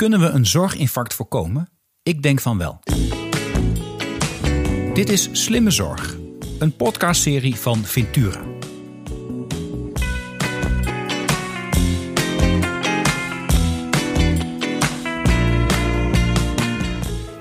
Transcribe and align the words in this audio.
Kunnen 0.00 0.20
we 0.20 0.26
een 0.26 0.46
zorginfarct 0.46 1.14
voorkomen? 1.14 1.68
Ik 2.02 2.22
denk 2.22 2.40
van 2.40 2.58
wel. 2.58 2.80
Dit 4.94 5.08
is 5.08 5.28
Slimme 5.32 5.70
Zorg, 5.70 6.16
een 6.58 6.76
podcastserie 6.76 7.56
van 7.56 7.84
Ventura. 7.84 8.40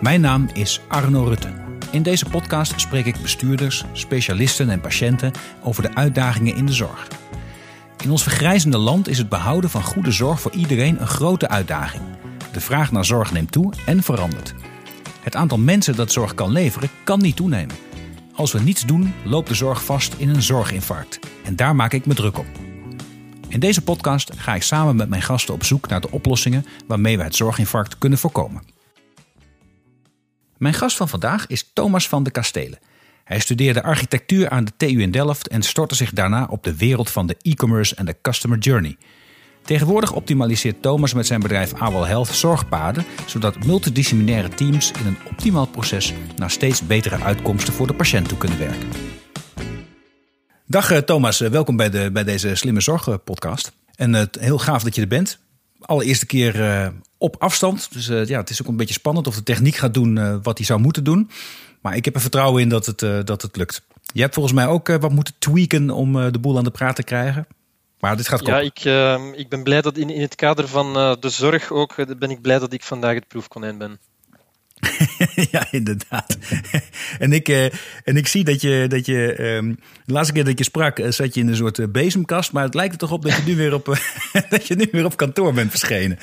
Mijn 0.01 0.21
naam 0.21 0.49
is 0.53 0.81
Arno 0.87 1.23
Rutte. 1.23 1.53
In 1.91 2.03
deze 2.03 2.25
podcast 2.25 2.79
spreek 2.79 3.05
ik 3.05 3.21
bestuurders, 3.21 3.85
specialisten 3.93 4.69
en 4.69 4.81
patiënten 4.81 5.31
over 5.63 5.81
de 5.81 5.95
uitdagingen 5.95 6.55
in 6.55 6.65
de 6.65 6.73
zorg. 6.73 7.07
In 8.03 8.11
ons 8.11 8.23
vergrijzende 8.23 8.77
land 8.77 9.07
is 9.07 9.17
het 9.17 9.29
behouden 9.29 9.69
van 9.69 9.83
goede 9.83 10.11
zorg 10.11 10.41
voor 10.41 10.53
iedereen 10.53 11.01
een 11.01 11.07
grote 11.07 11.47
uitdaging. 11.47 12.18
De 12.59 12.65
vraag 12.65 12.91
naar 12.91 13.05
zorg 13.05 13.31
neemt 13.31 13.51
toe 13.51 13.73
en 13.85 14.03
verandert. 14.03 14.53
Het 15.21 15.35
aantal 15.35 15.57
mensen 15.57 15.95
dat 15.95 16.11
zorg 16.11 16.33
kan 16.33 16.51
leveren 16.51 16.89
kan 17.03 17.19
niet 17.19 17.35
toenemen. 17.35 17.75
Als 18.33 18.51
we 18.51 18.59
niets 18.59 18.85
doen, 18.85 19.13
loopt 19.23 19.47
de 19.47 19.53
zorg 19.53 19.85
vast 19.85 20.13
in 20.13 20.29
een 20.29 20.41
zorginfarct. 20.41 21.19
En 21.43 21.55
daar 21.55 21.75
maak 21.75 21.93
ik 21.93 22.05
me 22.05 22.13
druk 22.13 22.37
op. 22.37 22.45
In 23.47 23.59
deze 23.59 23.81
podcast 23.81 24.31
ga 24.35 24.55
ik 24.55 24.63
samen 24.63 24.95
met 24.95 25.09
mijn 25.09 25.21
gasten 25.21 25.53
op 25.53 25.63
zoek 25.63 25.87
naar 25.87 26.01
de 26.01 26.11
oplossingen 26.11 26.65
waarmee 26.87 27.17
we 27.17 27.23
het 27.23 27.35
zorginfarct 27.35 27.97
kunnen 27.97 28.19
voorkomen. 28.19 28.63
Mijn 30.57 30.73
gast 30.73 30.97
van 30.97 31.09
vandaag 31.09 31.47
is 31.47 31.69
Thomas 31.73 32.07
van 32.07 32.23
de 32.23 32.31
Kastelen. 32.31 32.79
Hij 33.23 33.39
studeerde 33.39 33.83
architectuur 33.83 34.49
aan 34.49 34.63
de 34.63 34.71
TU 34.77 35.01
in 35.01 35.11
Delft 35.11 35.47
en 35.47 35.61
stortte 35.61 35.95
zich 35.95 36.11
daarna 36.11 36.47
op 36.49 36.63
de 36.63 36.75
wereld 36.75 37.09
van 37.09 37.27
de 37.27 37.37
e-commerce 37.41 37.95
en 37.95 38.05
de 38.05 38.15
customer 38.21 38.57
journey. 38.57 38.97
Tegenwoordig 39.69 40.13
optimaliseert 40.13 40.81
Thomas 40.81 41.13
met 41.13 41.27
zijn 41.27 41.39
bedrijf 41.39 41.73
Awal 41.73 42.05
Health 42.05 42.27
zorgpaden, 42.27 43.05
zodat 43.25 43.65
multidisciplinaire 43.65 44.49
teams 44.49 44.91
in 44.91 45.05
een 45.05 45.17
optimaal 45.29 45.65
proces 45.65 46.13
naar 46.35 46.51
steeds 46.51 46.87
betere 46.87 47.23
uitkomsten 47.23 47.73
voor 47.73 47.87
de 47.87 47.93
patiënt 47.93 48.27
toe 48.27 48.37
kunnen 48.37 48.59
werken. 48.59 48.89
Dag 50.65 50.91
eh, 50.91 50.97
Thomas, 50.97 51.41
eh, 51.41 51.49
welkom 51.49 51.75
bij, 51.75 51.89
de, 51.89 52.09
bij 52.13 52.23
deze 52.23 52.55
Slimme 52.55 52.81
Zorg 52.81 53.23
podcast. 53.23 53.71
En 53.95 54.13
het 54.13 54.37
heel 54.39 54.59
gaaf 54.59 54.83
dat 54.83 54.95
je 54.95 55.01
er 55.01 55.07
bent. 55.07 55.39
Allereerste 55.79 56.25
keer 56.25 56.93
op 57.17 57.35
afstand, 57.39 57.93
dus 57.93 58.07
ja, 58.07 58.39
het 58.39 58.49
is 58.49 58.61
ook 58.61 58.67
een 58.67 58.77
beetje 58.77 58.93
spannend 58.93 59.27
of 59.27 59.35
de 59.35 59.43
techniek 59.43 59.75
gaat 59.75 59.93
doen 59.93 60.41
wat 60.41 60.57
hij 60.57 60.65
zou 60.65 60.79
moeten 60.79 61.03
doen. 61.03 61.29
Maar 61.81 61.95
ik 61.95 62.05
heb 62.05 62.15
er 62.15 62.21
vertrouwen 62.21 62.61
in 62.61 62.69
dat 62.69 62.85
het, 62.85 63.27
dat 63.27 63.41
het 63.41 63.57
lukt. 63.57 63.81
Je 64.13 64.21
hebt 64.21 64.33
volgens 64.33 64.55
mij 64.55 64.67
ook 64.67 64.87
wat 64.87 65.11
moeten 65.11 65.33
tweaken 65.39 65.89
om 65.89 66.31
de 66.31 66.39
boel 66.39 66.57
aan 66.57 66.63
de 66.63 66.71
praat 66.71 66.95
te 66.95 67.03
krijgen. 67.03 67.47
Maar 67.99 68.17
dit 68.17 68.27
gaat 68.27 68.45
Ja, 68.45 68.59
ik, 68.59 68.85
uh, 68.85 69.21
ik 69.35 69.49
ben 69.49 69.63
blij 69.63 69.81
dat 69.81 69.97
in, 69.97 70.09
in 70.09 70.21
het 70.21 70.35
kader 70.35 70.67
van 70.67 70.97
uh, 70.97 71.15
de 71.19 71.29
zorg 71.29 71.71
ook, 71.71 71.97
uh, 71.97 72.05
ben 72.17 72.29
ik 72.29 72.41
blij 72.41 72.59
dat 72.59 72.73
ik 72.73 72.83
vandaag 72.83 73.13
het 73.13 73.27
proefkonijn 73.27 73.77
ben. 73.77 73.99
ja, 75.51 75.67
inderdaad. 75.71 76.37
en, 77.19 77.33
ik, 77.33 77.47
en 78.03 78.17
ik 78.17 78.27
zie 78.27 78.43
dat 78.43 78.61
je, 78.61 78.85
dat 78.87 79.05
je 79.05 79.43
um, 79.43 79.79
de 80.05 80.13
laatste 80.13 80.33
keer 80.33 80.45
dat 80.45 80.57
je 80.57 80.63
sprak, 80.63 81.01
zat 81.09 81.33
je 81.33 81.39
in 81.39 81.47
een 81.47 81.55
soort 81.55 81.91
bezemkast. 81.91 82.51
Maar 82.51 82.63
het 82.63 82.73
lijkt 82.73 82.93
er 82.93 82.99
toch 82.99 83.11
op 83.11 83.21
dat 83.21 83.35
je 83.35 83.43
nu 83.45 83.55
weer 83.55 83.73
op, 83.73 83.85
dat 84.49 84.67
je 84.67 84.75
nu 84.75 84.87
weer 84.91 85.05
op 85.05 85.17
kantoor 85.17 85.53
bent 85.53 85.69
verschenen. 85.69 86.19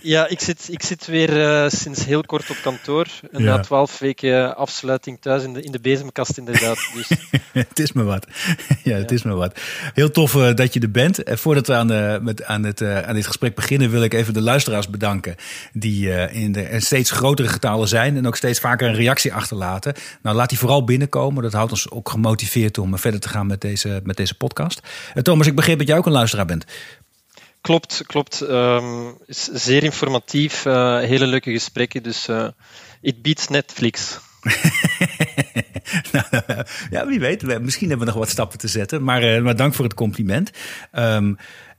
Ja, 0.00 0.28
ik 0.28 0.40
zit, 0.40 0.68
ik 0.70 0.82
zit 0.82 1.06
weer 1.06 1.36
uh, 1.36 1.68
sinds 1.68 2.04
heel 2.04 2.22
kort 2.22 2.50
op 2.50 2.56
kantoor. 2.62 3.06
En 3.32 3.42
ja. 3.42 3.56
na 3.56 3.60
twaalf 3.60 3.98
weken 3.98 4.56
afsluiting 4.56 5.20
thuis 5.20 5.42
in 5.42 5.52
de, 5.52 5.62
in 5.62 5.72
de 5.72 5.80
bezemkast 5.80 6.38
inderdaad. 6.38 6.76
Dus. 6.94 7.08
het 7.52 7.78
is 7.78 7.92
me 7.92 8.02
wat. 8.02 8.26
ja, 8.84 8.96
het 8.96 9.10
ja. 9.10 9.16
is 9.16 9.22
me 9.22 9.34
wat. 9.34 9.60
Heel 9.94 10.10
tof 10.10 10.34
uh, 10.34 10.54
dat 10.54 10.74
je 10.74 10.80
er 10.80 10.90
bent. 10.90 11.22
En 11.22 11.38
voordat 11.38 11.66
we 11.66 11.74
aan, 11.74 11.92
uh, 11.92 12.18
met, 12.18 12.44
aan, 12.44 12.64
het, 12.64 12.82
aan 12.82 13.14
dit 13.14 13.26
gesprek 13.26 13.54
beginnen, 13.54 13.90
wil 13.90 14.02
ik 14.02 14.14
even 14.14 14.34
de 14.34 14.40
luisteraars 14.40 14.90
bedanken. 14.90 15.34
Die 15.72 16.28
in 16.30 16.52
de 16.52 16.62
en 16.62 16.82
steeds 16.82 17.10
grotere 17.10 17.48
getallen 17.48 17.88
zijn 17.88 18.16
en 18.16 18.26
ook 18.26 18.36
steeds 18.36 18.60
vaker 18.60 18.88
een 18.88 18.94
reactie 18.94 19.34
achterlaten. 19.34 19.94
Nou, 20.22 20.36
laat 20.36 20.48
die 20.48 20.58
vooral 20.58 20.84
binnenkomen. 20.84 21.42
Dat 21.42 21.52
houdt 21.52 21.70
ons 21.70 21.90
ook 21.90 22.08
gemotiveerd 22.08 22.78
om 22.78 22.98
verder 22.98 23.20
te 23.20 23.28
gaan 23.28 23.46
met 23.46 23.60
deze, 23.60 24.00
met 24.04 24.16
deze 24.16 24.34
podcast. 24.34 24.80
Thomas, 25.22 25.46
ik 25.46 25.54
begreep 25.54 25.78
dat 25.78 25.86
jij 25.86 25.96
ook 25.96 26.06
een 26.06 26.12
luisteraar 26.12 26.46
bent. 26.46 26.64
Klopt, 27.60 28.02
klopt. 28.06 28.40
Um, 28.40 29.16
is 29.26 29.44
zeer 29.44 29.82
informatief, 29.82 30.64
uh, 30.64 30.98
hele 30.98 31.26
leuke 31.26 31.52
gesprekken. 31.52 32.02
Dus 32.02 32.28
uh, 32.28 32.48
it 33.00 33.22
beats 33.22 33.48
Netflix. 33.48 34.18
nou, 36.12 36.24
ja, 36.90 37.06
wie 37.06 37.20
weet. 37.20 37.60
Misschien 37.60 37.88
hebben 37.88 38.06
we 38.06 38.12
nog 38.12 38.22
wat 38.22 38.28
stappen 38.28 38.58
te 38.58 38.68
zetten. 38.68 39.04
Maar, 39.04 39.42
maar 39.42 39.56
dank 39.56 39.74
voor 39.74 39.84
het 39.84 39.94
compliment. 39.94 40.50
Um, 40.92 41.36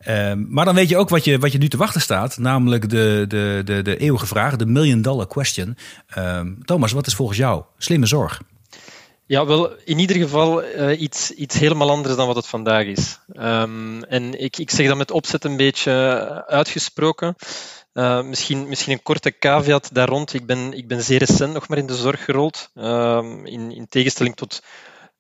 um, 0.08 0.48
maar 0.50 0.66
dan 0.66 0.76
weet 0.76 0.90
je 0.90 0.98
ook 0.98 1.10
wat 1.10 1.24
je, 1.24 1.40
wat 1.40 1.52
je 1.52 1.58
nu 1.58 1.68
te 1.68 1.78
wachten 1.78 2.02
staat. 2.02 2.38
Namelijk 2.38 2.90
de, 2.90 3.26
de, 3.28 3.62
de, 3.66 3.82
de 3.82 3.98
eeuwige 3.98 4.28
vraag, 4.28 4.56
de 4.56 4.66
million 4.66 5.02
dollar 5.02 5.28
question. 5.28 5.78
Thomas, 6.66 6.92
wat 6.92 7.08
is 7.08 7.14
volgens 7.14 7.38
jou 7.38 7.64
slimme 7.78 8.06
zorg? 8.06 8.42
Ja, 9.30 9.46
wel, 9.46 9.72
in 9.84 10.00
ieder 10.00 10.16
geval 10.16 10.64
uh, 10.64 11.02
iets, 11.02 11.32
iets 11.32 11.60
helemaal 11.60 11.90
anders 11.90 12.16
dan 12.16 12.28
wat 12.28 12.36
het 12.36 12.48
vandaag 12.48 12.86
is. 12.86 13.20
Um, 13.34 14.04
en 14.04 14.42
ik, 14.42 14.58
ik 14.58 14.70
zeg 14.70 14.88
dat 14.88 14.98
met 14.98 15.12
opzet 15.12 15.44
een 15.44 15.58
beetje 15.58 15.92
uitgesproken. 16.48 17.36
Uh, 17.94 18.22
misschien, 18.22 18.68
misschien 18.68 18.94
een 18.94 19.04
korte 19.04 19.38
caveat 19.38 19.90
daar 19.94 20.08
rond. 20.08 20.34
Ik 20.34 20.46
ben, 20.46 20.74
ik 20.74 20.88
ben 20.88 21.04
zeer 21.04 21.20
recent 21.20 21.54
nog 21.54 21.68
maar 21.68 21.78
in 21.78 21.86
de 21.86 21.96
zorg 21.96 22.26
gerold. 22.26 22.70
Um, 22.76 23.46
in, 23.46 23.72
in 23.72 23.88
tegenstelling 23.90 24.36
tot 24.36 24.62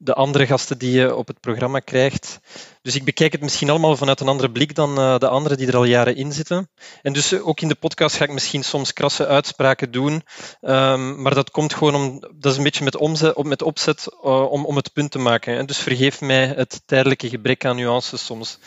de 0.01 0.13
andere 0.13 0.45
gasten 0.45 0.77
die 0.77 0.91
je 0.91 1.15
op 1.15 1.27
het 1.27 1.39
programma 1.39 1.79
krijgt. 1.79 2.39
Dus 2.81 2.95
ik 2.95 3.03
bekijk 3.03 3.31
het 3.31 3.41
misschien 3.41 3.69
allemaal 3.69 3.97
vanuit 3.97 4.19
een 4.19 4.27
andere 4.27 4.51
blik 4.51 4.75
dan 4.75 4.99
uh, 4.99 5.17
de 5.17 5.27
anderen 5.27 5.57
die 5.57 5.67
er 5.67 5.75
al 5.75 5.83
jaren 5.83 6.15
in 6.15 6.31
zitten. 6.31 6.69
En 7.01 7.13
dus 7.13 7.33
uh, 7.33 7.47
ook 7.47 7.61
in 7.61 7.67
de 7.67 7.75
podcast 7.75 8.15
ga 8.15 8.23
ik 8.23 8.31
misschien 8.31 8.63
soms 8.63 8.93
krasse 8.93 9.27
uitspraken 9.27 9.91
doen. 9.91 10.23
Um, 10.61 11.21
maar 11.21 11.33
dat 11.33 11.51
komt 11.51 11.73
gewoon 11.73 11.95
om, 11.95 12.19
dat 12.19 12.51
is 12.51 12.57
een 12.57 12.63
beetje 12.63 12.83
met, 12.83 12.95
omzet, 12.95 13.43
met 13.43 13.61
opzet 13.61 14.07
uh, 14.23 14.51
om, 14.51 14.65
om 14.65 14.75
het 14.75 14.93
punt 14.93 15.11
te 15.11 15.19
maken. 15.19 15.57
En 15.57 15.65
dus 15.65 15.77
vergeef 15.77 16.21
mij 16.21 16.47
het 16.47 16.81
tijdelijke 16.85 17.29
gebrek 17.29 17.65
aan 17.65 17.75
nuances 17.75 18.25
soms. 18.25 18.59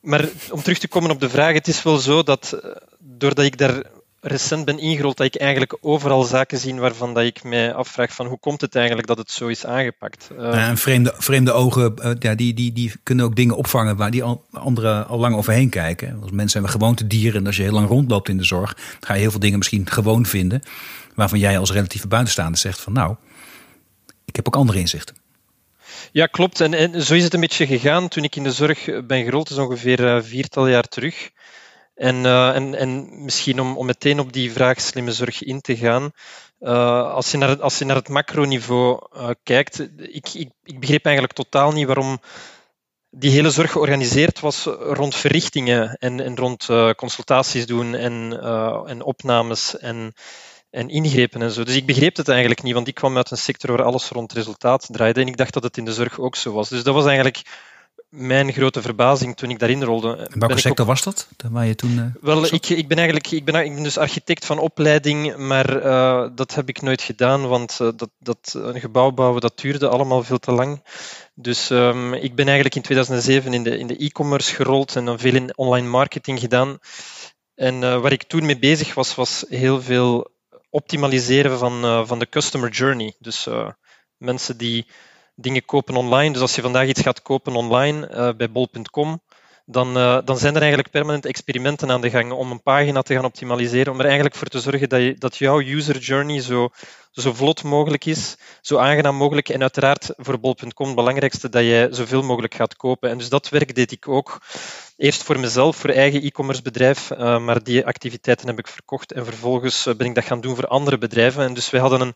Maar 0.00 0.28
om 0.50 0.62
terug 0.62 0.78
te 0.78 0.88
komen 0.88 1.10
op 1.10 1.20
de 1.20 1.30
vraag, 1.30 1.54
het 1.54 1.68
is 1.68 1.82
wel 1.82 1.98
zo 1.98 2.22
dat 2.22 2.60
doordat 2.98 3.44
ik 3.44 3.58
daar 3.58 3.82
recent 4.20 4.64
ben 4.64 4.78
ingerold 4.78 5.16
dat 5.16 5.26
ik 5.26 5.36
eigenlijk 5.36 5.76
overal 5.80 6.22
zaken 6.22 6.58
zie 6.58 6.74
waarvan 6.74 7.14
dat 7.14 7.24
ik 7.24 7.42
mij 7.42 7.74
afvraag 7.74 8.14
van 8.14 8.26
hoe 8.26 8.38
komt 8.38 8.60
het 8.60 8.74
eigenlijk 8.74 9.06
dat 9.06 9.18
het 9.18 9.30
zo 9.30 9.46
is 9.46 9.66
aangepakt. 9.66 10.28
Uh, 10.38 10.68
en 10.68 10.78
vreemde, 10.78 11.14
vreemde 11.16 11.52
ogen, 11.52 11.94
uh, 11.98 12.10
ja, 12.18 12.34
die, 12.34 12.54
die, 12.54 12.72
die 12.72 12.92
kunnen 13.02 13.24
ook 13.24 13.36
dingen 13.36 13.56
opvangen 13.56 13.96
waar 13.96 14.10
die 14.10 14.22
al, 14.22 14.44
anderen 14.52 15.06
al 15.06 15.18
lang 15.18 15.36
overheen 15.36 15.68
kijken. 15.68 16.18
Als 16.22 16.30
mensen 16.30 16.60
hebben 16.60 16.80
gewoontedieren 16.80 17.40
en 17.40 17.46
als 17.46 17.56
je 17.56 17.62
heel 17.62 17.72
lang 17.72 17.88
rondloopt 17.88 18.28
in 18.28 18.36
de 18.36 18.44
zorg, 18.44 18.76
ga 19.00 19.14
je 19.14 19.20
heel 19.20 19.30
veel 19.30 19.40
dingen 19.40 19.58
misschien 19.58 19.90
gewoon 19.90 20.26
vinden. 20.26 20.62
Waarvan 21.14 21.38
jij 21.38 21.58
als 21.58 21.72
relatieve 21.72 22.08
buitenstaander 22.08 22.58
zegt 22.58 22.80
van 22.80 22.92
nou, 22.92 23.16
ik 24.24 24.36
heb 24.36 24.46
ook 24.46 24.56
andere 24.56 24.78
inzichten. 24.78 25.16
Ja, 26.12 26.26
klopt. 26.26 26.60
En, 26.60 26.74
en 26.74 27.02
zo 27.02 27.14
is 27.14 27.24
het 27.24 27.34
een 27.34 27.40
beetje 27.40 27.66
gegaan 27.66 28.08
toen 28.08 28.24
ik 28.24 28.36
in 28.36 28.42
de 28.42 28.52
zorg 28.52 29.06
ben 29.06 29.24
gerold, 29.24 29.50
is 29.50 29.56
ongeveer 29.56 30.24
viertal 30.24 30.68
jaar 30.68 30.88
terug. 30.88 31.30
En, 31.96 32.24
uh, 32.24 32.54
en, 32.54 32.74
en 32.74 33.08
misschien 33.24 33.60
om, 33.60 33.76
om 33.76 33.86
meteen 33.86 34.20
op 34.20 34.32
die 34.32 34.52
vraag 34.52 34.80
slimme 34.80 35.12
zorg 35.12 35.42
in 35.42 35.60
te 35.60 35.76
gaan. 35.76 36.10
Uh, 36.60 37.12
als, 37.12 37.30
je 37.30 37.36
naar, 37.36 37.60
als 37.60 37.78
je 37.78 37.84
naar 37.84 37.96
het 37.96 38.08
macroniveau 38.08 39.06
uh, 39.16 39.30
kijkt, 39.42 39.78
ik, 39.96 40.28
ik, 40.34 40.50
ik 40.62 40.80
begreep 40.80 41.04
eigenlijk 41.04 41.34
totaal 41.36 41.72
niet 41.72 41.86
waarom 41.86 42.20
die 43.10 43.30
hele 43.30 43.50
zorg 43.50 43.72
georganiseerd 43.72 44.40
was 44.40 44.64
rond 44.64 45.14
verrichtingen 45.14 45.96
en, 45.98 46.20
en 46.20 46.36
rond 46.36 46.68
consultaties 46.96 47.66
doen 47.66 47.94
en, 47.94 48.40
en 48.86 49.02
opnames 49.02 49.78
en, 49.78 50.12
en 50.70 50.88
ingrepen 50.88 51.42
en 51.42 51.50
zo. 51.50 51.64
Dus 51.64 51.76
ik 51.76 51.86
begreep 51.86 52.16
het 52.16 52.28
eigenlijk 52.28 52.62
niet, 52.62 52.74
want 52.74 52.88
ik 52.88 52.94
kwam 52.94 53.16
uit 53.16 53.30
een 53.30 53.36
sector 53.36 53.76
waar 53.76 53.86
alles 53.86 54.08
rond 54.08 54.32
resultaat 54.32 54.88
draaide 54.90 55.20
en 55.20 55.26
ik 55.26 55.36
dacht 55.36 55.52
dat 55.52 55.62
het 55.62 55.76
in 55.76 55.84
de 55.84 55.92
zorg 55.92 56.18
ook 56.18 56.36
zo 56.36 56.52
was. 56.52 56.68
Dus 56.68 56.82
dat 56.82 56.94
was 56.94 57.06
eigenlijk 57.06 57.42
mijn 58.08 58.52
grote 58.52 58.82
verbazing 58.82 59.36
toen 59.36 59.50
ik 59.50 59.58
daarin 59.58 59.82
rolde. 59.82 60.28
In 60.32 60.38
welke 60.38 60.60
sector 60.60 60.84
op... 60.84 60.90
was 60.90 61.02
dat? 61.02 61.28
Waar 61.50 61.66
je 61.66 61.74
toen, 61.74 61.90
uh, 61.90 62.04
Wel, 62.20 62.44
ik, 62.44 62.68
ik, 62.68 62.88
ben 62.88 62.96
eigenlijk 62.96 63.30
ik 63.30 63.44
ben, 63.44 63.64
ik 63.64 63.74
ben 63.74 63.82
dus 63.82 63.98
architect 63.98 64.44
van 64.44 64.58
opleiding, 64.58 65.36
maar 65.36 65.84
uh, 65.84 66.28
dat 66.34 66.54
heb 66.54 66.68
ik 66.68 66.82
nooit 66.82 67.02
gedaan, 67.02 67.48
want 67.48 67.78
uh, 67.82 67.88
dat, 67.96 68.10
dat, 68.18 68.54
een 68.56 68.80
gebouw 68.80 69.10
bouwen 69.10 69.40
dat 69.40 69.58
duurde 69.58 69.88
allemaal 69.88 70.22
veel 70.22 70.38
te 70.38 70.52
lang. 70.52 70.82
Dus 71.34 71.70
um, 71.70 72.14
ik 72.14 72.34
ben 72.34 72.44
eigenlijk 72.44 72.74
in 72.74 72.82
2007 72.82 73.54
in 73.54 73.62
de, 73.62 73.78
in 73.78 73.86
de 73.86 73.96
e-commerce 73.96 74.54
gerold 74.54 74.96
en 74.96 75.04
dan 75.04 75.18
veel 75.18 75.34
in 75.34 75.56
online 75.56 75.88
marketing 75.88 76.40
gedaan. 76.40 76.78
En 77.54 77.80
waar 77.80 78.12
ik 78.12 78.22
toen 78.22 78.46
mee 78.46 78.58
bezig 78.58 78.94
was, 78.94 79.14
was 79.14 79.44
heel 79.48 79.82
veel 79.82 80.30
optimaliseren 80.70 81.58
van, 81.58 82.06
van 82.06 82.18
de 82.18 82.28
customer 82.28 82.70
journey. 82.70 83.14
Dus 83.18 83.48
mensen 84.16 84.56
die 84.56 84.86
dingen 85.36 85.64
kopen 85.64 85.96
online. 85.96 86.32
Dus 86.32 86.42
als 86.42 86.54
je 86.54 86.62
vandaag 86.62 86.88
iets 86.88 87.00
gaat 87.00 87.22
kopen 87.22 87.54
online 87.54 88.10
uh, 88.10 88.28
bij 88.36 88.50
bol.com, 88.50 89.20
dan, 89.66 89.96
uh, 89.96 90.18
dan 90.24 90.38
zijn 90.38 90.54
er 90.54 90.60
eigenlijk 90.60 90.90
permanent 90.90 91.26
experimenten 91.26 91.90
aan 91.90 92.00
de 92.00 92.10
gang 92.10 92.32
om 92.32 92.50
een 92.50 92.62
pagina 92.62 93.02
te 93.02 93.14
gaan 93.14 93.24
optimaliseren, 93.24 93.92
om 93.92 93.98
er 93.98 94.04
eigenlijk 94.04 94.34
voor 94.34 94.48
te 94.48 94.60
zorgen 94.60 94.88
dat, 94.88 95.00
je, 95.00 95.14
dat 95.18 95.36
jouw 95.36 95.60
user 95.60 95.98
journey 95.98 96.40
zo, 96.40 96.68
zo 97.10 97.32
vlot 97.32 97.62
mogelijk 97.62 98.04
is, 98.04 98.36
zo 98.60 98.78
aangenaam 98.78 99.16
mogelijk 99.16 99.48
en 99.48 99.60
uiteraard 99.60 100.10
voor 100.16 100.40
bol.com 100.40 100.86
het 100.86 100.96
belangrijkste 100.96 101.48
dat 101.48 101.62
jij 101.62 101.92
zoveel 101.92 102.22
mogelijk 102.22 102.54
gaat 102.54 102.76
kopen. 102.76 103.10
En 103.10 103.18
dus 103.18 103.28
dat 103.28 103.48
werk 103.48 103.74
deed 103.74 103.92
ik 103.92 104.08
ook. 104.08 104.40
Eerst 104.96 105.22
voor 105.22 105.40
mezelf, 105.40 105.76
voor 105.76 105.90
eigen 105.90 106.22
e-commerce 106.22 106.62
bedrijf, 106.62 107.10
uh, 107.10 107.38
maar 107.38 107.62
die 107.62 107.86
activiteiten 107.86 108.46
heb 108.46 108.58
ik 108.58 108.68
verkocht 108.68 109.12
en 109.12 109.24
vervolgens 109.24 109.84
ben 109.96 110.06
ik 110.06 110.14
dat 110.14 110.24
gaan 110.24 110.40
doen 110.40 110.54
voor 110.54 110.66
andere 110.66 110.98
bedrijven. 110.98 111.44
En 111.44 111.54
dus 111.54 111.70
wij 111.70 111.80
hadden 111.80 112.00
een, 112.00 112.14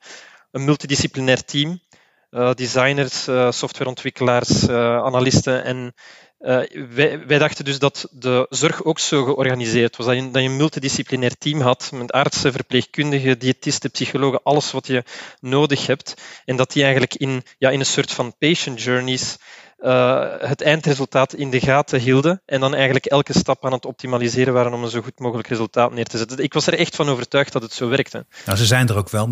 een 0.50 0.64
multidisciplinair 0.64 1.44
team. 1.44 1.80
Uh, 2.30 2.52
designers, 2.54 3.28
uh, 3.28 3.50
softwareontwikkelaars, 3.50 4.68
uh, 4.68 4.96
analisten 4.96 5.64
en 5.64 5.94
wij, 6.94 7.26
wij, 7.26 7.38
dachten 7.38 7.64
dus 7.64 7.78
dat 7.78 8.08
de 8.10 8.46
zorg 8.50 8.84
ook 8.84 8.98
zo 8.98 9.24
georganiseerd 9.24 9.96
was. 9.96 10.06
Dat 10.06 10.14
je, 10.14 10.28
een 10.32 10.56
multidisciplinair 10.56 11.38
team 11.38 11.60
had 11.60 11.90
met 11.94 12.12
artsen, 12.12 12.52
verpleegkundigen, 12.52 13.38
diëtisten, 13.38 13.90
psychologen, 13.90 14.40
alles 14.42 14.72
wat 14.72 14.86
je 14.86 15.04
nodig 15.40 15.86
hebt. 15.86 16.14
En 16.44 16.56
dat 16.56 16.72
die 16.72 16.82
eigenlijk 16.82 17.14
in, 17.14 17.42
ja, 17.58 17.70
in 17.70 17.80
een 17.80 17.86
soort 17.86 18.12
van 18.12 18.34
patient 18.38 18.82
journeys 18.82 19.36
het 20.38 20.60
eindresultaat 20.60 21.34
in 21.34 21.50
de 21.50 21.60
gaten 21.60 22.00
hielden. 22.00 22.42
En 22.46 22.60
dan 22.60 22.74
eigenlijk 22.74 23.06
elke 23.06 23.38
stap 23.38 23.64
aan 23.64 23.72
het 23.72 23.86
optimaliseren 23.86 24.52
waren 24.52 24.72
om 24.72 24.82
een 24.82 24.90
zo 24.90 25.00
goed 25.00 25.18
mogelijk 25.18 25.48
resultaat 25.48 25.92
neer 25.92 26.06
te 26.06 26.18
zetten. 26.18 26.38
Ik 26.38 26.52
was 26.52 26.66
er 26.66 26.78
echt 26.78 26.96
van 26.96 27.08
overtuigd 27.08 27.52
dat 27.52 27.62
het 27.62 27.72
zo 27.72 27.88
werkte. 27.88 28.26
Nou, 28.46 28.58
ze 28.58 28.66
zijn 28.66 28.88
er 28.88 28.96
ook 28.96 29.10
wel. 29.10 29.28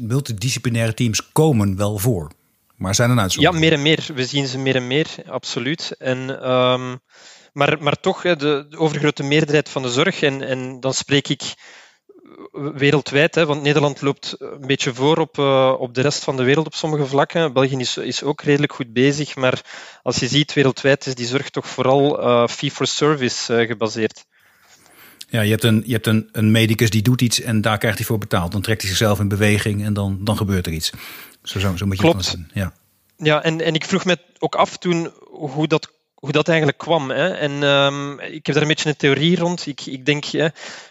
Multidisciplinaire 0.00 0.94
teams 0.94 1.32
komen 1.32 1.76
wel 1.76 1.98
voor. 1.98 2.30
Maar 2.78 2.94
zijn 2.94 3.10
er 3.10 3.18
uitzonderingen? 3.18 3.62
Ja, 3.62 3.68
meer 3.68 3.78
en 3.78 3.82
meer. 3.82 4.14
We 4.14 4.26
zien 4.26 4.46
ze 4.46 4.58
meer 4.58 4.76
en 4.76 4.86
meer, 4.86 5.06
absoluut. 5.26 5.94
En, 5.98 6.50
um, 6.50 7.00
maar, 7.52 7.82
maar 7.82 8.00
toch, 8.00 8.22
de, 8.22 8.36
de, 8.36 8.78
overgrote 8.78 9.22
meerderheid 9.22 9.68
van 9.68 9.82
de 9.82 9.90
zorg, 9.90 10.22
en, 10.22 10.42
en 10.42 10.80
dan 10.80 10.94
spreek 10.94 11.28
ik 11.28 11.42
wereldwijd, 12.52 13.34
hè, 13.34 13.46
want 13.46 13.62
Nederland 13.62 14.00
loopt 14.00 14.34
een 14.38 14.66
beetje 14.66 14.94
voor 14.94 15.18
op, 15.18 15.38
uh, 15.38 15.74
op 15.78 15.94
de 15.94 16.00
rest 16.00 16.24
van 16.24 16.36
de 16.36 16.42
wereld 16.42 16.66
op 16.66 16.74
sommige 16.74 17.06
vlakken. 17.06 17.52
België 17.52 17.76
is, 17.76 17.96
is 17.96 18.22
ook 18.22 18.42
redelijk 18.42 18.72
goed 18.72 18.92
bezig, 18.92 19.36
maar 19.36 19.60
als 20.02 20.18
je 20.18 20.28
ziet, 20.28 20.52
wereldwijd 20.52 21.06
is 21.06 21.14
die 21.14 21.26
zorg 21.26 21.50
toch 21.50 21.68
vooral 21.68 22.22
uh, 22.22 22.46
fee-for-service 22.48 23.60
uh, 23.60 23.66
gebaseerd. 23.66 24.24
Ja, 25.30 25.40
je 25.40 25.50
hebt, 25.50 25.64
een, 25.64 25.82
je 25.86 25.92
hebt 25.92 26.06
een, 26.06 26.28
een 26.32 26.50
medicus 26.50 26.90
die 26.90 27.02
doet 27.02 27.20
iets 27.20 27.40
en 27.40 27.60
daar 27.60 27.78
krijgt 27.78 27.98
hij 27.98 28.06
voor 28.06 28.18
betaald. 28.18 28.52
Dan 28.52 28.62
trekt 28.62 28.80
hij 28.80 28.90
zichzelf 28.90 29.20
in 29.20 29.28
beweging 29.28 29.84
en 29.84 29.92
dan, 29.92 30.18
dan 30.20 30.36
gebeurt 30.36 30.66
er 30.66 30.72
iets. 30.72 30.92
Zo, 31.48 31.58
zo, 31.58 31.76
zo 31.76 31.86
moet 31.86 31.96
je 31.96 32.02
Klopt. 32.02 32.16
het 32.16 32.26
zien. 32.26 32.50
Ja, 32.52 32.72
ja 33.16 33.42
en, 33.42 33.60
en 33.60 33.74
ik 33.74 33.84
vroeg 33.84 34.04
me 34.04 34.18
ook 34.38 34.54
af 34.54 34.76
toen 34.76 35.12
hoe 35.30 35.66
dat 35.66 35.90
hoe 36.14 36.32
dat 36.32 36.48
eigenlijk 36.48 36.78
kwam. 36.78 37.10
Hè. 37.10 37.28
En 37.28 37.62
um, 37.62 38.20
ik 38.20 38.46
heb 38.46 38.54
daar 38.54 38.62
een 38.62 38.68
beetje 38.68 38.88
een 38.88 38.96
theorie 38.96 39.36
rond. 39.36 39.66
Ik, 39.66 39.86
ik 39.86 40.06
denk, 40.06 40.24
hè, 40.24 40.48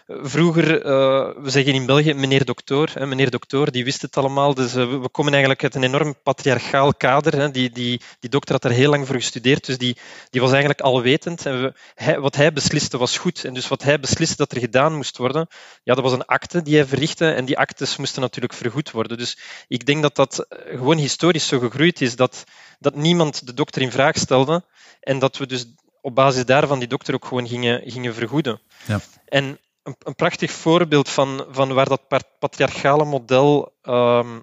vroeger, 0.08 0.86
uh, 0.86 1.42
we 1.42 1.50
zeggen 1.50 1.74
in 1.74 1.86
België 1.86 2.14
meneer 2.14 2.44
dokter, 2.44 2.90
hè, 2.94 3.06
meneer 3.06 3.30
dokter, 3.30 3.72
die 3.72 3.84
wist 3.84 4.02
het 4.02 4.16
allemaal. 4.16 4.54
Dus 4.54 4.74
uh, 4.74 5.00
we 5.00 5.08
komen 5.08 5.32
eigenlijk 5.32 5.62
uit 5.62 5.74
een 5.74 5.82
enorm 5.82 6.14
patriarchaal 6.22 6.94
kader. 6.94 7.36
Hè. 7.36 7.50
Die, 7.50 7.70
die, 7.70 8.00
die 8.20 8.30
dokter 8.30 8.54
had 8.54 8.64
er 8.64 8.70
heel 8.70 8.90
lang 8.90 9.06
voor 9.06 9.14
gestudeerd, 9.14 9.66
dus 9.66 9.78
die, 9.78 9.96
die 10.30 10.40
was 10.40 10.50
eigenlijk 10.50 10.80
alwetend. 10.80 11.46
En 11.46 11.62
we, 11.62 11.72
hij, 11.94 12.20
wat 12.20 12.36
hij 12.36 12.52
besliste 12.52 12.98
was 12.98 13.18
goed. 13.18 13.44
En 13.44 13.54
dus 13.54 13.68
wat 13.68 13.82
hij 13.82 14.00
besliste 14.00 14.36
dat 14.36 14.52
er 14.52 14.60
gedaan 14.60 14.96
moest 14.96 15.16
worden, 15.16 15.48
ja, 15.82 15.94
dat 15.94 16.04
was 16.04 16.12
een 16.12 16.26
akte 16.26 16.62
die 16.62 16.76
hij 16.76 16.86
verrichtte. 16.86 17.30
En 17.30 17.44
die 17.44 17.58
actes 17.58 17.96
moesten 17.96 18.20
natuurlijk 18.20 18.54
vergoed 18.54 18.90
worden. 18.90 19.18
Dus 19.18 19.38
ik 19.68 19.86
denk 19.86 20.02
dat 20.02 20.16
dat 20.16 20.46
gewoon 20.50 20.98
historisch 20.98 21.46
zo 21.46 21.58
gegroeid 21.58 22.00
is 22.00 22.16
dat, 22.16 22.44
dat 22.78 22.94
niemand 22.94 23.46
de 23.46 23.54
dokter 23.54 23.82
in 23.82 23.90
vraag 23.90 24.16
stelde. 24.16 24.64
En 25.00 25.18
dat 25.18 25.36
we 25.36 25.46
dus 25.46 25.66
op 26.00 26.14
basis 26.14 26.44
daarvan 26.44 26.78
die 26.78 26.88
dokter 26.88 27.14
ook 27.14 27.24
gewoon 27.24 27.48
gingen, 27.48 27.90
gingen 27.90 28.14
vergoeden. 28.14 28.60
Ja. 28.86 29.00
En 29.24 29.58
een, 29.88 29.96
een, 29.98 30.14
prachtig 30.14 30.50
voorbeeld 30.50 31.08
van, 31.08 31.46
van 31.50 31.72
waar 31.72 31.88
dat 31.88 32.08
patriarchale 32.38 33.04
model 33.04 33.72
um, 33.82 34.42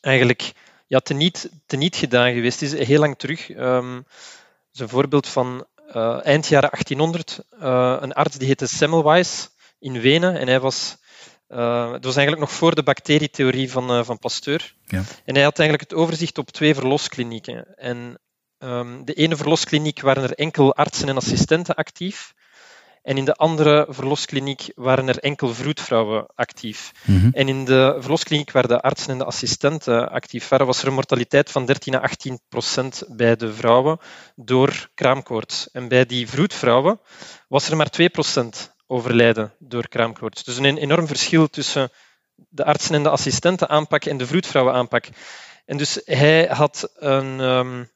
eigenlijk 0.00 0.52
ja, 0.86 0.98
teniet, 0.98 1.50
teniet 1.66 1.96
gedaan 1.96 2.32
geweest 2.32 2.62
is, 2.62 2.72
heel 2.72 3.00
lang 3.00 3.18
terug. 3.18 3.48
Um, 3.48 4.06
is 4.72 4.80
een 4.80 4.88
voorbeeld 4.88 5.28
van 5.28 5.66
uh, 5.94 6.26
eind 6.26 6.46
jaren 6.46 6.70
1800. 6.70 7.40
Uh, 7.62 7.96
een 8.00 8.12
arts 8.12 8.36
die 8.36 8.46
heette 8.46 8.66
Semmelweis 8.66 9.50
in 9.78 10.00
Wenen. 10.00 10.38
En 10.38 10.46
hij 10.46 10.60
was, 10.60 10.96
uh, 11.48 11.92
het 11.92 12.04
was 12.04 12.16
eigenlijk 12.16 12.48
nog 12.48 12.58
voor 12.58 12.74
de 12.74 12.82
bacterietheorie 12.82 13.70
van, 13.70 14.04
van 14.04 14.18
Pasteur. 14.18 14.74
Ja. 14.84 15.02
En 15.24 15.34
hij 15.34 15.44
had 15.44 15.58
eigenlijk 15.58 15.90
het 15.90 15.98
overzicht 15.98 16.38
op 16.38 16.50
twee 16.50 16.74
verlosklinieken. 16.74 17.76
En 17.76 18.18
Um, 18.64 19.04
de 19.04 19.14
ene 19.14 19.36
verloskliniek 19.36 20.00
waren 20.00 20.22
er 20.22 20.32
enkel 20.32 20.74
artsen 20.74 21.08
en 21.08 21.16
assistenten 21.16 21.74
actief. 21.74 22.34
En 23.08 23.16
in 23.16 23.24
de 23.24 23.34
andere 23.34 23.86
verloskliniek 23.88 24.72
waren 24.74 25.08
er 25.08 25.18
enkel 25.18 25.54
vroedvrouwen 25.54 26.26
actief. 26.34 26.92
Mm 27.04 27.20
-hmm. 27.20 27.30
En 27.32 27.48
in 27.48 27.64
de 27.64 27.96
verloskliniek 27.98 28.52
waar 28.52 28.68
de 28.68 28.80
artsen 28.80 29.10
en 29.10 29.18
de 29.18 29.24
assistenten 29.24 30.10
actief 30.10 30.48
waren, 30.48 30.66
was 30.66 30.80
er 30.80 30.86
een 30.86 30.94
mortaliteit 30.94 31.50
van 31.50 31.66
13 31.66 31.94
à 31.94 31.98
18 31.98 32.40
procent 32.48 33.04
bij 33.08 33.36
de 33.36 33.52
vrouwen 33.54 33.98
door 34.36 34.88
kraamkoorts. 34.94 35.70
En 35.70 35.88
bij 35.88 36.06
die 36.06 36.28
vroedvrouwen 36.28 37.00
was 37.48 37.68
er 37.68 37.76
maar 37.76 37.90
2 37.90 38.08
procent 38.08 38.74
overlijden 38.86 39.52
door 39.58 39.88
kraamkoorts. 39.88 40.44
Dus 40.44 40.56
een 40.56 40.76
enorm 40.78 41.06
verschil 41.06 41.48
tussen 41.48 41.90
de 42.48 42.64
artsen 42.64 42.94
en 42.94 43.02
de 43.02 43.10
assistenten 43.10 43.68
aanpak 43.68 44.04
en 44.04 44.16
de 44.16 44.26
vroedvrouwen 44.26 44.74
aanpak. 44.74 45.08
En 45.64 45.76
dus 45.76 46.00
hij 46.04 46.46
had 46.46 46.90
een, 46.94 47.40
um, 47.40 47.90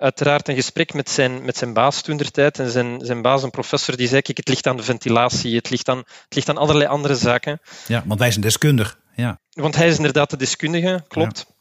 uiteraard 0.00 0.48
een 0.48 0.54
gesprek 0.54 0.92
met 0.94 1.10
zijn, 1.10 1.44
met 1.44 1.56
zijn 1.56 1.72
baas 1.72 2.02
toen 2.02 2.16
der 2.16 2.30
tijd. 2.30 2.58
En 2.58 2.70
zijn, 2.70 3.00
zijn 3.04 3.22
baas, 3.22 3.42
een 3.42 3.50
professor, 3.50 3.96
die 3.96 4.08
zei: 4.08 4.22
Kijk, 4.22 4.36
het 4.36 4.48
ligt 4.48 4.66
aan 4.66 4.76
de 4.76 4.82
ventilatie, 4.82 5.56
het 5.56 5.70
ligt 5.70 5.88
aan, 5.88 5.98
het 5.98 6.34
ligt 6.34 6.48
aan 6.48 6.56
allerlei 6.56 6.88
andere 6.88 7.14
zaken. 7.14 7.60
Ja, 7.86 8.02
want 8.06 8.20
wij 8.20 8.30
zijn 8.30 8.42
deskundig. 8.42 8.98
Ja. 9.14 9.40
Want 9.50 9.76
hij 9.76 9.88
is 9.88 9.96
inderdaad 9.96 10.30
de 10.30 10.36
deskundige, 10.36 11.04
klopt. 11.08 11.46
Ja. 11.48 11.54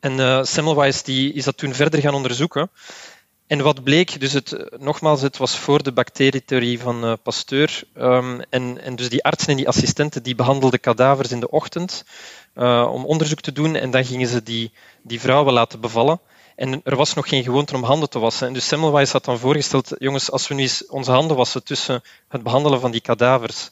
En 0.00 0.12
uh, 0.12 0.42
Semmelweis 0.42 1.02
die 1.02 1.32
is 1.32 1.44
dat 1.44 1.56
toen 1.56 1.74
verder 1.74 2.00
gaan 2.00 2.14
onderzoeken. 2.14 2.70
En 3.46 3.62
wat 3.62 3.82
bleek, 3.84 4.20
dus 4.20 4.32
het, 4.32 4.70
nogmaals, 4.78 5.20
het 5.22 5.36
was 5.36 5.58
voor 5.58 5.82
de 5.82 5.92
bacterietheorie 5.92 6.80
van 6.80 7.04
uh, 7.04 7.12
Pasteur. 7.22 7.82
Um, 7.98 8.40
en, 8.40 8.82
en 8.82 8.96
dus 8.96 9.08
die 9.08 9.24
artsen 9.24 9.48
en 9.48 9.56
die 9.56 9.68
assistenten 9.68 10.22
die 10.22 10.34
behandelden 10.34 10.80
kadavers 10.80 11.30
in 11.30 11.40
de 11.40 11.50
ochtend 11.50 12.04
uh, 12.54 12.88
om 12.92 13.04
onderzoek 13.04 13.40
te 13.40 13.52
doen. 13.52 13.76
En 13.76 13.90
dan 13.90 14.04
gingen 14.04 14.28
ze 14.28 14.42
die, 14.42 14.72
die 15.02 15.20
vrouwen 15.20 15.52
laten 15.52 15.80
bevallen. 15.80 16.20
En 16.60 16.80
er 16.84 16.96
was 16.96 17.14
nog 17.14 17.28
geen 17.28 17.42
gewoonte 17.42 17.74
om 17.74 17.82
handen 17.82 18.10
te 18.10 18.18
wassen. 18.18 18.46
En 18.46 18.52
dus 18.52 18.66
Semmelweis 18.66 19.12
had 19.12 19.24
dan 19.24 19.38
voorgesteld, 19.38 19.94
jongens, 19.98 20.30
als 20.30 20.48
we 20.48 20.54
nu 20.54 20.62
eens 20.62 20.86
onze 20.86 21.10
handen 21.10 21.36
wassen 21.36 21.64
tussen 21.64 22.02
het 22.28 22.42
behandelen 22.42 22.80
van 22.80 22.90
die 22.90 23.00
kadavers 23.00 23.70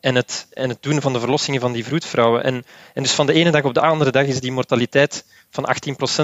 en 0.00 0.14
het, 0.14 0.46
en 0.52 0.68
het 0.68 0.82
doen 0.82 1.00
van 1.00 1.12
de 1.12 1.20
verlossingen 1.20 1.60
van 1.60 1.72
die 1.72 1.84
vroedvrouwen. 1.84 2.44
En, 2.44 2.64
en 2.94 3.02
dus 3.02 3.12
van 3.12 3.26
de 3.26 3.32
ene 3.32 3.50
dag 3.50 3.64
op 3.64 3.74
de 3.74 3.80
andere 3.80 4.10
dag 4.10 4.26
is 4.26 4.40
die 4.40 4.52
mortaliteit 4.52 5.24
van 5.50 5.74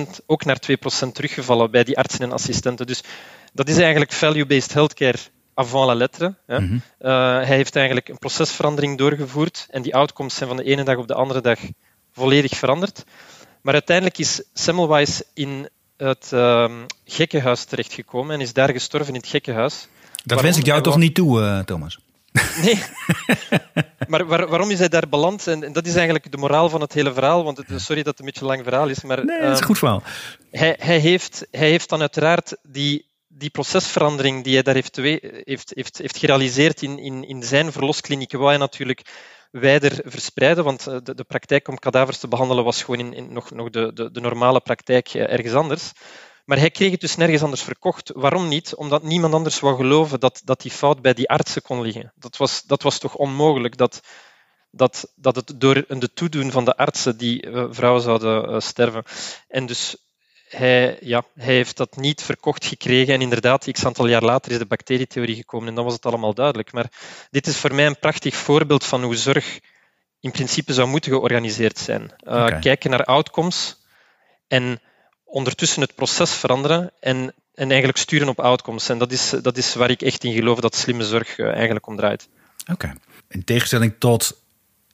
18% 0.07 0.25
ook 0.27 0.45
naar 0.45 0.61
2% 1.07 1.13
teruggevallen 1.13 1.71
bij 1.71 1.85
die 1.85 1.99
artsen 1.99 2.21
en 2.21 2.33
assistenten. 2.33 2.87
Dus 2.87 3.03
dat 3.53 3.69
is 3.69 3.79
eigenlijk 3.79 4.13
value-based 4.13 4.73
healthcare 4.73 5.19
avant 5.55 5.87
la 5.87 5.95
lettre. 5.95 6.35
Hè. 6.47 6.61
Mm-hmm. 6.61 6.83
Uh, 7.01 7.11
hij 7.35 7.57
heeft 7.57 7.77
eigenlijk 7.77 8.09
een 8.09 8.19
procesverandering 8.19 8.99
doorgevoerd 8.99 9.67
en 9.71 9.83
die 9.83 9.95
outcomes 9.95 10.35
zijn 10.35 10.49
van 10.49 10.59
de 10.59 10.65
ene 10.65 10.83
dag 10.83 10.97
op 10.97 11.09
de 11.09 11.15
andere 11.15 11.41
dag 11.41 11.59
volledig 12.13 12.57
veranderd. 12.57 13.05
Maar 13.63 13.75
uiteindelijk 13.75 14.19
is 14.19 14.43
Semmelweis 14.53 15.23
in 15.35 15.69
het 16.03 16.31
uh, 16.35 16.73
gekkenhuis 17.05 17.65
terechtgekomen 17.65 18.35
en 18.35 18.41
is 18.41 18.53
daar 18.53 18.71
gestorven 18.73 19.15
in 19.15 19.21
het 19.21 19.29
gekkenhuis. 19.29 19.75
Dat 19.81 20.23
waarom? 20.25 20.45
wens 20.45 20.59
ik 20.59 20.67
jou 20.67 20.83
toch 20.83 20.97
niet 20.97 21.15
toe, 21.15 21.41
uh, 21.41 21.59
Thomas? 21.59 21.99
Nee, 22.63 22.83
maar 24.09 24.27
waar, 24.27 24.49
waarom 24.49 24.71
is 24.71 24.79
hij 24.79 24.89
daar 24.89 25.09
beland? 25.09 25.47
En, 25.47 25.65
en, 25.65 25.73
dat 25.73 25.87
is 25.87 25.95
eigenlijk 25.95 26.31
de 26.31 26.37
moraal 26.37 26.69
van 26.69 26.81
het 26.81 26.93
hele 26.93 27.13
verhaal. 27.13 27.45
Want 27.45 27.57
het, 27.57 27.67
sorry 27.77 28.03
dat 28.03 28.07
het 28.07 28.19
een 28.19 28.25
beetje 28.25 28.41
een 28.41 28.47
lang 28.47 28.63
verhaal 28.65 28.89
is. 28.89 29.03
Maar, 29.03 29.25
nee, 29.25 29.37
het 29.37 29.45
is 29.45 29.49
een 29.49 29.55
ehm, 29.55 29.65
goed 29.65 29.79
verhaal. 29.79 30.03
Hij, 30.51 30.77
hij, 30.79 30.99
heeft, 30.99 31.47
hij 31.51 31.69
heeft 31.69 31.89
dan 31.89 32.01
uiteraard 32.01 32.57
die, 32.63 33.07
die 33.29 33.51
procesverandering 33.51 34.45
die 34.45 34.55
hij 34.55 34.63
daar 34.63 34.75
heeft, 34.75 34.97
heeft, 34.97 35.73
heeft, 35.75 35.99
heeft 35.99 36.19
gerealiseerd 36.19 36.83
in, 36.83 36.99
in, 36.99 37.29
in 37.29 37.43
zijn 37.43 37.73
verloskliniek, 37.73 38.33
waar 38.33 38.49
hij 38.49 38.57
natuurlijk 38.57 39.03
wijder 39.51 40.01
verspreiden, 40.05 40.65
want 40.65 40.87
eh, 40.87 40.97
de, 41.03 41.15
de 41.15 41.25
praktijk 41.25 41.69
om 41.69 41.79
kadavers 41.79 42.19
te 42.19 42.29
behandelen 42.29 42.65
was 42.65 42.83
gewoon 42.83 43.13
in, 43.13 43.33
nog, 43.33 43.51
nog 43.51 43.71
de, 43.71 43.93
de, 43.93 44.11
de 44.11 44.21
normale 44.21 44.61
praktijk 44.61 45.09
eh, 45.09 45.33
ergens 45.33 45.55
anders. 45.55 45.93
Maar 46.45 46.59
hij 46.59 46.71
kreeg 46.71 46.91
het 46.91 47.01
dus 47.01 47.17
nergens 47.17 47.43
anders 47.43 47.63
verkocht. 47.63 48.11
Waarom 48.15 48.49
niet? 48.49 48.75
Omdat 48.75 49.03
niemand 49.03 49.35
anders 49.35 49.61
wou 49.61 49.77
geloven 49.77 50.21
dat, 50.21 50.43
dat 50.45 50.61
die 50.61 50.71
fout 50.71 51.03
bij 51.03 51.15
die 51.15 51.29
artsen 51.29 51.63
kon 51.63 51.81
liggen. 51.81 52.13
Dat 52.17 52.37
was, 52.37 52.63
dat 52.63 52.83
was 52.83 52.99
toch 52.99 53.15
onmogelijk 53.15 53.77
dat, 53.77 54.01
dat, 54.71 55.13
dat 55.15 55.37
het 55.37 55.61
door 55.61 55.85
de 55.89 56.13
toedoen 56.13 56.51
van 56.51 56.65
de 56.65 56.77
artsen 56.77 57.17
die 57.17 57.47
uh, 57.47 57.67
vrouwen 57.71 58.03
zouden 58.03 58.63
sterven. 58.63 59.05
En 59.49 59.67
dus 59.67 59.97
hij, 60.57 60.99
ja, 61.01 61.25
hij 61.35 61.55
heeft 61.55 61.77
dat 61.77 61.97
niet 61.97 62.23
verkocht 62.23 62.65
gekregen. 62.65 63.15
En 63.15 63.21
inderdaad, 63.21 63.71
x 63.71 63.85
aantal 63.85 64.07
jaar 64.07 64.23
later 64.23 64.53
is 64.53 64.59
de 64.59 64.67
bacterietheorie 64.67 65.37
gekomen 65.37 65.69
en 65.69 65.75
dan 65.75 65.85
was 65.85 65.95
het 65.95 66.07
allemaal 66.07 66.35
duidelijk. 66.35 66.73
Maar 66.73 66.91
dit 67.31 67.47
is 67.47 67.57
voor 67.57 67.75
mij 67.75 67.87
een 67.87 67.99
prachtig 67.99 68.37
voorbeeld 68.37 68.85
van 68.85 69.03
hoe 69.03 69.17
zorg 69.17 69.61
in 70.21 70.31
principe 70.31 70.73
zou 70.73 70.89
moeten 70.89 71.13
georganiseerd 71.13 71.79
zijn. 71.79 72.03
Uh, 72.03 72.33
okay. 72.33 72.59
Kijken 72.59 72.91
naar 72.91 73.05
outcomes 73.05 73.77
en 74.49 74.81
ondertussen 75.25 75.83
het 75.83 75.95
proces 75.95 76.33
veranderen 76.33 76.93
en 77.01 77.35
en 77.61 77.69
eigenlijk 77.69 77.99
sturen 77.99 78.29
op 78.29 78.41
outcomes. 78.41 78.89
En 78.89 78.99
dat 78.99 79.13
is, 79.13 79.31
dat 79.31 79.57
is 79.57 79.75
waar 79.75 79.91
ik 79.91 80.03
echt 80.03 80.25
in 80.25 80.33
geloof 80.33 80.61
dat 80.61 80.75
slimme 80.75 81.05
zorg 81.05 81.39
eigenlijk 81.39 81.87
om 81.87 81.97
draait. 81.97 82.29
Oké. 82.73 82.93
In 83.29 83.45
tegenstelling 83.45 83.95
tot 83.99 84.40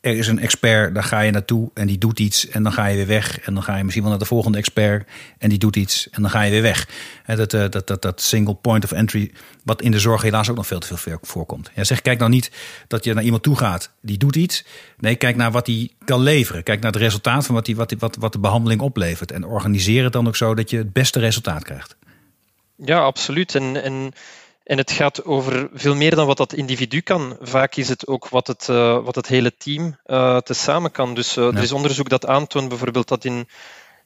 er 0.06 0.16
is 0.16 0.28
een 0.28 0.38
expert, 0.38 0.94
daar 0.94 1.04
ga 1.04 1.20
je 1.20 1.30
naartoe 1.30 1.70
en 1.74 1.86
die 1.86 1.98
doet 1.98 2.20
iets 2.20 2.48
en 2.48 2.62
dan 2.62 2.72
ga 2.72 2.86
je 2.86 2.96
weer 2.96 3.06
weg. 3.06 3.40
En 3.40 3.54
dan 3.54 3.62
ga 3.62 3.76
je 3.76 3.82
misschien 3.82 4.02
wel 4.02 4.12
naar 4.12 4.20
de 4.20 4.28
volgende 4.28 4.58
expert 4.58 5.08
en 5.38 5.48
die 5.48 5.58
doet 5.58 5.76
iets 5.76 6.10
en 6.10 6.22
dan 6.22 6.30
ga 6.30 6.42
je 6.42 6.50
weer 6.50 6.62
weg. 6.62 6.88
Dat, 7.26 7.52
eh, 7.52 7.64
dat, 7.70 7.86
dat, 7.86 8.02
dat 8.02 8.20
single 8.20 8.54
point 8.54 8.84
of 8.84 8.92
entry, 8.92 9.32
wat 9.64 9.82
in 9.82 9.90
de 9.90 9.98
zorg 9.98 10.22
helaas 10.22 10.50
ook 10.50 10.56
nog 10.56 10.66
veel 10.66 10.78
te 10.78 10.96
veel 10.96 11.18
voorkomt. 11.22 11.70
Ja, 11.74 11.84
zeg, 11.84 12.02
kijk 12.02 12.18
nou 12.18 12.30
niet 12.30 12.50
dat 12.88 13.04
je 13.04 13.14
naar 13.14 13.24
iemand 13.24 13.42
toe 13.42 13.56
gaat, 13.56 13.90
die 14.00 14.18
doet 14.18 14.36
iets. 14.36 14.64
Nee, 14.98 15.16
kijk 15.16 15.36
naar 15.36 15.50
wat 15.50 15.66
hij 15.66 15.90
kan 16.04 16.20
leveren. 16.20 16.62
Kijk 16.62 16.80
naar 16.80 16.92
het 16.92 17.00
resultaat 17.00 17.46
van 17.46 17.54
wat, 17.54 17.64
die, 17.64 17.76
wat, 17.76 17.94
wat, 17.98 18.16
wat 18.16 18.32
de 18.32 18.38
behandeling 18.38 18.80
oplevert. 18.80 19.32
En 19.32 19.44
organiseer 19.44 20.04
het 20.04 20.12
dan 20.12 20.26
ook 20.26 20.36
zo 20.36 20.54
dat 20.54 20.70
je 20.70 20.76
het 20.76 20.92
beste 20.92 21.18
resultaat 21.18 21.64
krijgt. 21.64 21.96
Ja, 22.76 22.98
absoluut. 22.98 23.54
En, 23.54 23.82
en 23.82 24.12
en 24.66 24.78
het 24.78 24.90
gaat 24.90 25.24
over 25.24 25.68
veel 25.72 25.94
meer 25.94 26.14
dan 26.14 26.26
wat 26.26 26.36
dat 26.36 26.52
individu 26.52 27.00
kan. 27.00 27.36
Vaak 27.40 27.76
is 27.76 27.88
het 27.88 28.06
ook 28.06 28.28
wat 28.28 28.46
het, 28.46 28.68
uh, 28.70 29.04
wat 29.04 29.14
het 29.14 29.26
hele 29.26 29.56
team 29.56 29.98
uh, 30.06 30.38
tezamen 30.38 30.90
kan. 30.90 31.14
Dus 31.14 31.36
uh, 31.36 31.56
er 31.56 31.62
is 31.62 31.72
onderzoek 31.72 32.08
dat 32.08 32.26
aantoont 32.26 32.68
bijvoorbeeld 32.68 33.08
dat 33.08 33.24
in, 33.24 33.48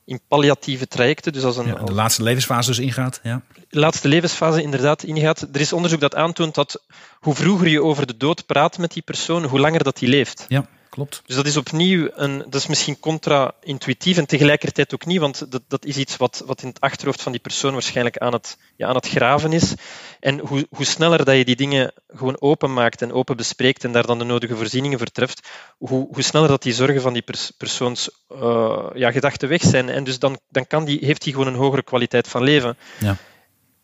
in 0.05 0.21
palliatieve 0.29 0.87
trajecten, 0.87 1.33
dus 1.33 1.45
als 1.45 1.57
een... 1.57 1.67
Ja, 1.67 1.75
de 1.75 1.93
laatste 1.93 2.23
levensfase 2.23 2.69
dus 2.69 2.79
ingaat. 2.79 3.21
Ja. 3.23 3.43
laatste 3.69 4.09
levensfase 4.09 4.63
inderdaad 4.63 5.03
ingaat. 5.03 5.47
Er 5.53 5.61
is 5.61 5.73
onderzoek 5.73 6.01
dat 6.01 6.15
aantoont 6.15 6.55
dat 6.55 6.83
hoe 7.21 7.35
vroeger 7.35 7.69
je 7.69 7.83
over 7.83 8.07
de 8.07 8.17
dood 8.17 8.47
praat 8.47 8.79
met 8.79 8.93
die 8.93 9.03
persoon, 9.03 9.45
hoe 9.45 9.61
langer 9.61 9.85
dat 9.85 9.99
die 9.99 10.09
leeft. 10.09 10.45
Ja 10.49 10.67
klopt. 10.91 11.23
Dus 11.27 11.37
dat 11.37 11.47
is 11.47 11.57
opnieuw 11.57 12.09
een, 12.15 12.39
dat 12.39 12.55
is 12.55 12.67
misschien 12.67 13.01
contra-intuïtief 13.01 14.17
en 14.17 14.27
tegelijkertijd 14.27 14.95
ook 14.95 15.07
niet, 15.07 15.19
want 15.19 15.51
dat, 15.53 15.63
dat 15.69 15.85
is 15.85 15.97
iets 15.97 16.17
wat, 16.17 16.43
wat 16.47 16.63
in 16.63 16.69
het 16.69 16.81
achterhoofd 16.81 17.23
van 17.23 17.33
die 17.33 17.41
persoon 17.41 17.73
waarschijnlijk 17.73 18.19
aan 18.19 18.33
het, 18.33 18.57
ja, 18.77 18.89
aan 18.89 18.95
het 18.95 19.09
graven 19.09 19.53
is. 19.53 19.75
En 20.21 20.39
hoe, 20.39 20.67
hoe 20.71 20.85
sneller 20.85 21.25
dat 21.25 21.37
je 21.37 21.45
die 21.45 21.57
dingen 21.57 21.93
gewoon 22.09 22.41
openmaakt 22.41 23.03
en 23.03 23.13
open 23.13 23.37
bespreekt 23.37 23.85
en 23.85 23.93
daar 23.93 24.07
dan 24.07 24.19
de 24.19 24.25
nodige 24.25 24.57
voorzieningen 24.57 24.99
voor 24.99 25.07
treft, 25.07 25.49
hoe, 25.79 26.09
hoe 26.13 26.23
sneller 26.23 26.49
dat 26.49 26.63
die 26.63 26.73
zorgen 26.73 27.01
van 27.01 27.13
die 27.13 27.23
pers, 27.23 27.51
persoons 27.57 28.11
uh, 28.33 28.87
ja, 28.95 29.11
gedachten 29.11 29.49
weg 29.49 29.63
zijn. 29.63 29.89
En 29.89 30.05
dus 30.05 30.19
dan, 30.19 30.39
dan 30.49 30.67
kan 30.67 30.85
die, 30.85 30.99
heeft 31.05 31.25
hij 31.25 31.33
gewoon 31.33 31.49
een 31.49 31.61
hogere 31.61 31.83
kwaliteit 31.83 32.29
van 32.29 32.43
leven. 32.43 32.77
Ja. 32.99 33.17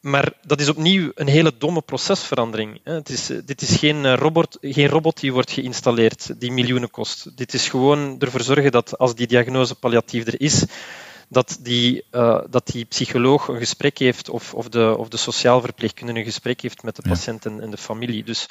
Maar 0.07 0.33
dat 0.43 0.61
is 0.61 0.69
opnieuw 0.69 1.11
een 1.15 1.27
hele 1.27 1.53
domme 1.59 1.83
procesverandering. 1.83 2.81
Het 2.85 3.09
is, 3.09 3.27
dit 3.27 3.61
is 3.61 3.77
geen 3.77 4.05
eh, 4.05 4.15
robot, 4.15 4.59
geen 4.61 4.89
robot 4.89 5.21
die 5.21 5.33
wordt 5.33 5.51
geïnstalleerd, 5.51 6.41
die 6.41 6.53
miljoenen 6.53 6.91
kost. 6.91 7.37
Dit 7.37 7.55
is 7.55 7.69
gewoon 7.69 8.19
ervoor 8.19 8.41
zorgen 8.41 8.71
dat 8.71 8.99
als 8.99 9.15
die 9.15 9.27
diagnose 9.27 9.75
palliatief 9.75 10.27
er 10.27 10.41
is, 10.41 10.65
dat 11.29 11.59
die, 11.61 12.05
uh, 12.13 12.41
dat 12.51 12.67
die 12.67 12.85
psycholoog 12.85 13.49
een 13.49 13.59
gesprek 13.59 13.99
heeft 13.99 14.29
of, 14.29 14.55
of, 14.55 14.69
de, 14.69 14.97
of 14.99 15.09
de 15.09 15.17
sociaal 15.17 15.61
verpleegkundige 15.61 16.19
een 16.19 16.25
gesprek 16.25 16.61
heeft 16.61 16.83
met 16.83 16.97
de 16.97 17.03
patiënt 17.09 17.47
en, 17.47 17.61
en 17.61 17.71
de 17.71 17.77
familie. 17.77 18.25
Dus, 18.25 18.49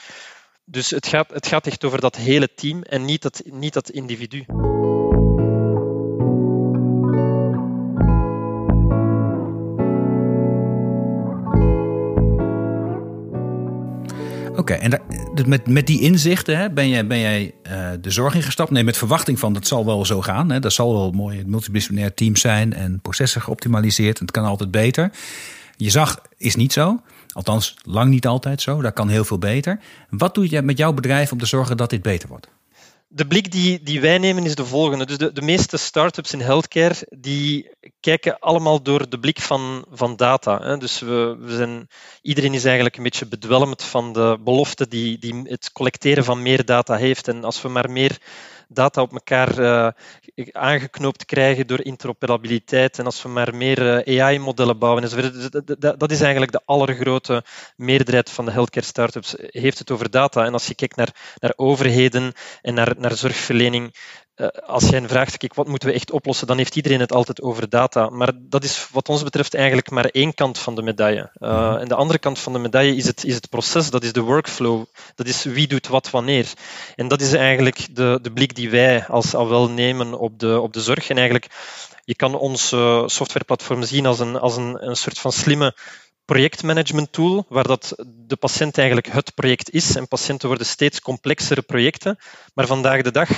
dus 0.66 0.90
het, 0.90 1.08
gaat, 1.08 1.30
het 1.30 1.48
gaat 1.48 1.68
echt 1.68 1.84
over 1.84 2.00
dat 2.00 2.16
hele 2.16 2.50
team 2.56 2.82
en 2.82 3.06
niet 3.06 3.22
dat, 3.22 3.42
niet 3.46 3.74
dat 3.74 3.90
individu. 3.90 4.46
Oké, 14.56 14.74
en 14.74 15.02
dus 15.34 15.46
met, 15.46 15.68
met 15.68 15.88
die 15.88 16.02
inzichten 16.02 16.58
hè, 16.58 16.70
ben 16.70 16.90
jij, 16.90 17.08
ben 17.08 17.20
jij 17.20 17.54
uh, 17.68 17.90
de 18.02 18.10
zorg 18.10 18.36
ingestapt? 18.36 18.72
Nee, 18.72 18.84
met 18.84 18.98
verwachting 18.98 19.40
van 19.40 19.54
dat 19.54 19.68
zal 19.68 19.86
wel 19.86 20.06
zo 20.06 20.22
gaan. 20.22 20.50
Hè. 20.50 20.60
Dat 20.60 20.74
zal 20.74 20.94
wel 20.94 21.08
een 21.08 21.16
mooi 21.16 21.44
multidisciplinair 21.46 22.14
team 22.14 22.36
zijn 22.36 22.74
en 22.74 23.00
processen 23.02 23.42
geoptimaliseerd. 23.42 24.20
En 24.20 24.26
het 24.26 24.36
kan 24.36 24.46
altijd 24.46 24.72
beter. 24.72 25.12
Je 25.78 25.90
zag, 25.90 26.22
is 26.38 26.56
niet 26.56 26.74
zo. 26.74 27.02
Althans, 27.34 27.76
lang 27.84 28.10
niet 28.10 28.28
altijd 28.28 28.62
zo. 28.62 28.82
Daar 28.82 28.94
kan 28.94 29.10
heel 29.10 29.26
veel 29.26 29.38
beter. 29.38 29.80
Wat 30.10 30.36
doe 30.36 30.50
je 30.50 30.62
met 30.62 30.78
jouw 30.78 30.94
bedrijf 30.94 31.32
om 31.32 31.38
te 31.38 31.46
zorgen 31.46 31.78
dat 31.78 31.90
dit 31.90 32.02
beter 32.02 32.30
wordt? 32.30 32.48
De 33.16 33.28
blik 33.28 33.52
die, 33.52 33.84
die 33.84 34.02
wij 34.02 34.18
nemen 34.18 34.44
is 34.44 34.56
de 34.56 34.66
volgende. 34.66 35.06
Dus 35.06 35.18
de, 35.18 35.32
de 35.32 35.42
meeste 35.42 35.78
start-ups 35.78 36.34
in 36.34 36.42
healthcare 36.42 36.96
die 37.10 37.70
kijken 38.00 38.40
allemaal 38.40 38.82
door 38.82 39.10
de 39.10 39.20
blik 39.20 39.42
van, 39.42 39.86
van 39.92 40.16
data. 40.16 40.60
Hè. 40.62 40.78
Dus 40.78 41.00
we, 41.00 41.38
we 41.40 41.56
zijn, 41.56 41.88
iedereen 42.22 42.54
is 42.54 42.64
eigenlijk 42.66 42.98
een 42.98 43.04
beetje 43.04 43.28
bedwelmd 43.28 43.84
van 43.84 44.14
de 44.14 44.38
belofte 44.44 44.88
die, 44.88 45.18
die 45.18 45.42
het 45.44 45.72
collecteren 45.72 46.24
van 46.24 46.42
meer 46.42 46.66
data 46.66 46.96
heeft. 46.96 47.28
En 47.28 47.44
als 47.44 47.62
we 47.62 47.68
maar 47.68 47.92
meer 47.92 48.18
data 48.68 49.02
op 49.02 49.12
elkaar 49.12 49.60
uh, 49.60 49.88
aangeknoopt 50.51 51.25
krijgen 51.25 51.68
door 51.68 51.82
interoperabiliteit 51.82 53.00
en 53.00 53.06
als 53.06 53.22
we 53.22 53.30
maar 53.30 53.56
meer 53.56 54.08
uh, 54.08 54.22
AI-modellen 54.22 54.77
bouwen. 54.77 55.10
Dat, 55.77 56.00
dat 56.00 56.12
is 56.12 56.22
eigenlijk 56.22 56.51
de 56.51 56.62
allergrote 56.65 57.44
meerderheid 57.75 58.30
van 58.30 58.46
de 58.46 58.51
healthcare 58.51 58.86
startups 58.86 59.36
heeft 59.38 59.80
het 59.80 59.92
over 59.92 60.10
data. 60.10 60.46
En 60.46 60.54
als 60.54 60.68
je 60.68 60.75
kijkt 60.75 60.96
naar, 60.96 61.36
naar 61.39 61.54
overheden 61.56 62.34
en 62.62 62.74
naar, 62.74 62.94
naar 62.98 63.15
zorgverlening, 63.15 63.94
uh, 64.36 64.48
als 64.48 64.89
jij 64.89 65.08
vraagt, 65.08 65.38
kijk, 65.38 65.54
wat 65.54 65.68
moeten 65.68 65.89
we 65.89 65.94
echt 65.94 66.12
oplossen, 66.12 66.48
dan 66.48 66.58
heeft 66.58 66.75
iedereen 66.75 67.00
het 67.00 67.13
altijd 67.13 67.42
over 67.42 67.70
data. 67.70 68.10
Maar 68.10 68.32
dat 68.39 68.63
is 68.63 68.88
wat 68.92 69.10
ons 69.10 69.24
betreft 69.24 69.54
eigenlijk 69.54 69.89
maar 69.89 70.06
één 70.06 70.34
kant 70.34 70.60
van 70.60 70.75
de 70.75 70.82
medaille. 70.82 71.30
Uh, 71.39 71.82
en 71.82 71.88
de 71.88 71.96
andere 71.96 72.20
kant 72.20 72.39
van 72.39 72.54
de 72.54 72.60
medaille 72.60 72.96
is 72.96 73.06
het, 73.06 73.24
is 73.24 73.36
het 73.36 73.50
proces, 73.50 73.89
dat 73.89 74.04
is 74.04 74.13
de 74.13 74.22
workflow. 74.22 74.86
Dat 75.15 75.27
is 75.27 75.44
wie 75.44 75.68
doet 75.68 75.88
wat 75.88 76.10
wanneer. 76.10 76.54
En 76.96 77.08
dat 77.08 77.22
is 77.22 77.34
eigenlijk 77.34 77.96
de, 77.96 78.20
de 78.22 78.32
blik 78.32 78.56
die 78.56 78.70
wij 78.70 79.06
als 79.08 79.32
wel 79.32 79.70
nemen 79.70 80.20
op 80.20 80.39
de, 80.39 80.60
op 80.60 80.74
de 80.74 80.82
zorg. 80.82 81.10
En 81.10 81.18
eigenlijk, 81.18 81.48
je 82.04 82.15
kan 82.15 82.36
ons 82.36 82.72
uh, 82.72 83.08
softwareplatform 83.08 83.84
zien 83.84 84.06
als 84.06 84.20
een, 84.20 84.36
als 84.39 84.58
een, 84.58 84.88
een 84.88 84.96
soort 84.96 85.20
van 85.20 85.32
slimme 85.32 85.75
projectmanagement 86.25 87.12
tool, 87.12 87.46
waar 87.50 87.67
dat 87.67 87.94
de 88.05 88.36
patiënt 88.36 88.77
eigenlijk 88.77 89.08
het 89.08 89.34
project 89.34 89.70
is. 89.70 89.96
En 89.96 90.08
patiënten 90.08 90.48
worden 90.48 90.65
steeds 90.65 91.01
complexere 91.01 91.62
projecten. 91.62 92.17
Maar 92.53 92.67
vandaag 92.67 93.01
de 93.01 93.12
dag 93.12 93.29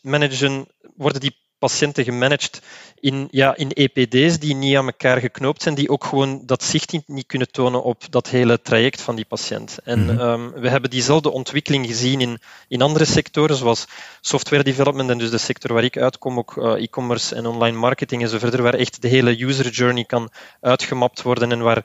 managen, 0.00 0.66
worden 0.96 1.20
die 1.20 1.36
patiënten 1.66 2.04
gemanaged 2.04 2.60
in, 3.00 3.28
ja, 3.30 3.56
in 3.56 3.70
EPD's 3.70 4.38
die 4.38 4.54
niet 4.54 4.76
aan 4.76 4.86
elkaar 4.86 5.20
geknoopt 5.20 5.62
zijn, 5.62 5.74
die 5.74 5.88
ook 5.88 6.04
gewoon 6.04 6.42
dat 6.46 6.64
zicht 6.64 6.92
niet 7.06 7.26
kunnen 7.26 7.50
tonen 7.50 7.82
op 7.82 8.02
dat 8.10 8.28
hele 8.28 8.62
traject 8.62 9.00
van 9.00 9.16
die 9.16 9.24
patiënt. 9.24 9.78
En 9.84 10.00
mm 10.00 10.14
we 10.56 10.68
hebben 10.68 10.90
diezelfde 10.90 11.30
ontwikkeling 11.30 11.86
gezien 11.86 12.20
in, 12.20 12.38
in 12.68 12.82
andere 12.82 13.04
sectoren, 13.04 13.56
zoals 13.56 13.86
software 14.20 14.62
development 14.62 15.10
en 15.10 15.18
dus 15.18 15.30
de 15.30 15.38
sector 15.38 15.72
waar 15.72 15.84
ik 15.84 15.98
uitkom, 15.98 16.38
ook 16.38 16.56
uh, 16.56 16.82
e-commerce 16.82 17.34
en 17.34 17.46
online 17.46 17.76
marketing 17.76 18.22
en 18.22 18.28
zo 18.28 18.38
verder, 18.38 18.62
waar 18.62 18.74
echt 18.74 19.02
de 19.02 19.08
hele 19.08 19.44
user 19.44 19.68
journey 19.68 20.04
kan 20.04 20.30
uitgemapt 20.60 21.22
worden 21.22 21.52
en 21.52 21.60
waar 21.60 21.84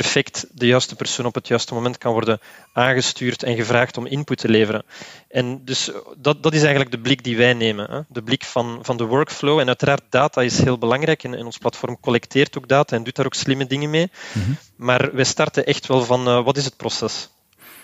perfect 0.00 0.46
de 0.52 0.66
juiste 0.66 0.96
persoon 0.96 1.26
op 1.26 1.34
het 1.34 1.48
juiste 1.48 1.74
moment 1.74 1.98
kan 1.98 2.12
worden 2.12 2.40
aangestuurd 2.72 3.42
en 3.42 3.56
gevraagd 3.56 3.96
om 3.96 4.06
input 4.06 4.38
te 4.38 4.48
leveren. 4.48 4.84
En 5.28 5.64
dus 5.64 5.90
dat, 6.16 6.42
dat 6.42 6.54
is 6.54 6.60
eigenlijk 6.60 6.90
de 6.90 6.98
blik 6.98 7.24
die 7.24 7.36
wij 7.36 7.54
nemen. 7.54 7.90
Hè? 7.90 8.00
De 8.08 8.22
blik 8.22 8.44
van, 8.44 8.78
van 8.82 8.96
de 8.96 9.04
workflow. 9.04 9.58
En 9.58 9.66
uiteraard, 9.66 10.02
data 10.10 10.42
is 10.42 10.58
heel 10.58 10.78
belangrijk. 10.78 11.24
En, 11.24 11.34
en 11.34 11.44
ons 11.44 11.58
platform 11.58 12.00
collecteert 12.00 12.58
ook 12.58 12.68
data 12.68 12.96
en 12.96 13.04
doet 13.04 13.16
daar 13.16 13.26
ook 13.26 13.34
slimme 13.34 13.66
dingen 13.66 13.90
mee. 13.90 14.10
Mhm. 14.32 14.50
Maar 14.76 15.14
wij 15.14 15.24
starten 15.24 15.66
echt 15.66 15.86
wel 15.86 16.04
van 16.04 16.28
uh, 16.28 16.44
wat 16.44 16.56
is 16.56 16.64
het 16.64 16.76
proces? 16.76 17.28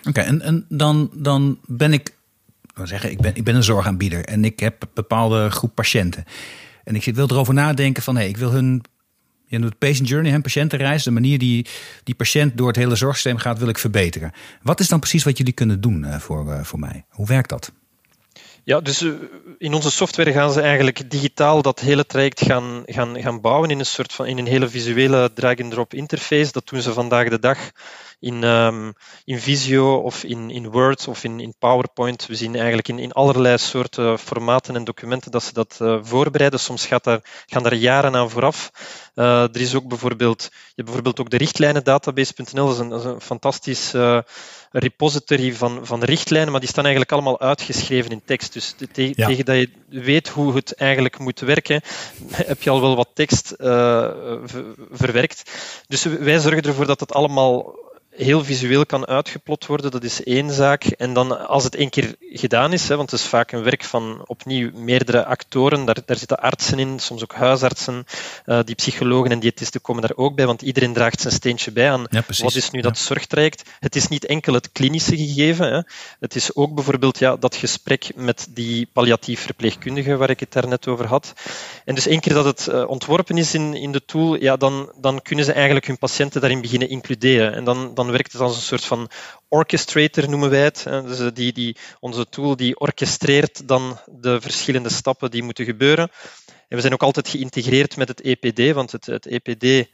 Oké, 0.04 0.20
en, 0.20 0.40
en 0.40 0.66
dan, 0.68 1.10
dan 1.14 1.58
ben 1.66 1.92
ik, 1.92 2.14
zeggen, 2.82 3.10
ik 3.10 3.20
ben, 3.20 3.34
ik 3.34 3.44
ben 3.44 3.54
een 3.54 3.62
zorgaanbieder 3.62 4.24
en 4.24 4.44
ik 4.44 4.60
heb 4.60 4.82
een 4.82 4.88
bepaalde 4.94 5.50
groep 5.50 5.74
patiënten. 5.74 6.24
En 6.84 6.94
ik 6.94 7.04
wil 7.04 7.30
erover 7.30 7.54
nadenken 7.54 8.02
van, 8.02 8.14
hé, 8.14 8.20
hey, 8.20 8.30
ik 8.30 8.36
wil 8.36 8.50
hun 8.50 8.82
je 9.52 9.58
noemt 9.58 9.78
patient 9.78 10.08
journey, 10.08 10.40
patiëntenreis. 10.40 11.02
De 11.02 11.10
manier 11.10 11.38
die 11.38 11.66
die 12.04 12.14
patiënt 12.14 12.56
door 12.56 12.66
het 12.66 12.76
hele 12.76 12.96
zorgsysteem 12.96 13.36
gaat, 13.36 13.58
wil 13.58 13.68
ik 13.68 13.78
verbeteren. 13.78 14.32
Wat 14.62 14.80
is 14.80 14.88
dan 14.88 14.98
precies 14.98 15.24
wat 15.24 15.38
jullie 15.38 15.52
kunnen 15.52 15.80
doen 15.80 16.04
uh, 16.04 16.18
voor, 16.18 16.46
uh, 16.46 16.62
voor 16.62 16.78
mij? 16.78 17.04
Hoe 17.08 17.26
werkt 17.26 17.48
dat? 17.48 17.72
Ja, 18.64 18.80
dus 18.80 19.02
uh, 19.02 19.12
in 19.58 19.72
onze 19.72 19.90
software 19.90 20.32
gaan 20.32 20.52
ze 20.52 20.60
eigenlijk 20.60 21.10
digitaal 21.10 21.62
dat 21.62 21.80
hele 21.80 22.06
traject 22.06 22.44
gaan, 22.44 22.82
gaan, 22.84 23.22
gaan 23.22 23.40
bouwen 23.40 23.70
in 23.70 23.78
een 23.78 23.86
soort 23.86 24.12
van 24.12 24.26
in 24.26 24.38
een 24.38 24.46
hele 24.46 24.68
visuele 24.68 25.30
drag-and-drop 25.34 25.94
interface. 25.94 26.52
Dat 26.52 26.68
doen 26.68 26.82
ze 26.82 26.92
vandaag 26.92 27.28
de 27.28 27.38
dag 27.38 27.58
in, 28.22 28.42
um, 28.42 28.92
in 29.24 29.38
Visio 29.38 29.96
of 29.96 30.24
in, 30.24 30.50
in 30.50 30.70
Word 30.70 31.08
of 31.08 31.24
in, 31.24 31.40
in 31.40 31.54
PowerPoint. 31.58 32.26
We 32.26 32.34
zien 32.34 32.54
eigenlijk 32.54 32.88
in, 32.88 32.98
in 32.98 33.12
allerlei 33.12 33.58
soorten 33.58 34.18
formaten 34.18 34.76
en 34.76 34.84
documenten 34.84 35.30
dat 35.30 35.42
ze 35.42 35.52
dat 35.52 35.78
uh, 35.82 35.98
voorbereiden. 36.02 36.60
Soms 36.60 36.86
gaat 36.86 37.04
daar, 37.04 37.20
gaan 37.46 37.62
daar 37.62 37.74
jaren 37.74 38.14
aan 38.14 38.30
vooraf. 38.30 38.70
Uh, 39.14 39.42
er 39.42 39.60
is 39.60 39.74
ook 39.74 39.88
bijvoorbeeld, 39.88 40.42
je 40.42 40.48
hebt 40.74 40.84
bijvoorbeeld 40.84 41.20
ook 41.20 41.30
de 41.30 41.36
richtlijnendatabase.nl, 41.36 42.66
dat 42.66 42.74
is 42.74 42.80
een, 42.80 42.88
dat 42.88 43.00
is 43.00 43.06
een 43.06 43.20
fantastisch 43.20 43.94
uh, 43.94 44.18
repository 44.70 45.54
van, 45.54 45.86
van 45.86 46.04
richtlijnen, 46.04 46.50
maar 46.50 46.60
die 46.60 46.68
staan 46.68 46.84
eigenlijk 46.84 47.12
allemaal 47.12 47.40
uitgeschreven 47.40 48.10
in 48.10 48.22
tekst. 48.24 48.52
Dus 48.52 48.74
te, 48.92 49.12
ja. 49.14 49.26
tegen 49.26 49.44
dat 49.44 49.56
je 49.56 49.70
weet 49.88 50.28
hoe 50.28 50.54
het 50.54 50.74
eigenlijk 50.74 51.18
moet 51.18 51.40
werken, 51.40 51.80
heb 52.52 52.62
je 52.62 52.70
al 52.70 52.80
wel 52.80 52.96
wat 52.96 53.10
tekst 53.14 53.54
verwerkt. 54.90 55.50
Dus 55.88 56.02
wij 56.02 56.38
zorgen 56.38 56.62
ervoor 56.62 56.86
dat 56.86 57.00
het 57.00 57.12
allemaal 57.12 57.80
heel 58.16 58.44
visueel 58.44 58.86
kan 58.86 59.06
uitgeplot 59.06 59.66
worden, 59.66 59.90
dat 59.90 60.04
is 60.04 60.24
één 60.24 60.50
zaak. 60.50 60.84
En 60.84 61.14
dan 61.14 61.46
als 61.48 61.64
het 61.64 61.74
één 61.74 61.90
keer 61.90 62.14
gedaan 62.20 62.72
is, 62.72 62.88
hè, 62.88 62.96
want 62.96 63.10
het 63.10 63.20
is 63.20 63.26
vaak 63.26 63.52
een 63.52 63.62
werk 63.62 63.84
van 63.84 64.22
opnieuw 64.26 64.70
meerdere 64.74 65.24
actoren, 65.24 65.84
daar, 65.84 65.96
daar 66.06 66.16
zitten 66.16 66.38
artsen 66.38 66.78
in, 66.78 66.98
soms 66.98 67.22
ook 67.22 67.34
huisartsen, 67.34 68.04
uh, 68.46 68.60
die 68.64 68.74
psychologen 68.74 69.30
en 69.30 69.40
diëtisten 69.40 69.80
komen 69.80 70.02
daar 70.02 70.16
ook 70.16 70.34
bij, 70.34 70.46
want 70.46 70.62
iedereen 70.62 70.92
draagt 70.92 71.20
zijn 71.20 71.32
steentje 71.32 71.72
bij 71.72 71.90
aan 71.90 72.06
ja, 72.10 72.22
wat 72.26 72.54
is 72.54 72.70
nu 72.70 72.80
dat 72.80 72.98
zorgtraject. 72.98 73.70
Het 73.80 73.96
is 73.96 74.08
niet 74.08 74.24
enkel 74.24 74.54
het 74.54 74.72
klinische 74.72 75.16
gegeven, 75.16 75.72
hè. 75.72 75.80
het 76.20 76.34
is 76.34 76.54
ook 76.54 76.74
bijvoorbeeld 76.74 77.18
ja, 77.18 77.36
dat 77.36 77.56
gesprek 77.56 78.10
met 78.14 78.46
die 78.50 78.88
palliatief 78.92 79.40
verpleegkundige 79.40 80.16
waar 80.16 80.30
ik 80.30 80.40
het 80.40 80.52
daarnet 80.52 80.86
over 80.86 81.06
had. 81.06 81.32
En 81.84 81.94
dus 81.94 82.06
één 82.06 82.20
keer 82.20 82.34
dat 82.34 82.44
het 82.44 82.66
uh, 82.70 82.88
ontworpen 82.88 83.36
is 83.36 83.54
in, 83.54 83.74
in 83.74 83.92
de 83.92 84.04
tool, 84.04 84.34
ja, 84.34 84.56
dan, 84.56 84.92
dan 85.00 85.22
kunnen 85.22 85.44
ze 85.44 85.52
eigenlijk 85.52 85.86
hun 85.86 85.98
patiënten 85.98 86.40
daarin 86.40 86.60
beginnen 86.60 86.88
includeren. 86.88 87.54
En 87.54 87.64
dan, 87.64 87.94
dan 87.94 88.01
werkt 88.10 88.32
het 88.32 88.40
als 88.40 88.56
een 88.56 88.62
soort 88.62 88.84
van 88.84 89.10
orchestrator, 89.48 90.28
noemen 90.28 90.50
wij 90.50 90.64
het. 90.64 90.82
Dus 90.84 91.18
eh, 91.18 91.26
die, 91.34 91.52
die, 91.52 91.76
onze 92.00 92.28
tool 92.28 92.56
die 92.56 92.78
orchestreert 92.78 93.68
dan 93.68 93.98
de 94.06 94.40
verschillende 94.40 94.90
stappen 94.90 95.30
die 95.30 95.42
moeten 95.42 95.64
gebeuren. 95.64 96.10
En 96.68 96.76
we 96.76 96.80
zijn 96.80 96.92
ook 96.92 97.02
altijd 97.02 97.28
geïntegreerd 97.28 97.96
met 97.96 98.08
het 98.08 98.20
EPD, 98.20 98.72
want 98.72 98.92
het, 98.92 99.06
het 99.06 99.26
EPD 99.26 99.88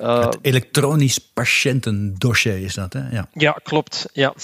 uh, 0.00 0.24
het 0.24 0.38
elektronisch 0.42 1.18
patiëntendossier 1.18 2.58
is 2.58 2.74
dat, 2.74 2.92
hè? 2.92 3.08
Ja, 3.10 3.28
ja 3.32 3.52
klopt. 3.62 4.08
Ja. 4.12 4.34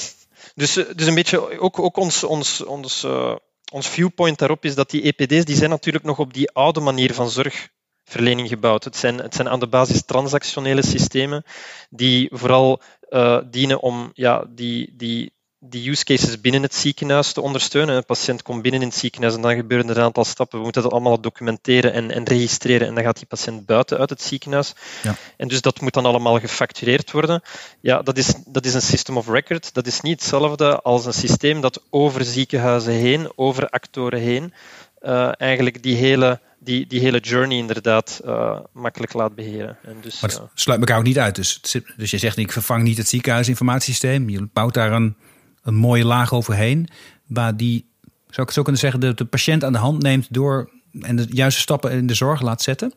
Dus, 0.54 0.76
eh, 0.76 0.84
dus 0.94 1.06
een 1.06 1.14
beetje 1.14 1.60
ook, 1.60 1.78
ook 1.78 1.96
ons, 1.96 2.24
ons, 2.24 2.64
ons, 2.64 3.04
uh, 3.04 3.34
ons 3.72 3.88
viewpoint 3.88 4.38
daarop 4.38 4.64
is 4.64 4.74
dat 4.74 4.90
die 4.90 5.02
EPD's 5.02 5.44
die 5.44 5.56
zijn 5.56 5.70
natuurlijk 5.70 6.04
nog 6.04 6.18
op 6.18 6.34
die 6.34 6.50
oude 6.50 6.80
manier 6.80 7.14
van 7.14 7.30
zorg 7.30 7.68
verlening 8.04 8.48
gebouwd. 8.48 8.84
Het 8.84 8.96
zijn, 8.96 9.18
het 9.18 9.34
zijn 9.34 9.48
aan 9.48 9.60
de 9.60 9.68
basis 9.68 10.04
transactionele 10.04 10.82
systemen 10.82 11.44
die 11.90 12.28
vooral 12.32 12.82
uh, 13.10 13.38
dienen 13.50 13.80
om 13.80 14.10
ja, 14.14 14.44
die, 14.48 14.94
die, 14.96 15.32
die 15.58 15.90
use 15.90 16.04
cases 16.04 16.40
binnen 16.40 16.62
het 16.62 16.74
ziekenhuis 16.74 17.32
te 17.32 17.40
ondersteunen. 17.40 17.96
Een 17.96 18.04
patiënt 18.04 18.42
komt 18.42 18.62
binnen 18.62 18.80
in 18.80 18.88
het 18.88 18.96
ziekenhuis 18.96 19.34
en 19.34 19.42
dan 19.42 19.54
gebeuren 19.54 19.88
er 19.88 19.96
een 19.96 20.02
aantal 20.02 20.24
stappen. 20.24 20.58
We 20.58 20.64
moeten 20.64 20.82
dat 20.82 20.92
allemaal 20.92 21.20
documenteren 21.20 21.92
en, 21.92 22.10
en 22.10 22.24
registreren 22.24 22.88
en 22.88 22.94
dan 22.94 23.04
gaat 23.04 23.16
die 23.16 23.26
patiënt 23.26 23.66
buiten 23.66 23.98
uit 23.98 24.10
het 24.10 24.22
ziekenhuis. 24.22 24.72
Ja. 25.02 25.16
En 25.36 25.48
dus 25.48 25.60
dat 25.60 25.80
moet 25.80 25.94
dan 25.94 26.06
allemaal 26.06 26.40
gefactureerd 26.40 27.10
worden. 27.10 27.42
Ja, 27.80 28.02
dat 28.02 28.18
is, 28.18 28.34
dat 28.46 28.64
is 28.64 28.74
een 28.74 28.82
system 28.82 29.16
of 29.16 29.28
record. 29.28 29.74
Dat 29.74 29.86
is 29.86 30.00
niet 30.00 30.20
hetzelfde 30.20 30.80
als 30.80 31.06
een 31.06 31.12
systeem 31.12 31.60
dat 31.60 31.82
over 31.90 32.24
ziekenhuizen 32.24 32.92
heen, 32.92 33.32
over 33.34 33.68
actoren 33.68 34.20
heen, 34.20 34.54
uh, 35.02 35.32
eigenlijk 35.40 35.82
die 35.82 35.96
hele 35.96 36.40
die, 36.62 36.86
die 36.86 37.00
hele 37.00 37.18
journey 37.18 37.58
inderdaad 37.58 38.20
uh, 38.24 38.58
makkelijk 38.72 39.12
laat 39.12 39.34
beheren. 39.34 39.76
En 39.82 39.96
dus, 40.00 40.20
maar 40.20 40.30
het 40.30 40.40
sluit 40.54 40.80
elkaar 40.80 40.98
ook 40.98 41.04
niet 41.04 41.18
uit. 41.18 41.34
Dus, 41.34 41.60
dus 41.96 42.10
je 42.10 42.18
zegt, 42.18 42.36
ik 42.36 42.52
vervang 42.52 42.82
niet 42.82 42.96
het 42.96 43.08
ziekenhuisinformatiesysteem. 43.08 44.28
Je 44.28 44.48
bouwt 44.52 44.74
daar 44.74 44.92
een, 44.92 45.16
een 45.62 45.74
mooie 45.74 46.04
laag 46.04 46.32
overheen. 46.32 46.88
Waar 47.26 47.56
die, 47.56 47.86
zou 48.04 48.40
ik 48.40 48.46
het 48.46 48.52
zo 48.52 48.62
kunnen 48.62 48.80
zeggen, 48.80 49.00
de, 49.00 49.14
de 49.14 49.24
patiënt 49.24 49.64
aan 49.64 49.72
de 49.72 49.78
hand 49.78 50.02
neemt 50.02 50.26
door 50.30 50.70
en 51.00 51.16
de 51.16 51.26
juiste 51.28 51.60
stappen 51.60 51.90
in 51.90 52.06
de 52.06 52.14
zorg 52.14 52.40
laat 52.40 52.62
zetten. 52.62 52.92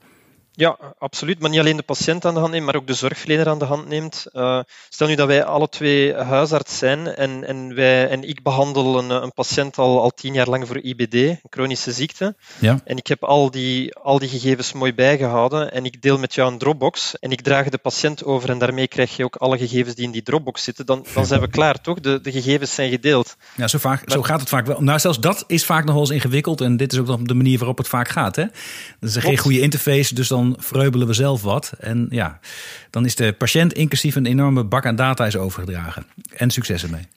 Ja, 0.55 0.77
absoluut. 0.97 1.39
Maar 1.39 1.49
niet 1.49 1.59
alleen 1.59 1.77
de 1.77 1.83
patiënt 1.83 2.25
aan 2.25 2.33
de 2.33 2.39
hand 2.39 2.51
neemt, 2.51 2.65
maar 2.65 2.75
ook 2.75 2.87
de 2.87 2.93
zorgverlener 2.93 3.49
aan 3.49 3.59
de 3.59 3.65
hand 3.65 3.87
neemt. 3.87 4.25
Uh, 4.33 4.59
stel 4.89 5.07
nu 5.07 5.15
dat 5.15 5.27
wij 5.27 5.43
alle 5.43 5.69
twee 5.69 6.13
huisarts 6.13 6.77
zijn 6.77 7.07
en, 7.07 7.47
en, 7.47 7.75
wij, 7.75 8.09
en 8.09 8.29
ik 8.29 8.43
behandel 8.43 8.97
een, 8.97 9.09
een 9.09 9.33
patiënt 9.33 9.77
al, 9.77 10.01
al 10.01 10.11
tien 10.11 10.33
jaar 10.33 10.49
lang 10.49 10.67
voor 10.67 10.77
IBD, 10.77 11.13
een 11.13 11.39
chronische 11.49 11.91
ziekte. 11.91 12.35
Ja. 12.59 12.79
En 12.85 12.97
ik 12.97 13.07
heb 13.07 13.23
al 13.23 13.51
die, 13.51 13.95
al 13.95 14.19
die 14.19 14.29
gegevens 14.29 14.73
mooi 14.73 14.93
bijgehouden 14.93 15.71
en 15.71 15.85
ik 15.85 16.01
deel 16.01 16.17
met 16.17 16.33
jou 16.33 16.51
een 16.51 16.57
Dropbox 16.57 17.19
en 17.19 17.31
ik 17.31 17.41
draag 17.41 17.69
de 17.69 17.77
patiënt 17.77 18.23
over 18.23 18.49
en 18.49 18.57
daarmee 18.57 18.87
krijg 18.87 19.15
je 19.15 19.23
ook 19.23 19.35
alle 19.35 19.57
gegevens 19.57 19.95
die 19.95 20.05
in 20.05 20.11
die 20.11 20.23
Dropbox 20.23 20.63
zitten. 20.63 20.85
Dan, 20.85 21.05
dan 21.13 21.25
zijn 21.25 21.41
we 21.41 21.47
klaar, 21.47 21.81
toch? 21.81 21.99
De, 21.99 22.21
de 22.21 22.31
gegevens 22.31 22.73
zijn 22.73 22.89
gedeeld. 22.89 23.35
Ja, 23.55 23.67
zo, 23.67 23.77
vaak, 23.77 24.11
zo 24.11 24.21
gaat 24.21 24.39
het 24.39 24.49
vaak 24.49 24.65
wel. 24.65 24.81
Nou, 24.81 24.99
zelfs 24.99 25.19
dat 25.19 25.43
is 25.47 25.65
vaak 25.65 25.83
nog 25.83 25.93
wel 25.93 26.03
eens 26.03 26.13
ingewikkeld 26.13 26.61
en 26.61 26.77
dit 26.77 26.93
is 26.93 26.99
ook 26.99 27.27
de 27.27 27.33
manier 27.33 27.57
waarop 27.57 27.77
het 27.77 27.87
vaak 27.87 28.09
gaat. 28.09 28.35
Hè? 28.35 28.45
Dat 28.99 29.09
is 29.09 29.15
geen 29.15 29.37
goede 29.37 29.59
interface, 29.59 30.15
dus 30.15 30.27
dan 30.27 30.42
dan 30.43 30.55
vreubelen 30.59 31.07
we 31.07 31.13
zelf 31.13 31.41
wat. 31.41 31.73
En 31.79 32.07
ja, 32.09 32.39
dan 32.89 33.05
is 33.05 33.15
de 33.15 33.33
patiënt 33.33 33.73
inclusief 33.73 34.15
een 34.15 34.25
enorme 34.25 34.63
bak 34.63 34.85
aan 34.85 34.95
data 34.95 35.25
is 35.25 35.35
overgedragen. 35.35 36.05
En 36.35 36.49
succes 36.49 36.83
ermee. 36.83 37.07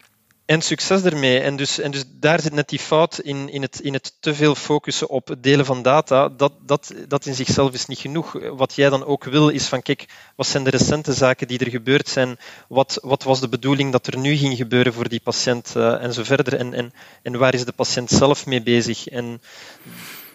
En 0.46 0.62
succes 0.62 1.02
ermee. 1.02 1.40
En 1.40 1.56
dus, 1.56 1.78
en 1.78 1.90
dus 1.90 2.04
daar 2.20 2.40
zit 2.40 2.52
net 2.52 2.68
die 2.68 2.78
fout 2.78 3.18
in, 3.18 3.48
in, 3.48 3.62
het, 3.62 3.80
in 3.80 3.92
het 3.92 4.12
te 4.20 4.34
veel 4.34 4.54
focussen 4.54 5.08
op 5.08 5.34
delen 5.38 5.64
van 5.64 5.82
data. 5.82 6.28
Dat, 6.28 6.52
dat, 6.66 6.94
dat 7.08 7.26
in 7.26 7.34
zichzelf 7.34 7.72
is 7.72 7.86
niet 7.86 7.98
genoeg. 7.98 8.32
Wat 8.56 8.74
jij 8.74 8.88
dan 8.88 9.04
ook 9.04 9.24
wil, 9.24 9.48
is 9.48 9.66
van 9.66 9.82
kijk, 9.82 10.06
wat 10.36 10.46
zijn 10.46 10.64
de 10.64 10.70
recente 10.70 11.12
zaken 11.12 11.48
die 11.48 11.58
er 11.58 11.70
gebeurd 11.70 12.08
zijn? 12.08 12.36
Wat, 12.68 12.98
wat 13.02 13.22
was 13.22 13.40
de 13.40 13.48
bedoeling 13.48 13.92
dat 13.92 14.06
er 14.06 14.18
nu 14.18 14.36
ging 14.36 14.56
gebeuren 14.56 14.92
voor 14.92 15.08
die 15.08 15.20
patiënt 15.20 15.74
uh, 15.76 16.02
en 16.02 16.12
zo 16.12 16.24
verder? 16.24 16.54
En, 16.54 16.74
en, 16.74 16.92
en 17.22 17.38
waar 17.38 17.54
is 17.54 17.64
de 17.64 17.72
patiënt 17.72 18.10
zelf 18.10 18.46
mee 18.46 18.62
bezig? 18.62 19.08
En 19.08 19.40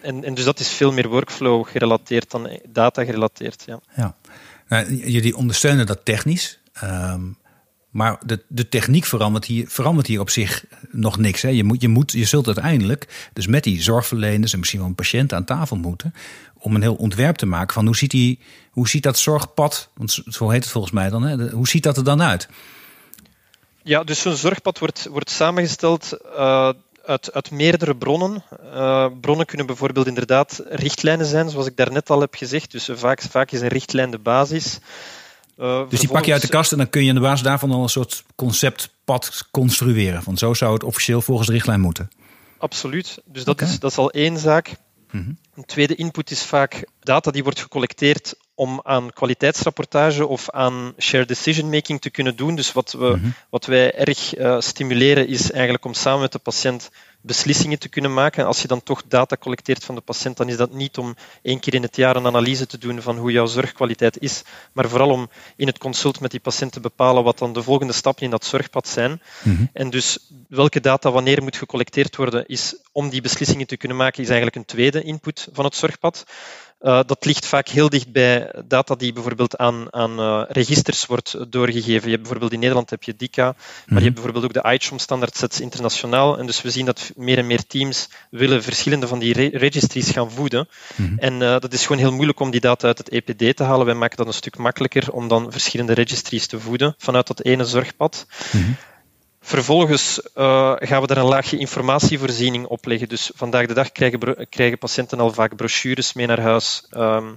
en, 0.02 0.24
en 0.24 0.34
dus 0.34 0.44
dat 0.44 0.60
is 0.60 0.68
veel 0.68 0.92
meer 0.92 1.08
workflow 1.08 1.66
gerelateerd 1.66 2.30
dan 2.30 2.60
data 2.68 3.04
gerelateerd. 3.04 3.62
Ja. 3.66 3.80
ja. 3.96 4.16
Nou, 4.68 4.94
jullie 4.94 5.36
ondersteunen 5.36 5.86
dat 5.86 6.04
technisch. 6.04 6.58
Um, 6.84 7.40
maar 7.90 8.18
de, 8.24 8.42
de 8.48 8.68
techniek 8.68 9.04
verandert 9.04 9.44
hier, 9.44 9.68
verandert 9.68 10.06
hier 10.06 10.20
op 10.20 10.30
zich 10.30 10.64
nog 10.90 11.18
niks. 11.18 11.42
Hè. 11.42 11.48
Je, 11.48 11.64
moet, 11.64 11.80
je, 11.80 11.88
moet, 11.88 12.12
je 12.12 12.24
zult 12.24 12.46
uiteindelijk, 12.46 13.30
dus 13.32 13.46
met 13.46 13.64
die 13.64 13.82
zorgverleners 13.82 14.52
en 14.52 14.58
misschien 14.58 14.80
wel 14.80 14.88
een 14.88 14.94
patiënt 14.94 15.32
aan 15.32 15.44
tafel 15.44 15.76
moeten. 15.76 16.14
om 16.58 16.74
een 16.74 16.82
heel 16.82 16.94
ontwerp 16.94 17.36
te 17.36 17.46
maken 17.46 17.74
van 17.74 17.86
hoe 17.86 17.96
ziet, 17.96 18.10
die, 18.10 18.38
hoe 18.70 18.88
ziet 18.88 19.02
dat 19.02 19.18
zorgpad, 19.18 19.88
want 19.94 20.22
zo 20.26 20.50
heet 20.50 20.62
het 20.62 20.72
volgens 20.72 20.92
mij 20.92 21.10
dan, 21.10 21.22
hè, 21.22 21.50
hoe 21.50 21.68
ziet 21.68 21.82
dat 21.82 21.96
er 21.96 22.04
dan 22.04 22.22
uit? 22.22 22.48
Ja, 23.82 24.04
dus 24.04 24.20
zo'n 24.20 24.36
zorgpad 24.36 24.78
wordt, 24.78 25.06
wordt 25.10 25.30
samengesteld. 25.30 26.18
Uh, 26.24 26.70
uit, 27.06 27.32
uit 27.32 27.50
meerdere 27.50 27.96
bronnen. 27.96 28.42
Uh, 28.64 29.06
bronnen 29.20 29.46
kunnen 29.46 29.66
bijvoorbeeld 29.66 30.06
inderdaad 30.06 30.62
richtlijnen 30.68 31.26
zijn, 31.26 31.50
zoals 31.50 31.66
ik 31.66 31.76
daarnet 31.76 32.10
al 32.10 32.20
heb 32.20 32.34
gezegd. 32.34 32.70
Dus 32.70 32.88
vaak, 32.92 33.22
vaak 33.22 33.50
is 33.50 33.60
een 33.60 33.68
richtlijn 33.68 34.10
de 34.10 34.18
basis. 34.18 34.78
Uh, 35.58 35.88
dus 35.88 36.00
die 36.00 36.08
pak 36.08 36.24
je 36.24 36.32
uit 36.32 36.42
de 36.42 36.48
kast 36.48 36.72
en 36.72 36.78
dan 36.78 36.90
kun 36.90 37.02
je 37.02 37.08
aan 37.08 37.14
de 37.14 37.20
basis 37.20 37.42
daarvan 37.42 37.70
al 37.70 37.82
een 37.82 37.88
soort 37.88 38.24
conceptpad 38.34 39.48
construeren. 39.50 40.22
Van 40.22 40.38
zo 40.38 40.54
zou 40.54 40.72
het 40.72 40.84
officieel 40.84 41.20
volgens 41.20 41.48
de 41.48 41.54
richtlijn 41.54 41.80
moeten. 41.80 42.10
Absoluut. 42.58 43.18
Dus 43.24 43.44
dat, 43.44 43.60
is, 43.60 43.78
dat 43.78 43.90
is 43.90 43.96
al 43.96 44.10
één 44.10 44.38
zaak. 44.38 44.74
Mhm. 45.10 45.30
Een 45.54 45.64
tweede 45.64 45.94
input 45.94 46.30
is 46.30 46.42
vaak 46.42 46.84
data 47.00 47.30
die 47.30 47.42
wordt 47.42 47.60
gecollecteerd 47.60 48.34
om 48.54 48.80
aan 48.82 49.12
kwaliteitsrapportage 49.12 50.26
of 50.26 50.50
aan 50.50 50.94
shared 50.98 51.28
decision 51.28 51.70
making 51.70 52.00
te 52.00 52.10
kunnen 52.10 52.36
doen. 52.36 52.54
Dus 52.54 52.72
wat, 52.72 52.92
we, 52.92 53.16
mhm. 53.16 53.30
wat 53.50 53.66
wij 53.66 53.94
erg 53.94 54.38
uh, 54.38 54.60
stimuleren 54.60 55.28
is 55.28 55.50
eigenlijk 55.50 55.84
om 55.84 55.94
samen 55.94 56.20
met 56.20 56.32
de 56.32 56.38
patiënt 56.38 56.90
beslissingen 57.22 57.78
te 57.78 57.88
kunnen 57.88 58.14
maken. 58.14 58.46
Als 58.46 58.62
je 58.62 58.68
dan 58.68 58.82
toch 58.82 59.02
data 59.08 59.36
collecteert 59.36 59.84
van 59.84 59.94
de 59.94 60.00
patiënt, 60.00 60.36
dan 60.36 60.48
is 60.48 60.56
dat 60.56 60.72
niet 60.72 60.98
om 60.98 61.14
één 61.42 61.60
keer 61.60 61.74
in 61.74 61.82
het 61.82 61.96
jaar 61.96 62.16
een 62.16 62.26
analyse 62.26 62.66
te 62.66 62.78
doen 62.78 63.02
van 63.02 63.16
hoe 63.16 63.32
jouw 63.32 63.46
zorgkwaliteit 63.46 64.18
is, 64.18 64.42
maar 64.72 64.88
vooral 64.88 65.10
om 65.10 65.30
in 65.56 65.66
het 65.66 65.78
consult 65.78 66.20
met 66.20 66.30
die 66.30 66.40
patiënt 66.40 66.72
te 66.72 66.80
bepalen 66.80 67.24
wat 67.24 67.38
dan 67.38 67.52
de 67.52 67.62
volgende 67.62 67.92
stappen 67.92 68.24
in 68.24 68.30
dat 68.30 68.44
zorgpad 68.44 68.88
zijn. 68.88 69.22
Mhm. 69.42 69.64
En 69.72 69.90
dus 69.90 70.18
welke 70.48 70.80
data 70.80 71.10
wanneer 71.10 71.42
moet 71.42 71.56
gecollecteerd 71.56 72.16
worden, 72.16 72.46
is 72.46 72.76
om 72.92 73.08
die 73.08 73.20
beslissingen 73.20 73.66
te 73.66 73.76
kunnen 73.76 73.96
maken, 73.96 74.22
is 74.22 74.28
eigenlijk 74.28 74.56
een 74.56 74.64
tweede 74.64 75.02
input 75.02 75.48
van 75.52 75.64
het 75.64 75.74
zorgpad. 75.74 76.24
Uh, 76.82 77.00
dat 77.06 77.24
ligt 77.24 77.46
vaak 77.46 77.68
heel 77.68 77.88
dicht 77.88 78.12
bij 78.12 78.52
data 78.64 78.94
die 78.94 79.12
bijvoorbeeld 79.12 79.56
aan, 79.56 79.86
aan 79.90 80.20
uh, 80.20 80.42
registers 80.48 81.06
wordt 81.06 81.36
doorgegeven. 81.48 82.04
Je 82.04 82.10
hebt 82.10 82.20
bijvoorbeeld 82.20 82.52
in 82.52 82.58
Nederland 82.58 82.90
heb 82.90 83.02
je 83.02 83.16
DICA, 83.16 83.44
maar 83.44 83.54
je 83.56 83.94
mhm. 83.94 84.02
hebt 84.02 84.14
bijvoorbeeld 84.14 84.44
ook 84.44 84.62
de 84.62 84.72
ICHOM 84.72 84.98
standaard 84.98 85.36
sets 85.36 85.60
internationaal. 85.60 86.38
En 86.38 86.46
dus 86.46 86.62
we 86.62 86.70
zien 86.70 86.84
dat 86.84 87.12
meer 87.16 87.38
en 87.38 87.46
meer 87.46 87.66
teams 87.66 88.08
willen 88.30 88.62
verschillende 88.62 89.06
van 89.06 89.18
die 89.18 89.32
re 89.32 89.50
registries 89.52 90.10
gaan 90.10 90.30
voeden. 90.30 90.68
Mm 90.96 91.18
En 91.18 91.32
uh, 91.32 91.40
dat 91.40 91.72
is 91.72 91.86
gewoon 91.86 92.02
heel 92.02 92.12
moeilijk 92.12 92.40
om 92.40 92.50
die 92.50 92.60
data 92.60 92.86
uit 92.86 92.98
het 92.98 93.08
EPD 93.08 93.56
te 93.56 93.62
halen. 93.62 93.86
Wij 93.86 93.94
maken 93.94 94.16
dat 94.16 94.26
een 94.26 94.32
stuk 94.32 94.56
makkelijker 94.56 95.12
om 95.12 95.28
dan 95.28 95.52
verschillende 95.52 95.92
registries 95.92 96.46
te 96.46 96.60
voeden 96.60 96.94
vanuit 96.98 97.26
dat 97.26 97.42
ene 97.42 97.64
zorgpad. 97.64 98.26
Mm 98.52 98.76
Vervolgens 99.44 100.20
uh, 100.34 100.72
gaan 100.78 101.00
we 101.00 101.06
daar 101.06 101.16
een 101.16 101.24
laagje 101.24 101.58
informatievoorziening 101.58 102.66
op 102.66 102.84
leggen. 102.84 103.08
Dus 103.08 103.30
vandaag 103.34 103.66
de 103.66 103.74
dag 103.74 103.92
krijgen, 103.92 104.48
krijgen 104.48 104.78
patiënten 104.78 105.20
al 105.20 105.32
vaak 105.32 105.56
brochures 105.56 106.12
mee 106.12 106.26
naar 106.26 106.40
huis. 106.40 106.86
Um, 106.96 107.36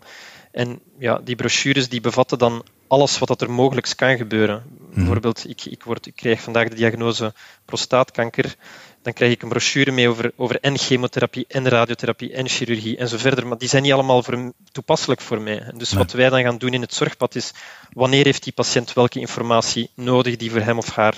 en 0.52 0.80
ja, 1.00 1.20
die 1.24 1.36
brochures 1.36 1.90
die 1.90 2.02
bevatten 2.02 2.38
dan 2.38 2.66
alles 2.88 3.20
wat 3.20 3.42
er 3.42 3.52
mogelijk 3.52 3.94
kan 3.96 4.18
gebeuren. 4.18 4.64
Mhm. 4.68 4.96
Bijvoorbeeld, 4.96 5.50
ik, 5.50 5.66
ik, 5.66 5.84
word, 5.84 6.06
ik 6.06 6.16
krijg 6.16 6.42
vandaag 6.42 6.68
de 6.68 6.76
diagnose 6.76 7.34
prostaatkanker. 7.66 8.56
Dan 9.02 9.14
krijg 9.14 9.32
ik 9.32 9.42
een 9.42 9.50
brochure 9.50 9.92
mee 9.92 10.10
over, 10.10 10.32
over 10.36 10.60
en 10.60 10.78
chemotherapie, 10.78 11.46
en 11.48 11.70
radiotherapie, 11.70 12.34
en 12.34 12.48
chirurgie 12.48 12.98
en 12.98 13.08
zo 13.08 13.18
verder. 13.18 13.48
Maar 13.48 13.58
die 13.58 13.70
zijn 13.70 13.84
niet 13.84 13.94
allemaal 13.94 14.24
voor, 14.24 14.52
toepasselijk 14.72 15.22
voor 15.22 15.42
mij. 15.42 15.72
Dus 15.76 15.94
wat 15.94 16.12
wij 16.12 16.30
dan 16.30 16.42
gaan 16.42 16.58
doen 16.58 16.74
in 16.74 16.82
het 16.82 16.94
zorgpad 16.94 17.36
is, 17.36 17.52
wanneer 17.94 18.26
heeft 18.26 18.44
die 18.44 18.54
patiënt 18.54 18.94
welke 18.94 19.20
informatie 19.20 19.90
nodig 19.94 20.36
die 20.36 20.52
voor 20.52 20.62
hem 20.62 20.78
of 20.78 20.96
haar 20.96 21.16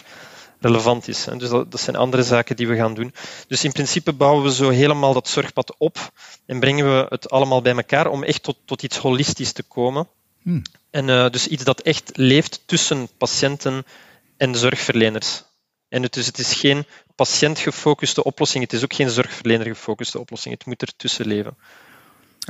relevant 0.59 1.07
is. 1.07 1.23
Dus 1.23 1.49
dat, 1.49 1.71
dat, 1.71 1.81
zijn 1.81 1.95
andere 1.95 2.23
zaken 2.23 2.55
die 2.55 2.67
we 2.67 2.75
gaan 2.75 2.93
doen. 2.93 3.13
Dus 3.47 3.63
in 3.63 3.71
principe 3.71 4.13
bouwen 4.13 4.43
we 4.43 4.53
zo 4.53 4.69
helemaal 4.69 5.13
dat 5.13 5.27
zorgpad 5.27 5.75
op 5.77 6.11
en 6.45 6.59
brengen 6.59 6.85
we 6.85 7.05
het 7.09 7.29
allemaal 7.29 7.61
bij 7.61 7.75
elkaar 7.75 8.07
om 8.07 8.23
echt 8.23 8.43
tot, 8.43 8.57
tot 8.65 8.83
iets 8.83 8.97
holistisch 8.97 9.51
te 9.51 9.63
komen. 9.63 10.07
Hmm. 10.41 10.61
En 10.89 11.07
uh, 11.07 11.29
dus 11.29 11.47
iets 11.47 11.63
dat 11.63 11.81
echt 11.81 12.11
leeft 12.13 12.61
tussen 12.65 13.07
patiënten 13.17 13.85
en 14.37 14.55
zorgverleners. 14.55 15.43
En 15.89 16.03
het, 16.03 16.13
dus 16.13 16.25
het 16.25 16.37
is 16.37 16.53
geen 16.53 16.85
patiëntgefocuste 17.15 18.23
oplossing, 18.23 18.63
het 18.63 18.73
is 18.73 18.83
ook 18.83 18.93
geen 18.93 19.09
zorgverlener-gefocuste 19.09 20.19
oplossing. 20.19 20.53
Het 20.53 20.65
moet 20.65 20.81
ertussen 20.81 21.27
leven. 21.27 21.57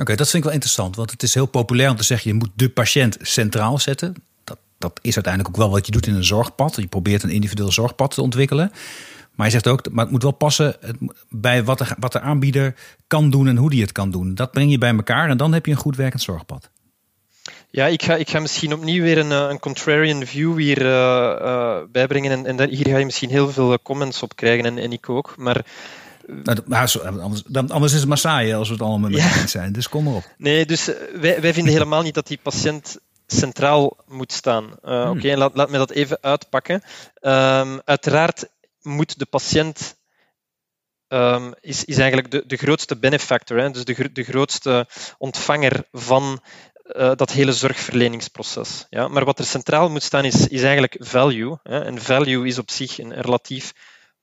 Oké, 0.00 0.14
dat 0.14 0.28
vind 0.28 0.32
ik 0.32 0.42
wel 0.42 0.52
interessant, 0.52 0.96
want 0.96 1.10
het 1.10 1.22
is 1.22 1.34
heel 1.34 1.46
populair 1.46 1.90
om 1.90 1.96
te 1.96 2.02
zeggen: 2.02 2.30
je 2.30 2.36
moet 2.36 2.50
de 2.54 2.68
patiënt 2.68 3.16
centraal 3.20 3.78
zetten. 3.78 4.14
Dat, 4.78 4.98
is 5.02 5.14
uiteindelijk 5.14 5.54
ook 5.54 5.62
wel 5.62 5.72
wat 5.72 5.86
je 5.86 5.92
doet 5.92 6.06
in 6.06 6.14
een 6.14 6.24
zorgpad. 6.24 6.76
Je 6.76 6.86
probeert 6.86 7.22
een 7.22 7.30
individueel 7.30 7.72
zorgpad 7.72 8.14
te 8.14 8.22
ontwikkelen. 8.22 8.72
Maar 9.34 9.46
je 9.46 9.52
zegt 9.52 9.66
ook, 9.66 9.90
maar 9.90 10.04
het 10.04 10.12
moet 10.12 10.22
wel 10.22 10.32
passen 10.32 10.76
bij 11.28 11.64
wat 11.64 11.78
de, 11.78 11.86
wat 11.98 12.12
de 12.12 12.20
aanbieder 12.20 12.74
kan 13.06 13.30
doen 13.30 13.48
en 13.48 13.56
hoe 13.56 13.70
die 13.70 13.80
het 13.80 13.92
kan 13.92 14.10
doen. 14.10 14.34
Dat 14.34 14.50
breng 14.50 14.70
je 14.70 14.78
bij 14.78 14.94
elkaar 14.94 15.28
en 15.28 15.36
dan 15.36 15.52
heb 15.52 15.66
je 15.66 15.72
een 15.72 15.78
goed 15.78 15.96
werkend 15.96 16.22
zorgpad. 16.22 16.70
Ja, 17.70 17.86
ik 17.86 18.02
ga, 18.02 18.14
ik 18.14 18.30
ga 18.30 18.40
misschien 18.40 18.72
opnieuw 18.72 19.02
weer 19.02 19.18
een, 19.18 19.32
eh, 19.32 19.46
een 19.48 19.58
contrarian 19.58 20.26
view 20.26 20.58
hier 20.58 20.82
uh, 20.82 20.88
uh, 21.42 21.76
bijbrengen. 21.92 22.30
En, 22.30 22.46
en 22.46 22.56
daar, 22.56 22.68
hier 22.68 22.88
ga 22.88 22.96
je 22.96 23.04
misschien 23.04 23.30
heel 23.30 23.50
veel 23.50 23.78
comments 23.82 24.22
op 24.22 24.36
krijgen, 24.36 24.64
en, 24.64 24.78
en 24.78 24.92
ik 24.92 25.08
ook. 25.08 25.34
Maar 25.36 25.64
nou, 26.44 26.82
anders, 27.20 27.42
dan, 27.46 27.70
anders 27.70 27.92
is 27.92 27.98
het 27.98 28.08
maar 28.08 28.18
saai 28.18 28.54
als 28.54 28.68
we 28.68 28.74
het 28.74 28.82
allemaal 28.82 29.10
met 29.10 29.18
ja. 29.18 29.46
zijn. 29.46 29.72
Dus 29.72 29.88
kom 29.88 30.06
erop. 30.06 30.34
Nee, 30.36 30.66
dus 30.66 30.90
wij, 31.20 31.40
wij 31.40 31.54
vinden 31.54 31.72
helemaal 31.72 32.02
niet 32.02 32.14
dat 32.14 32.26
die 32.26 32.38
patiënt 32.42 32.98
centraal 33.32 33.96
moet 34.06 34.32
staan. 34.32 34.78
Uh, 34.84 35.10
Oké, 35.10 35.36
laat, 35.36 35.54
laat 35.54 35.70
me 35.70 35.78
dat 35.78 35.90
even 35.90 36.18
uitpakken. 36.20 36.82
Um, 37.20 37.80
uiteraard 37.84 38.48
moet 38.82 39.18
de 39.18 39.26
patiënt 39.26 39.96
um, 41.08 41.54
is, 41.60 41.84
is 41.84 41.98
eigenlijk 41.98 42.30
de, 42.30 42.44
de 42.46 42.56
grootste 42.56 42.96
benefactor, 42.96 43.58
hè? 43.58 43.70
dus 43.70 43.84
de, 43.84 44.12
de 44.12 44.22
grootste 44.22 44.86
ontvanger 45.18 45.84
van 45.92 46.40
uh, 46.96 47.12
dat 47.14 47.32
hele 47.32 47.52
zorgverleningsproces. 47.52 48.86
Ja? 48.90 49.08
Maar 49.08 49.24
wat 49.24 49.38
er 49.38 49.44
centraal 49.44 49.90
moet 49.90 50.02
staan 50.02 50.24
is, 50.24 50.48
is 50.48 50.62
eigenlijk 50.62 50.96
value. 50.98 51.58
Hè? 51.62 51.84
En 51.84 52.02
value 52.02 52.46
is 52.46 52.58
op 52.58 52.70
zich 52.70 52.98
een 52.98 53.20
relatief 53.20 53.72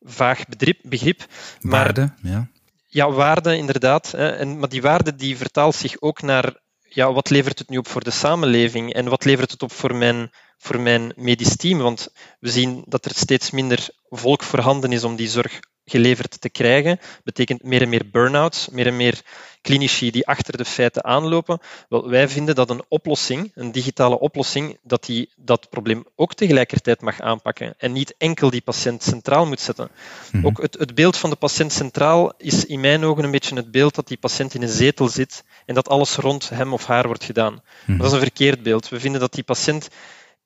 vaag 0.02 0.46
begrip. 0.48 0.80
begrip 0.82 1.26
waarde, 1.60 2.14
ja. 2.22 2.48
Ja, 2.88 3.12
waarde 3.12 3.58
inderdaad. 3.58 4.12
Hè? 4.12 4.30
En, 4.30 4.60
maar 4.60 4.70
die 4.70 4.82
waarde 4.82 5.16
die 5.16 5.38
vertaalt 5.38 5.76
zich 5.76 6.02
ook 6.02 6.22
naar 6.22 6.64
ja, 6.96 7.14
wat 7.14 7.30
levert 7.30 7.60
het 7.60 7.70
nu 7.70 7.78
op 7.78 7.88
voor 7.88 8.04
de 8.04 8.12
samenleving 8.12 8.94
en 8.94 9.10
wat 9.10 9.26
levert 9.26 9.52
het 9.52 9.64
op 9.64 9.72
voor 9.72 9.96
mijn, 9.96 10.30
voor 10.58 10.80
mijn 10.80 11.14
medisch 11.16 11.56
team? 11.56 11.80
Want 11.80 12.08
we 12.40 12.50
zien 12.50 12.84
dat 12.88 13.06
er 13.06 13.16
steeds 13.16 13.52
minder 13.52 13.88
volk 14.10 14.44
voorhanden 14.44 14.92
is 14.92 15.04
om 15.04 15.16
die 15.16 15.30
zorg 15.30 15.60
geleverd 15.86 16.42
te 16.42 16.50
krijgen. 16.50 17.00
Betekent 17.24 17.64
meer 17.64 17.82
en 17.82 17.90
meer 17.90 18.10
burn-outs, 18.12 18.70
meer 18.70 18.88
en 18.88 18.96
meer 18.96 19.22
klinici 19.62 20.12
die 20.12 20.28
achter 20.28 20.58
de 20.58 20.66
feiten 20.66 21.04
aanlopen. 21.04 21.60
Wel, 21.90 22.10
wij 22.10 22.30
vinden 22.30 22.56
dat 22.56 22.70
een 22.70 22.84
oplossing, 22.88 23.52
een 23.56 23.72
digitale 23.72 24.20
oplossing, 24.20 24.78
dat 24.84 25.06
die 25.06 25.30
dat 25.36 25.70
probleem 25.70 26.06
ook 26.16 26.34
tegelijkertijd 26.34 27.02
mag 27.02 27.22
aanpakken 27.22 27.74
en 27.78 27.92
niet 27.92 28.16
enkel 28.18 28.50
die 28.50 28.62
patiënt 28.62 29.04
centraal 29.04 29.46
moet 29.46 29.60
zetten. 29.60 29.90
Mhm. 30.32 30.46
Ook 30.46 30.62
het, 30.62 30.74
het 30.80 30.96
beeld 30.96 31.18
van 31.18 31.30
de 31.30 31.36
patiënt 31.36 31.74
centraal 31.74 32.34
is 32.38 32.66
in 32.66 32.80
mijn 32.80 33.04
ogen 33.04 33.24
een 33.24 33.32
beetje 33.32 33.56
het 33.56 33.72
beeld 33.72 33.96
dat 33.96 34.08
die 34.08 34.18
patiënt 34.18 34.54
in 34.54 34.62
een 34.62 34.70
zetel 34.70 35.08
zit 35.08 35.44
en 35.66 35.76
dat 35.76 35.90
alles 35.90 36.16
rond 36.16 36.50
hem 36.50 36.74
of 36.74 36.86
haar 36.86 37.08
wordt 37.08 37.24
gedaan. 37.24 37.62
Mhm. 37.86 37.98
Dat 37.98 38.08
is 38.08 38.14
een 38.14 38.20
verkeerd 38.20 38.64
beeld. 38.64 38.90
We 38.90 39.00
vinden 39.00 39.22
dat 39.22 39.34
die 39.34 39.44
patiënt 39.44 39.88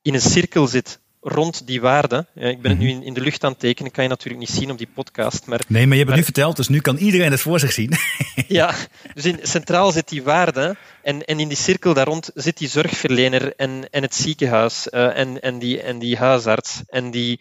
in 0.02 0.14
een 0.14 0.22
cirkel 0.22 0.68
zit 0.68 1.00
rond 1.22 1.68
die 1.68 1.82
waarde. 1.82 2.26
ik 2.36 2.62
ben 2.62 2.72
het 2.72 2.80
nu 2.80 2.94
mhm. 2.94 3.02
in, 3.02 3.14
de 3.14 3.22
lucht 3.22 3.44
aan 3.44 3.52
het 3.52 3.60
tekenen, 3.60 3.92
kan 3.92 4.04
je 4.04 4.10
natuurlijk 4.10 4.40
niet 4.40 4.58
zien 4.58 4.72
op 4.72 4.78
die 4.78 4.90
podcast. 4.94 5.46
Maar, 5.46 5.62
nee, 5.68 5.88
maar 5.88 5.98
je 5.98 6.04
hebt 6.04 6.10
het 6.10 6.20
nu 6.20 6.26
verteld, 6.26 6.56
dus 6.56 6.68
nu 6.68 6.80
kan 6.80 6.98
iedereen 6.98 7.32
het 7.32 7.42
voor 7.42 7.60
zich 7.60 7.72
zien. 7.72 7.94
ja, 8.48 8.76
dus 9.14 9.26
in, 9.26 9.40
centraal 9.42 9.92
zit 9.92 10.10
die 10.10 10.24
waarde 10.24 10.76
en, 11.02 11.26
en 11.26 11.40
in 11.40 11.48
die 11.48 11.58
cirkel 11.58 11.94
daar 11.94 12.06
rond 12.06 12.32
zit 12.34 12.58
die 12.58 12.68
zorgverlener 12.68 13.54
en, 13.56 13.88
en 13.92 14.02
het 14.02 14.16
ziekenhuis 14.16 14.88
uh, 14.92 15.18
en, 15.18 15.42
en, 15.42 15.60
die, 15.60 15.82
en 15.82 16.00
die 16.00 16.18
huisarts 16.18 16.82
en 16.88 17.12
die, 17.12 17.40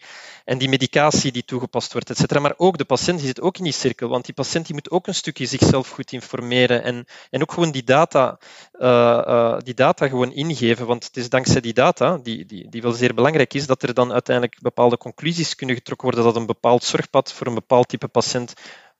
en 0.49 0.57
die 0.57 0.69
medicatie 0.69 1.31
die 1.31 1.45
toegepast 1.45 1.93
wordt, 1.93 2.09
et 2.09 2.17
cetera. 2.17 2.39
Maar 2.39 2.53
ook 2.57 2.77
de 2.77 2.85
patiënt 2.85 3.17
die 3.17 3.27
zit 3.27 3.41
ook 3.41 3.57
in 3.57 3.63
die 3.63 3.73
cirkel, 3.73 4.09
want 4.09 4.25
die 4.25 4.33
patiënt 4.33 4.65
die 4.65 4.73
moet 4.75 4.89
ook 4.89 5.07
een 5.07 5.15
stukje 5.15 5.45
zichzelf 5.45 5.89
goed 5.89 6.11
informeren 6.11 6.83
en, 6.83 7.05
en 7.29 7.41
ook 7.41 7.51
gewoon 7.51 7.71
die 7.71 7.83
data, 7.83 8.39
uh, 8.79 8.89
uh, 9.27 9.57
die 9.59 9.73
data 9.73 10.07
gewoon 10.07 10.33
ingeven. 10.33 10.85
Want 10.85 11.03
het 11.03 11.17
is 11.17 11.29
dankzij 11.29 11.61
die 11.61 11.73
data, 11.73 12.17
die, 12.17 12.45
die, 12.45 12.69
die 12.69 12.81
wel 12.81 12.91
zeer 12.91 13.13
belangrijk 13.13 13.53
is, 13.53 13.67
dat 13.67 13.83
er 13.83 13.93
dan 13.93 14.11
uiteindelijk 14.11 14.61
bepaalde 14.61 14.97
conclusies 14.97 15.55
kunnen 15.55 15.75
getrokken 15.75 16.07
worden 16.07 16.25
dat 16.25 16.35
een 16.35 16.45
bepaald 16.45 16.83
zorgpad 16.83 17.33
voor 17.33 17.47
een 17.47 17.53
bepaald 17.53 17.87
type 17.87 18.07
patiënt 18.07 18.53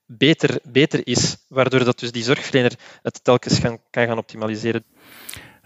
beter, 0.05 0.59
beter 0.63 1.07
is, 1.07 1.37
waardoor 1.47 1.83
dat 1.83 1.99
dus 1.99 2.11
die 2.11 2.23
zorgverlener 2.23 2.73
het 3.01 3.23
telkens 3.23 3.59
gaan, 3.59 3.77
kan 3.89 4.05
gaan 4.07 4.17
optimaliseren. 4.17 4.83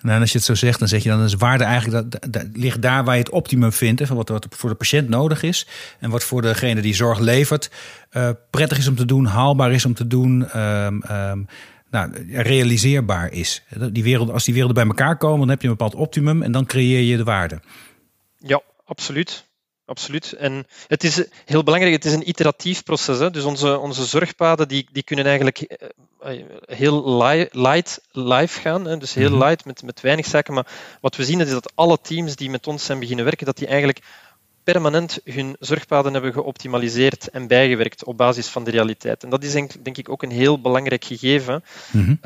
En 0.03 0.19
als 0.19 0.31
je 0.31 0.37
het 0.37 0.45
zo 0.45 0.55
zegt, 0.55 0.79
dan 0.79 0.87
zeg 0.87 1.03
je 1.03 1.09
dan 1.09 1.23
is 1.23 1.33
waarde 1.33 1.63
eigenlijk 1.63 2.11
dat, 2.11 2.33
dat, 2.33 2.45
ligt 2.53 2.81
daar 2.81 3.03
waar 3.03 3.15
je 3.15 3.21
het 3.21 3.29
optimum 3.29 3.71
vindt. 3.71 4.01
Van 4.07 4.15
wat, 4.15 4.47
voor 4.49 4.69
de 4.69 4.75
patiënt 4.75 5.09
nodig 5.09 5.43
is. 5.43 5.67
En 5.99 6.09
wat 6.09 6.23
voor 6.23 6.41
degene 6.41 6.81
die 6.81 6.95
zorg 6.95 7.19
levert 7.19 7.71
uh, 8.11 8.29
prettig 8.49 8.77
is 8.77 8.87
om 8.87 8.95
te 8.95 9.05
doen, 9.05 9.25
haalbaar 9.25 9.71
is 9.71 9.85
om 9.85 9.93
te 9.93 10.07
doen. 10.07 10.59
Um, 10.59 11.01
um, 11.11 11.47
nou, 11.89 12.11
realiseerbaar 12.31 13.31
is. 13.31 13.63
Die 13.91 14.03
wereld, 14.03 14.31
als 14.31 14.43
die 14.43 14.53
werelden 14.53 14.87
bij 14.87 14.95
elkaar 14.95 15.17
komen, 15.17 15.39
dan 15.39 15.49
heb 15.49 15.61
je 15.61 15.67
een 15.67 15.75
bepaald 15.77 15.95
optimum 15.95 16.41
en 16.41 16.51
dan 16.51 16.65
creëer 16.65 17.01
je 17.01 17.17
de 17.17 17.23
waarde. 17.23 17.59
Ja, 18.37 18.61
absoluut 18.85 19.45
absoluut. 19.85 20.33
En 20.33 20.67
het 20.87 21.03
is 21.03 21.25
heel 21.45 21.63
belangrijk, 21.63 21.95
het 21.95 22.05
is 22.05 22.13
een 22.13 22.29
iteratief 22.29 22.83
proces. 22.83 23.19
Hè? 23.19 23.31
Dus 23.31 23.43
onze, 23.43 23.77
onze 23.77 24.05
zorgpaden 24.05 24.67
die, 24.67 24.87
die 24.91 25.03
kunnen 25.03 25.25
eigenlijk 25.25 25.59
eh, 25.59 26.43
heel 26.65 27.17
light 27.61 28.01
live 28.11 28.59
gaan. 28.59 28.85
Hè? 28.85 28.97
Dus 28.97 29.13
heel 29.13 29.29
mhm. 29.29 29.43
light 29.43 29.65
met, 29.65 29.83
met 29.83 30.01
weinig 30.01 30.25
zaken. 30.25 30.53
Maar 30.53 30.67
wat 31.01 31.15
we 31.15 31.25
zien 31.25 31.41
is 31.41 31.49
dat 31.49 31.71
alle 31.75 31.97
teams 32.01 32.35
die 32.35 32.49
met 32.49 32.67
ons 32.67 32.85
zijn 32.85 32.99
beginnen 32.99 33.25
werken, 33.25 33.45
dat 33.45 33.57
die 33.57 33.67
eigenlijk 33.67 33.99
permanent 34.63 35.19
hun 35.23 35.55
zorgpaden 35.59 36.13
hebben 36.13 36.33
geoptimaliseerd 36.33 37.29
en 37.29 37.47
bijgewerkt 37.47 38.03
op 38.03 38.17
basis 38.17 38.47
van 38.47 38.63
de 38.63 38.71
realiteit. 38.71 39.23
En 39.23 39.29
dat 39.29 39.43
is 39.43 39.51
denk, 39.51 39.83
denk 39.83 39.97
ik 39.97 40.09
ook 40.09 40.23
een 40.23 40.31
heel 40.31 40.61
belangrijk 40.61 41.03
gegeven. 41.03 41.63
Mm 41.91 42.19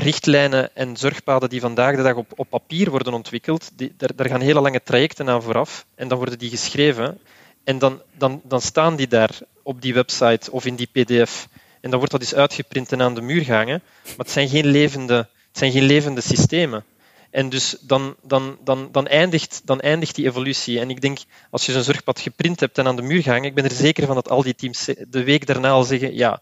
richtlijnen 0.00 0.76
en 0.76 0.96
zorgpaden 0.96 1.48
die 1.48 1.60
vandaag 1.60 1.96
de 1.96 2.02
dag 2.02 2.14
op, 2.14 2.32
op 2.36 2.50
papier 2.50 2.90
worden 2.90 3.12
ontwikkeld, 3.12 3.70
die, 3.74 3.94
daar, 3.96 4.10
daar, 4.16 4.28
gaan 4.28 4.40
hele 4.40 4.60
lange 4.60 4.82
trajecten 4.82 5.28
aan 5.28 5.42
vooraf 5.42 5.86
en 5.94 6.08
dan 6.08 6.18
worden 6.18 6.38
die 6.38 6.50
geschreven 6.50 7.18
en 7.64 7.78
dan, 7.78 8.02
dan, 8.16 8.40
dan 8.44 8.60
staan 8.60 8.96
die 8.96 9.08
daar 9.08 9.38
op 9.62 9.82
die 9.82 9.94
website 9.94 10.50
of 10.50 10.66
in 10.66 10.76
die 10.76 10.88
pdf 10.92 11.48
en 11.80 11.90
dan 11.90 11.98
wordt 11.98 12.12
dat 12.12 12.20
eens 12.20 12.34
uitgeprint 12.34 12.92
en 12.92 13.02
aan 13.02 13.14
de 13.14 13.20
muur 13.20 13.44
gehangen, 13.44 13.82
maar 14.04 14.16
het 14.16 14.30
zijn 14.30 14.48
geen 14.48 14.66
levende, 14.66 15.14
het 15.14 15.58
zijn 15.58 15.72
geen 15.72 15.84
levende 15.84 16.20
systemen. 16.20 16.84
En 17.30 17.48
dus 17.48 17.76
dan, 17.80 18.16
dan, 18.22 18.58
dan, 18.64 18.88
dan, 18.92 19.06
eindigt, 19.06 19.62
dan 19.64 19.80
eindigt 19.80 20.14
die 20.14 20.26
evolutie. 20.26 20.80
En 20.80 20.90
ik 20.90 21.00
denk, 21.00 21.18
als 21.50 21.66
je 21.66 21.72
zo'n 21.72 21.82
zorgpad 21.82 22.20
geprint 22.20 22.60
hebt 22.60 22.78
en 22.78 22.86
aan 22.86 22.96
de 22.96 23.02
muur 23.02 23.22
gehangen, 23.22 23.48
ik 23.48 23.54
ben 23.54 23.64
er 23.64 23.70
zeker 23.70 24.06
van 24.06 24.14
dat 24.14 24.28
al 24.28 24.42
die 24.42 24.54
teams 24.54 24.84
de 25.08 25.24
week 25.24 25.46
daarna 25.46 25.70
al 25.70 25.82
zeggen, 25.82 26.14
ja, 26.14 26.40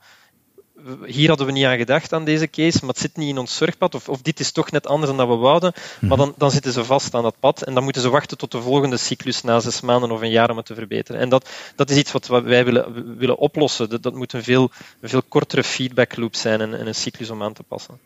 hier 1.04 1.28
hadden 1.28 1.46
we 1.46 1.52
niet 1.52 1.64
aan 1.64 1.76
gedacht 1.76 2.12
aan 2.12 2.24
deze 2.24 2.50
case, 2.50 2.78
maar 2.80 2.88
het 2.88 2.98
zit 2.98 3.16
niet 3.16 3.28
in 3.28 3.38
ons 3.38 3.56
zorgpad, 3.56 3.94
of, 3.94 4.08
of 4.08 4.22
dit 4.22 4.40
is 4.40 4.52
toch 4.52 4.70
net 4.70 4.86
anders 4.86 5.08
dan 5.08 5.16
dat 5.16 5.28
we 5.28 5.42
wouden, 5.42 5.72
maar 6.00 6.10
mhm. 6.10 6.18
dan, 6.18 6.34
dan 6.36 6.50
zitten 6.50 6.72
ze 6.72 6.84
vast 6.84 7.14
aan 7.14 7.22
dat 7.22 7.40
pad 7.40 7.62
en 7.62 7.74
dan 7.74 7.84
moeten 7.84 8.02
ze 8.02 8.10
wachten 8.10 8.38
tot 8.38 8.52
de 8.52 8.60
volgende 8.60 8.96
cyclus 8.96 9.42
na 9.42 9.60
zes 9.60 9.80
maanden 9.80 10.10
of 10.10 10.20
een 10.20 10.30
jaar 10.30 10.50
om 10.50 10.56
het 10.56 10.66
te 10.66 10.74
verbeteren. 10.74 11.20
En 11.20 11.28
dat, 11.28 11.48
dat 11.76 11.90
is 11.90 11.96
iets 11.96 12.12
wat 12.12 12.26
wij 12.26 12.64
willen, 12.64 13.16
willen 13.18 13.38
oplossen. 13.38 13.88
Dat, 13.88 14.02
dat 14.02 14.14
moet 14.14 14.32
een 14.32 14.42
veel, 14.42 14.70
een 15.00 15.08
veel 15.08 15.22
kortere 15.28 15.64
feedback 15.64 16.16
loop 16.16 16.34
zijn 16.34 16.60
en, 16.60 16.78
en 16.78 16.86
een 16.86 16.94
cyclus 16.94 17.30
om 17.30 17.42
aan 17.42 17.52
te 17.52 17.62
passen. 17.62 17.98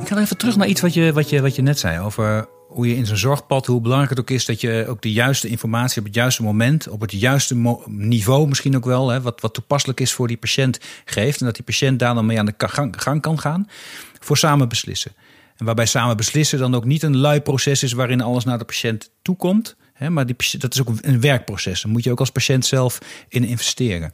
Ik 0.00 0.16
ga 0.16 0.22
even 0.22 0.36
terug 0.36 0.56
naar 0.56 0.66
iets 0.66 0.80
wat 0.80 0.94
je, 0.94 1.12
wat 1.12 1.28
je, 1.28 1.40
wat 1.40 1.54
je 1.54 1.62
net 1.62 1.78
zei 1.78 2.00
over 2.00 2.48
hoe 2.70 2.88
je 2.88 2.96
in 2.96 3.06
zo'n 3.06 3.16
zorgpad, 3.16 3.66
hoe 3.66 3.80
belangrijk 3.80 4.10
het 4.10 4.20
ook 4.20 4.30
is 4.30 4.44
dat 4.44 4.60
je 4.60 4.84
ook 4.88 5.02
de 5.02 5.12
juiste 5.12 5.48
informatie 5.48 5.98
op 6.00 6.06
het 6.06 6.14
juiste 6.14 6.42
moment, 6.42 6.88
op 6.88 7.00
het 7.00 7.12
juiste 7.12 7.78
niveau 7.86 8.48
misschien 8.48 8.76
ook 8.76 8.84
wel, 8.84 9.08
hè, 9.08 9.20
wat, 9.20 9.40
wat 9.40 9.54
toepasselijk 9.54 10.00
is 10.00 10.12
voor 10.12 10.28
die 10.28 10.36
patiënt 10.36 10.80
geeft. 11.04 11.40
En 11.40 11.46
dat 11.46 11.54
die 11.54 11.64
patiënt 11.64 11.98
daar 11.98 12.14
dan 12.14 12.26
mee 12.26 12.38
aan 12.38 12.46
de 12.46 12.54
gang, 12.56 13.02
gang 13.02 13.20
kan 13.20 13.38
gaan 13.38 13.68
voor 14.18 14.36
samen 14.36 14.68
beslissen. 14.68 15.12
En 15.56 15.64
waarbij 15.64 15.86
samen 15.86 16.16
beslissen 16.16 16.58
dan 16.58 16.74
ook 16.74 16.84
niet 16.84 17.02
een 17.02 17.16
lui 17.16 17.40
proces 17.40 17.82
is 17.82 17.92
waarin 17.92 18.20
alles 18.20 18.44
naar 18.44 18.58
de 18.58 18.64
patiënt 18.64 19.10
toekomt. 19.22 19.76
Hè, 19.92 20.10
maar 20.10 20.26
die, 20.26 20.36
dat 20.58 20.74
is 20.74 20.80
ook 20.80 20.92
een 21.00 21.20
werkproces. 21.20 21.82
Daar 21.82 21.92
moet 21.92 22.04
je 22.04 22.10
ook 22.10 22.20
als 22.20 22.30
patiënt 22.30 22.66
zelf 22.66 22.98
in 23.28 23.44
investeren. 23.44 24.12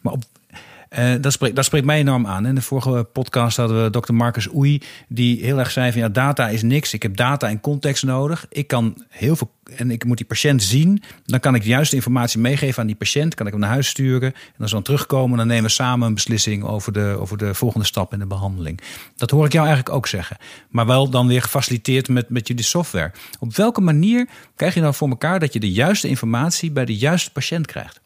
Maar 0.00 0.12
op 0.12 0.24
uh, 0.98 1.14
dat, 1.20 1.32
spreekt, 1.32 1.56
dat 1.56 1.64
spreekt 1.64 1.86
mij 1.86 1.98
enorm 1.98 2.26
aan. 2.26 2.46
In 2.46 2.54
de 2.54 2.62
vorige 2.62 3.04
podcast 3.12 3.56
hadden 3.56 3.84
we 3.84 3.90
dokter 3.90 4.14
Marcus 4.14 4.54
Oei, 4.54 4.82
die 5.08 5.44
heel 5.44 5.58
erg 5.58 5.70
zei 5.70 5.92
van 5.92 6.00
ja, 6.00 6.08
data 6.08 6.48
is 6.48 6.62
niks. 6.62 6.94
Ik 6.94 7.02
heb 7.02 7.16
data 7.16 7.48
en 7.48 7.60
context 7.60 8.04
nodig. 8.04 8.46
Ik 8.48 8.66
kan 8.66 9.04
heel 9.08 9.36
veel 9.36 9.50
en 9.76 9.90
ik 9.90 10.04
moet 10.04 10.16
die 10.16 10.26
patiënt 10.26 10.62
zien. 10.62 11.02
Dan 11.24 11.40
kan 11.40 11.54
ik 11.54 11.62
de 11.62 11.68
juiste 11.68 11.94
informatie 11.94 12.40
meegeven 12.40 12.80
aan 12.80 12.86
die 12.86 12.96
patiënt. 12.96 13.34
Kan 13.34 13.46
ik 13.46 13.52
hem 13.52 13.60
naar 13.60 13.70
huis 13.70 13.88
sturen. 13.88 14.32
En 14.32 14.60
als 14.60 14.70
we 14.70 14.76
dan 14.76 14.82
terugkomen, 14.82 15.38
dan 15.38 15.46
nemen 15.46 15.64
we 15.64 15.70
samen 15.70 16.06
een 16.06 16.14
beslissing 16.14 16.64
over 16.64 16.92
de, 16.92 17.16
over 17.20 17.38
de 17.38 17.54
volgende 17.54 17.86
stap 17.86 18.12
in 18.12 18.18
de 18.18 18.26
behandeling. 18.26 18.80
Dat 19.16 19.30
hoor 19.30 19.44
ik 19.44 19.52
jou 19.52 19.66
eigenlijk 19.66 19.96
ook 19.96 20.06
zeggen. 20.06 20.36
Maar 20.68 20.86
wel 20.86 21.10
dan 21.10 21.26
weer 21.26 21.42
gefaciliteerd 21.42 22.08
met, 22.08 22.28
met 22.28 22.48
jullie 22.48 22.64
software. 22.64 23.12
Op 23.38 23.56
welke 23.56 23.80
manier 23.80 24.28
krijg 24.56 24.74
je 24.74 24.80
nou 24.80 24.94
voor 24.94 25.08
elkaar 25.08 25.40
dat 25.40 25.52
je 25.52 25.60
de 25.60 25.72
juiste 25.72 26.08
informatie 26.08 26.70
bij 26.70 26.84
de 26.84 26.96
juiste 26.96 27.32
patiënt 27.32 27.66
krijgt? 27.66 28.00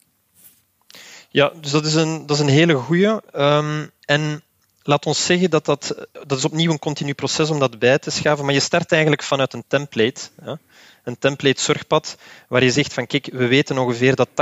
Ja, 1.35 1.53
dus 1.61 1.71
dat 1.71 1.85
is 1.85 1.95
een, 1.95 2.27
dat 2.27 2.37
is 2.37 2.43
een 2.43 2.49
hele 2.49 2.75
goede. 2.75 3.23
Um, 3.37 3.91
en 4.05 4.43
laat 4.83 5.07
ons 5.07 5.27
zeggen 5.27 5.51
dat 5.51 5.65
dat, 5.65 6.09
dat 6.27 6.39
is 6.39 6.45
opnieuw 6.45 6.71
een 6.71 6.79
continu 6.79 7.15
proces 7.15 7.51
om 7.51 7.59
dat 7.59 7.79
bij 7.79 7.99
te 7.99 8.11
schaven, 8.11 8.45
maar 8.45 8.55
je 8.55 8.61
start 8.61 8.93
eigenlijk 8.93 9.23
vanuit 9.23 9.53
een 9.53 9.65
template. 9.67 10.21
Ja? 10.45 10.59
Een 11.05 11.19
template 11.19 11.61
zorgpad, 11.61 12.17
waar 12.49 12.65
je 12.65 12.71
zegt 12.71 12.93
van 12.93 13.07
kijk, 13.07 13.29
we 13.33 13.47
weten 13.47 13.79
ongeveer 13.79 14.15
dat 14.15 14.29
80% 14.29 14.33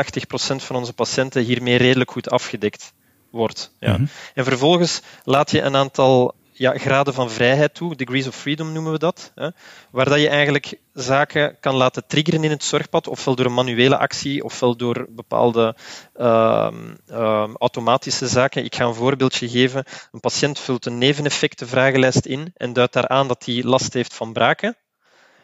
van 0.57 0.76
onze 0.76 0.92
patiënten 0.92 1.42
hiermee 1.42 1.76
redelijk 1.76 2.11
goed 2.11 2.31
afgedekt 2.31 2.92
wordt. 3.31 3.72
Ja. 3.78 3.98
En 4.35 4.44
vervolgens 4.44 5.00
laat 5.24 5.50
je 5.50 5.61
een 5.61 5.76
aantal 5.76 6.35
ja, 6.53 6.79
graden 6.79 7.15
van 7.15 7.31
vrijheid 7.31 7.75
toe, 7.75 7.97
degrees 7.97 8.27
of 8.27 8.37
freedom 8.37 8.73
noemen 8.73 8.93
we 8.93 8.99
dat, 8.99 9.33
hè, 9.35 9.49
waar 9.91 10.09
dat 10.09 10.21
je 10.21 10.29
eigenlijk 10.29 10.79
zaken 10.93 11.57
kan 11.61 11.75
laten 11.75 12.07
triggeren 12.07 12.45
in 12.45 12.51
het 12.51 12.65
zorgpad, 12.65 13.07
ofwel 13.09 13.35
door 13.35 13.47
een 13.47 13.55
manuele 13.55 13.99
actie, 13.99 14.45
ofwel 14.45 14.77
door 14.77 15.07
bepaalde 15.11 15.77
uh, 16.17 16.71
uh, 17.11 17.55
automatische 17.59 18.27
zaken. 18.29 18.65
Ik 18.65 18.75
ga 18.75 18.85
een 18.85 18.95
voorbeeldje 18.95 19.49
geven. 19.49 19.85
Een 20.12 20.21
patiënt 20.21 20.59
vult 20.59 20.87
een 20.87 20.99
neveneffectenvragenlijst 20.99 22.27
in 22.27 22.53
en 22.57 22.73
duidt 22.73 22.93
daaraan 22.93 23.29
dat 23.29 23.45
hij 23.45 23.62
last 23.62 23.93
heeft 23.93 24.15
van 24.15 24.33
braken. 24.33 24.77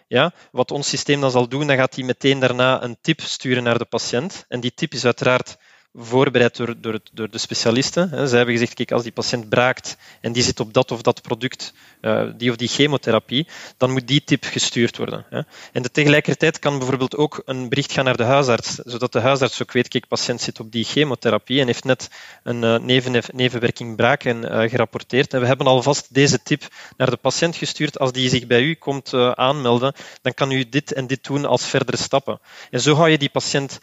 Ja, 0.06 0.32
wat 0.52 0.70
ons 0.70 0.88
systeem 0.88 1.20
dan 1.20 1.30
zal 1.30 1.48
doen, 1.48 1.66
dan 1.66 1.76
gaat 1.76 1.94
hij 1.94 2.04
meteen 2.04 2.38
daarna 2.38 2.82
een 2.82 2.98
tip 3.00 3.20
sturen 3.20 3.62
naar 3.62 3.78
de 3.78 3.84
patiënt. 3.84 4.44
En 4.48 4.60
die 4.60 4.74
tip 4.74 4.92
is 4.92 5.04
uiteraard 5.04 5.56
voorbereid 5.98 6.56
door, 6.56 6.74
door, 6.80 7.00
door 7.12 7.30
de 7.30 7.38
specialisten. 7.38 8.28
Ze 8.28 8.36
hebben 8.36 8.54
gezegd, 8.54 8.74
kijk, 8.74 8.92
als 8.92 9.02
die 9.02 9.12
patiënt 9.12 9.48
braakt 9.48 9.96
en 10.20 10.32
die 10.32 10.42
zit 10.42 10.60
op 10.60 10.72
dat 10.72 10.90
of 10.90 11.02
dat 11.02 11.22
product, 11.22 11.72
uh, 12.00 12.30
die 12.36 12.50
of 12.50 12.56
die 12.56 12.68
chemotherapie, 12.68 13.46
dan 13.76 13.90
moet 13.90 14.08
die 14.08 14.24
tip 14.24 14.44
gestuurd 14.44 14.96
worden. 14.96 15.46
En 15.72 15.92
tegelijkertijd 15.92 16.58
kan 16.58 16.78
bijvoorbeeld 16.78 17.16
ook 17.16 17.42
een 17.44 17.68
bericht 17.68 17.92
gaan 17.92 18.04
naar 18.04 18.16
de 18.16 18.22
huisarts, 18.22 18.74
zodat 18.74 19.12
de 19.12 19.20
huisarts 19.20 19.62
ook 19.62 19.72
weet, 19.72 19.88
kijk, 19.88 20.08
patiënt 20.08 20.40
zit 20.40 20.60
op 20.60 20.72
die 20.72 20.84
chemotherapie 20.84 21.60
en 21.60 21.66
heeft 21.66 21.84
net 21.84 22.10
een 22.42 22.62
uh, 22.62 22.78
neven, 22.78 23.22
nevenwerking 23.32 23.96
braken 23.96 24.44
uh, 24.44 24.70
gerapporteerd. 24.70 25.34
En 25.34 25.40
we 25.40 25.46
hebben 25.46 25.66
alvast 25.66 26.14
deze 26.14 26.42
tip 26.42 26.62
naar 26.96 27.10
de 27.10 27.16
patiënt 27.16 27.56
gestuurd. 27.56 27.98
Als 27.98 28.12
die 28.12 28.28
zich 28.28 28.46
bij 28.46 28.62
u 28.62 28.74
komt 28.74 29.14
aanmelden, 29.14 29.94
dan 30.22 30.34
kan 30.34 30.50
u 30.50 30.68
dit 30.68 30.92
en 30.92 31.06
dit 31.06 31.24
doen 31.24 31.44
als 31.44 31.66
verdere 31.66 31.96
stappen. 31.96 32.40
En 32.70 32.80
zo 32.80 32.94
hou 32.94 33.08
je 33.08 33.18
die 33.18 33.30
patiënt 33.30 33.80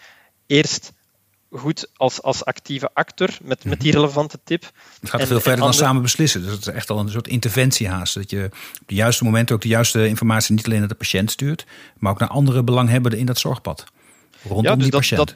eerst 0.47 0.93
goed 1.57 1.87
als, 1.95 2.21
als 2.21 2.45
actieve 2.45 2.89
actor 2.93 3.29
met, 3.43 3.63
met 3.63 3.79
die 3.79 3.91
mhm. 3.91 3.99
relevante 3.99 4.39
tip. 4.43 4.71
Het 4.99 5.09
gaat 5.09 5.27
veel 5.27 5.39
verder 5.39 5.63
dan 5.63 5.73
samen 5.73 6.01
beslissen. 6.01 6.41
Dus 6.41 6.51
het 6.51 6.61
is 6.61 6.67
echt 6.67 6.89
al 6.89 6.99
een 6.99 7.09
soort 7.09 7.27
interventie 7.27 7.87
haast. 7.87 8.13
Dat 8.13 8.29
je 8.29 8.43
op 8.81 8.87
de 8.87 8.95
juiste 8.95 9.23
momenten 9.23 9.55
ook 9.55 9.61
de 9.61 9.67
juiste 9.67 10.07
informatie 10.07 10.55
niet 10.55 10.65
alleen 10.65 10.79
naar 10.79 10.87
de 10.87 10.95
patiënt 10.95 11.31
stuurt, 11.31 11.65
maar 11.97 12.11
ook 12.11 12.19
naar 12.19 12.29
andere 12.29 12.63
belanghebbenden 12.63 13.19
in 13.19 13.25
dat 13.25 13.39
zorgpad. 13.39 13.83
Rondom 14.43 14.63
ja, 14.63 14.75
dus 14.75 14.83
die 14.83 14.93
patiënt 14.93 15.27
dat, 15.27 15.35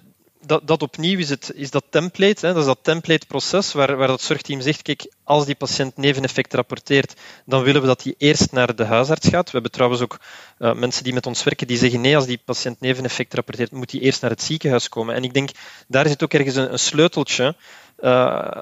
dat 0.64 0.82
opnieuw 0.82 1.18
is, 1.18 1.30
het, 1.30 1.52
is 1.56 1.72
dat 1.72 1.84
template, 1.90 2.46
hè, 2.46 2.54
dat 2.54 2.62
is 2.62 2.68
dat 2.68 2.80
template-proces 2.82 3.74
waar, 3.74 3.96
waar 3.98 4.08
dat 4.08 4.22
zorgteam 4.22 4.62
zegt, 4.62 4.82
kijk, 4.82 5.12
als 5.24 5.46
die 5.46 5.56
patiënt 5.56 5.98
neveneffect 5.98 6.54
rapporteert, 6.54 7.14
dan 7.46 7.64
willen 7.64 7.82
we 7.82 7.88
dat 7.88 8.04
hij 8.04 8.16
eerst 8.18 8.52
naar 8.52 8.76
de 8.76 8.86
huisarts 8.86 9.28
gaat. 9.28 9.46
We 9.46 9.52
hebben 9.52 9.72
trouwens 9.72 10.02
ook 10.02 10.20
uh, 10.60 10.74
mensen 10.74 11.04
die 11.04 11.14
met 11.14 11.26
ons 11.26 11.44
werken 11.44 11.68
die 11.68 11.78
zeggen, 11.78 12.02
nee, 12.02 12.16
als 12.16 12.26
die 12.26 12.42
patiënt 12.46 12.80
neveneffect 12.80 13.34
rapporteert, 13.34 13.72
moet 13.72 13.92
hij 13.92 14.02
eerst 14.02 14.22
naar 14.22 14.32
het 14.32 14.42
ziekenhuis 14.42 14.90
komen. 14.90 15.16
En 15.16 15.24
ik 15.24 15.34
denk, 15.34 15.50
daar 15.88 16.08
zit 16.08 16.24
ook 16.24 16.34
ergens 16.34 16.56
een, 16.56 16.80
sleuteltje 16.80 17.56
uh, 18.00 18.62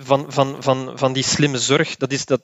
van, 0.00 0.24
van, 0.28 0.56
van, 0.58 0.92
van 0.94 1.12
die 1.12 1.22
slimme 1.22 1.58
zorg, 1.58 1.96
dat 1.96 2.12
is 2.12 2.24
dat, 2.24 2.40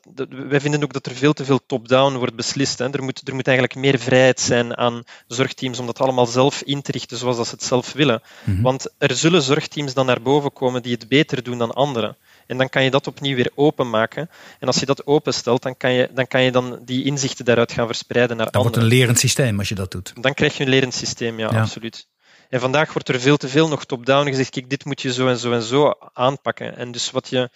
wij 0.48 0.60
vinden 0.60 0.82
ook 0.82 0.92
dat 0.92 1.06
er 1.06 1.14
veel 1.14 1.32
te 1.32 1.44
veel 1.44 1.60
top-down 1.66 2.16
wordt 2.16 2.34
beslist. 2.34 2.78
Hè. 2.78 2.90
Er, 2.90 3.02
moet, 3.02 3.28
er 3.28 3.34
moet 3.34 3.46
eigenlijk 3.46 3.78
meer 3.78 3.98
vrijheid 3.98 4.40
zijn 4.40 4.76
aan 4.76 5.02
zorgteams 5.26 5.78
om 5.78 5.86
dat 5.86 6.00
allemaal 6.00 6.26
zelf 6.26 6.62
in 6.62 6.82
te 6.82 6.92
richten 6.92 7.16
zoals 7.16 7.36
dat 7.36 7.46
ze 7.46 7.54
het 7.54 7.62
zelf 7.62 7.92
willen. 7.92 8.22
Mhm. 8.44 8.62
Want 8.62 8.92
er 8.98 9.16
zullen 9.16 9.42
zorgteams 9.42 9.94
dan 9.94 10.06
naar 10.06 10.22
boven 10.22 10.52
komen 10.52 10.82
die 10.82 10.92
het 10.92 11.08
beter 11.08 11.42
doen 11.42 11.58
dan 11.58 11.72
anderen. 11.72 12.16
En 12.46 12.58
dan 12.58 12.68
kan 12.68 12.84
je 12.84 12.90
dat 12.90 13.06
opnieuw 13.06 13.36
weer 13.36 13.50
openmaken. 13.54 14.30
En 14.60 14.66
als 14.66 14.76
je 14.76 14.86
dat 14.86 15.06
openstelt, 15.06 15.62
dan 15.62 15.76
kan 15.76 15.92
je 15.92 16.10
dan, 16.14 16.26
kan 16.26 16.42
je 16.42 16.52
dan 16.52 16.78
die 16.84 17.04
inzichten 17.04 17.44
daaruit 17.44 17.72
gaan 17.72 17.86
verspreiden 17.86 18.36
naar 18.36 18.50
dan 18.50 18.54
anderen. 18.54 18.72
Dan 18.72 18.80
wordt 18.80 18.92
een 18.92 18.98
lerend 18.98 19.18
systeem 19.18 19.58
als 19.58 19.68
je 19.68 19.74
dat 19.74 19.90
doet. 19.90 20.12
Dan 20.20 20.34
krijg 20.34 20.56
je 20.56 20.64
een 20.64 20.70
lerend 20.70 20.94
systeem, 20.94 21.38
ja. 21.38 21.46
absoluut. 21.48 22.06
En 22.54 22.60
vandaag 22.60 22.92
wordt 22.92 23.08
er 23.08 23.20
veel 23.20 23.36
te 23.36 23.48
veel 23.48 23.68
nog 23.68 23.84
top-down 23.84 24.28
gezegd, 24.28 24.50
kijk, 24.50 24.70
dit 24.70 24.84
moet 24.84 25.02
je 25.02 25.12
zo 25.12 25.28
en 25.28 25.38
zo 25.38 25.52
en 25.52 25.62
zo 25.62 25.94
aanpakken. 26.12 26.76
En 26.76 26.92
dus 26.92 27.10
wat 27.10 27.28
je, 27.28 27.50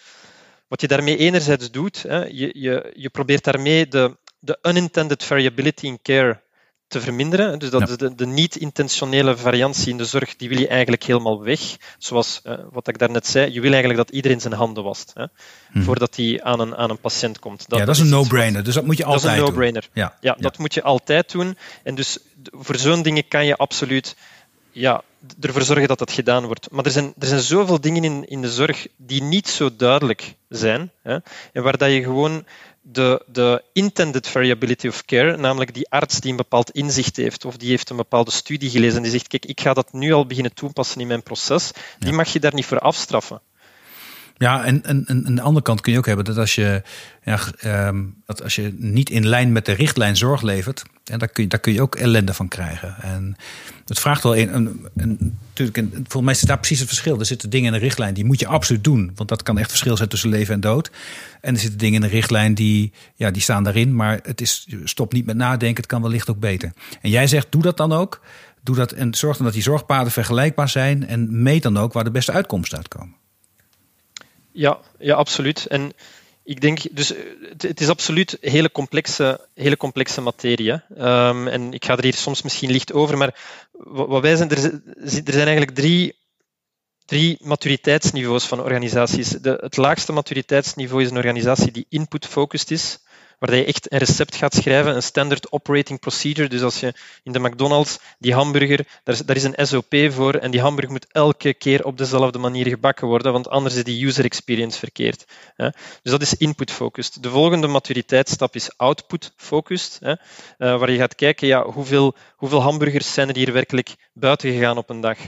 wat 0.68 0.80
je 0.80 0.88
daarmee 0.88 1.16
enerzijds 1.16 1.70
doet, 1.70 2.02
hè, 2.02 2.24
je, 2.24 2.50
je, 2.52 2.92
je 2.94 3.10
probeert 3.10 3.44
daarmee 3.44 3.88
de, 3.88 4.16
de 4.38 4.58
unintended 4.62 5.24
variability 5.24 5.86
in 5.86 5.98
care 6.02 6.42
te 6.88 7.00
verminderen. 7.00 7.58
Dus 7.58 7.70
dat 7.70 7.88
is 7.88 7.96
de, 7.96 8.14
de 8.14 8.26
niet-intentionele 8.26 9.36
variantie 9.36 9.90
in 9.90 9.96
de 9.96 10.04
zorg, 10.04 10.36
die 10.36 10.48
wil 10.48 10.58
je 10.58 10.68
eigenlijk 10.68 11.04
helemaal 11.04 11.42
weg. 11.42 11.60
Zoals 11.98 12.40
uh, 12.44 12.54
wat 12.70 12.88
ik 12.88 12.98
daarnet 12.98 13.26
zei, 13.26 13.52
je 13.52 13.60
wil 13.60 13.72
eigenlijk 13.72 14.06
dat 14.06 14.10
iedereen 14.10 14.40
zijn 14.40 14.54
handen 14.54 14.84
wast, 14.84 15.10
hè, 15.14 15.24
hmm. 15.72 15.82
voordat 15.82 16.16
hij 16.16 16.42
aan 16.42 16.60
een, 16.60 16.76
aan 16.76 16.90
een 16.90 17.00
patiënt 17.00 17.38
komt. 17.38 17.68
Dat, 17.68 17.78
ja, 17.78 17.84
dat, 17.84 17.94
is 17.94 18.00
een 18.00 18.08
no-brainer, 18.08 18.64
dus 18.64 18.74
dat 18.74 18.84
moet 18.84 18.96
je 18.96 19.04
altijd 19.04 19.22
doen. 19.22 19.30
Dat 19.30 19.40
is 19.40 19.48
een 19.48 19.54
no-brainer. 19.54 19.88
Ja. 19.92 20.16
ja, 20.20 20.36
dat 20.40 20.58
moet 20.58 20.74
je 20.74 20.82
altijd 20.82 21.32
doen. 21.32 21.58
En 21.82 21.94
dus 21.94 22.18
voor 22.50 22.76
zo'n 22.78 23.02
dingen 23.02 23.28
kan 23.28 23.46
je 23.46 23.56
absoluut 23.56 24.16
ja, 24.70 25.02
ervoor 25.40 25.62
zorgen 25.62 25.88
dat 25.88 25.98
dat 25.98 26.12
gedaan 26.12 26.46
wordt. 26.46 26.70
Maar 26.70 26.84
er 26.84 26.90
zijn, 26.90 27.12
er 27.18 27.26
zijn 27.26 27.40
zoveel 27.40 27.80
dingen 27.80 28.04
in, 28.04 28.28
in 28.28 28.40
de 28.40 28.50
zorg 28.50 28.86
die 28.96 29.22
niet 29.22 29.48
zo 29.48 29.76
duidelijk 29.76 30.34
zijn. 30.48 30.90
Hè, 31.02 31.18
en 31.52 31.62
waar 31.62 31.76
dat 31.76 31.90
je 31.92 32.02
gewoon 32.02 32.44
de, 32.82 33.22
de 33.26 33.62
intended 33.72 34.28
variability 34.28 34.88
of 34.88 35.04
care, 35.04 35.36
namelijk 35.36 35.74
die 35.74 35.90
arts 35.90 36.20
die 36.20 36.30
een 36.30 36.36
bepaald 36.36 36.70
inzicht 36.70 37.16
heeft 37.16 37.44
of 37.44 37.56
die 37.56 37.68
heeft 37.68 37.90
een 37.90 37.96
bepaalde 37.96 38.30
studie 38.30 38.70
gelezen 38.70 38.96
en 38.96 39.02
die 39.02 39.12
zegt, 39.12 39.28
kijk, 39.28 39.46
ik 39.46 39.60
ga 39.60 39.74
dat 39.74 39.92
nu 39.92 40.12
al 40.12 40.26
beginnen 40.26 40.54
toepassen 40.54 41.00
in 41.00 41.06
mijn 41.06 41.22
proces, 41.22 41.70
die 41.98 42.12
mag 42.12 42.32
je 42.32 42.40
daar 42.40 42.54
niet 42.54 42.66
voor 42.66 42.78
afstraffen. 42.78 43.40
Ja, 44.36 44.64
en, 44.64 44.84
en, 44.84 45.04
en 45.06 45.26
aan 45.26 45.34
de 45.34 45.42
andere 45.42 45.64
kant 45.64 45.80
kun 45.80 45.92
je 45.92 45.98
ook 45.98 46.06
hebben 46.06 46.24
dat 46.24 46.36
als 46.36 46.54
je, 46.54 46.82
ja, 47.24 47.38
um, 47.88 48.22
dat 48.26 48.42
als 48.42 48.54
je 48.54 48.74
niet 48.76 49.10
in 49.10 49.26
lijn 49.26 49.52
met 49.52 49.64
de 49.64 49.72
richtlijn 49.72 50.16
zorg 50.16 50.42
levert, 50.42 50.82
en 51.10 51.18
daar, 51.18 51.28
kun 51.28 51.42
je, 51.42 51.48
daar 51.48 51.60
kun 51.60 51.72
je 51.72 51.82
ook 51.82 51.94
ellende 51.94 52.34
van 52.34 52.48
krijgen. 52.48 52.96
En 53.02 53.36
het 53.86 53.98
vraagt 53.98 54.22
wel 54.22 54.36
een, 54.36 54.54
een, 54.96 55.38
natuurlijk, 55.48 55.76
een, 55.76 55.90
volgens 55.92 56.22
mij 56.22 56.32
is 56.32 56.40
daar 56.40 56.58
precies 56.58 56.78
het 56.78 56.88
verschil. 56.88 57.18
Er 57.18 57.26
zitten 57.26 57.50
dingen 57.50 57.66
in 57.66 57.72
de 57.72 57.84
richtlijn 57.84 58.14
die 58.14 58.24
moet 58.24 58.40
je 58.40 58.46
absoluut 58.46 58.84
doen, 58.84 59.12
want 59.14 59.28
dat 59.28 59.42
kan 59.42 59.58
echt 59.58 59.68
verschil 59.68 59.96
zijn 59.96 60.08
tussen 60.08 60.30
leven 60.30 60.54
en 60.54 60.60
dood. 60.60 60.90
En 61.40 61.54
er 61.54 61.60
zitten 61.60 61.78
dingen 61.78 62.02
in 62.02 62.08
de 62.08 62.14
richtlijn 62.14 62.54
die, 62.54 62.92
ja, 63.14 63.30
die 63.30 63.42
staan 63.42 63.64
daarin, 63.64 63.94
maar 63.94 64.20
het 64.22 64.40
is 64.40 64.66
stop 64.84 65.12
niet 65.12 65.26
met 65.26 65.36
nadenken, 65.36 65.76
het 65.76 65.86
kan 65.86 66.02
wellicht 66.02 66.30
ook 66.30 66.38
beter. 66.38 66.72
En 67.00 67.10
jij 67.10 67.26
zegt, 67.26 67.46
doe 67.52 67.62
dat 67.62 67.76
dan 67.76 67.92
ook. 67.92 68.20
Doe 68.62 68.76
dat 68.76 68.92
en 68.92 69.14
zorg 69.14 69.36
dan 69.36 69.44
dat 69.44 69.54
die 69.54 69.62
zorgpaden 69.62 70.12
vergelijkbaar 70.12 70.68
zijn 70.68 71.06
en 71.06 71.42
meet 71.42 71.62
dan 71.62 71.76
ook 71.76 71.92
waar 71.92 72.04
de 72.04 72.10
beste 72.10 72.32
uitkomsten 72.32 72.78
uitkomen. 72.78 73.14
Ja, 74.52 74.78
ja, 74.98 75.14
absoluut. 75.14 75.66
En 75.66 75.92
ik 76.48 76.60
denk, 76.60 76.80
dus 76.90 77.12
het, 77.58 77.80
is 77.80 77.88
absoluut 77.88 78.36
hele 78.40 78.70
complexe, 78.70 79.48
hele 79.54 79.76
complexe 79.76 80.20
materie. 80.20 80.72
Um, 80.72 81.48
en 81.48 81.72
ik 81.72 81.84
ga 81.84 81.96
er 81.96 82.02
hier 82.02 82.14
soms 82.14 82.42
misschien 82.42 82.70
licht 82.70 82.92
over, 82.92 83.16
maar 83.16 83.38
wat 83.92 84.22
wij 84.22 84.36
zijn, 84.36 84.50
er, 84.50 84.64
er 84.96 85.32
zijn 85.32 85.46
eigenlijk 85.46 85.70
drie, 85.70 86.18
drie 87.04 87.36
maturiteitsniveaus 87.40 88.46
van 88.46 88.62
organisaties. 88.62 89.28
De, 89.28 89.58
het 89.60 89.76
laagste 89.76 90.12
maturiteitsniveau 90.12 91.02
is 91.02 91.10
een 91.10 91.16
organisatie 91.16 91.72
die 91.72 91.86
input-focused 91.88 92.70
is 92.70 92.98
waar 93.38 93.54
je 93.54 93.64
echt 93.64 93.92
een 93.92 93.98
recept 93.98 94.34
gaat 94.34 94.54
schrijven, 94.54 94.94
een 94.94 95.02
standard 95.02 95.52
operating 95.52 96.00
procedure. 96.00 96.48
Dus 96.48 96.62
als 96.62 96.80
je 96.80 96.94
in 97.22 97.32
de 97.32 97.40
McDonald's 97.40 97.98
die 98.18 98.34
hamburger, 98.34 98.86
daar 99.04 99.14
is, 99.14 99.20
daar 99.20 99.36
is 99.36 99.44
een 99.44 99.66
SOP 99.66 99.94
voor 100.08 100.34
en 100.34 100.50
die 100.50 100.60
hamburger 100.60 100.92
moet 100.92 101.06
elke 101.12 101.54
keer 101.54 101.84
op 101.84 101.98
dezelfde 101.98 102.38
manier 102.38 102.66
gebakken 102.66 103.06
worden, 103.06 103.32
want 103.32 103.48
anders 103.48 103.74
is 103.74 103.84
die 103.84 104.06
user 104.06 104.24
experience 104.24 104.78
verkeerd. 104.78 105.24
Dus 106.02 106.12
dat 106.12 106.22
is 106.22 106.34
input-focused. 106.34 107.22
De 107.22 107.30
volgende 107.30 107.66
maturiteitsstap 107.66 108.54
is 108.54 108.76
output-focused, 108.76 109.98
eh, 110.02 110.16
waar 110.58 110.90
je 110.90 110.98
gaat 110.98 111.14
kijken, 111.14 111.46
ja, 111.46 111.64
hoeveel, 111.64 112.14
hoeveel 112.36 112.62
hamburgers 112.62 113.12
zijn 113.12 113.28
er 113.28 113.36
hier 113.36 113.52
werkelijk 113.52 113.94
buiten 114.12 114.52
gegaan 114.52 114.76
op 114.76 114.90
een 114.90 115.00
dag. 115.00 115.18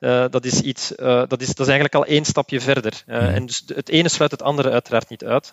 Eh, 0.00 0.24
dat, 0.30 0.44
is 0.44 0.60
iets, 0.60 0.94
eh, 0.94 1.22
dat, 1.28 1.40
is, 1.40 1.46
dat 1.46 1.66
is 1.66 1.72
eigenlijk 1.72 1.94
al 1.94 2.04
één 2.04 2.24
stapje 2.24 2.60
verder. 2.60 3.02
En 3.06 3.46
dus 3.46 3.62
het 3.66 3.88
ene 3.88 4.08
sluit 4.08 4.30
het 4.30 4.42
andere 4.42 4.70
uiteraard 4.70 5.08
niet 5.08 5.24
uit. 5.24 5.50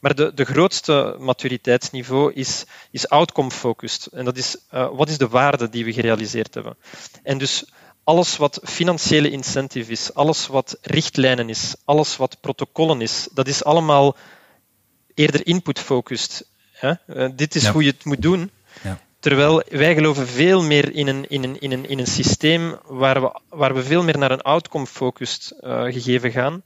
Maar 0.00 0.14
de, 0.14 0.34
de 0.34 0.44
grootste 0.44 0.92
maturiteitsstap 1.18 1.46
maturiteitsniveau 1.48 2.32
is, 2.32 2.64
is 2.90 3.08
outcome-focused. 3.08 4.06
En 4.06 4.24
dat 4.24 4.36
is 4.36 4.56
uh, 4.74 4.88
wat 4.92 5.08
is 5.08 5.18
de 5.18 5.28
waarde 5.28 5.68
die 5.68 5.84
we 5.84 5.92
gerealiseerd 5.92 6.54
hebben. 6.54 6.76
En 7.22 7.38
dus 7.38 7.64
alles 8.04 8.36
wat 8.36 8.60
financiële 8.64 9.30
incentive 9.30 9.92
is, 9.92 10.14
alles 10.14 10.46
wat 10.46 10.78
richtlijnen 10.82 11.48
is, 11.48 11.74
alles 11.84 12.16
wat 12.16 12.40
protocollen 12.40 13.00
is, 13.00 13.28
dat 13.32 13.48
is 13.48 13.64
allemaal 13.64 14.16
eerder 15.14 15.46
input-focused. 15.46 16.46
Uh, 16.82 17.28
dit 17.34 17.54
is 17.54 17.66
hoe 17.66 17.82
je 17.82 17.90
het 17.90 18.04
moet 18.04 18.22
doen. 18.22 18.50
Ja. 18.82 19.00
Terwijl 19.20 19.62
wij 19.68 19.94
geloven 19.94 20.26
veel 20.26 20.62
meer 20.62 20.92
in 20.94 21.06
een, 21.06 21.28
in 21.28 21.42
een, 21.42 21.60
in 21.60 21.72
een, 21.72 21.88
in 21.88 21.98
een 21.98 22.06
systeem 22.06 22.78
waar 22.86 23.20
we, 23.20 23.40
waar 23.48 23.74
we 23.74 23.82
veel 23.82 24.02
meer 24.02 24.18
naar 24.18 24.30
een 24.30 24.42
outcome-focused 24.42 25.52
uh, 25.60 25.82
gegeven 25.82 26.30
gaan. 26.30 26.62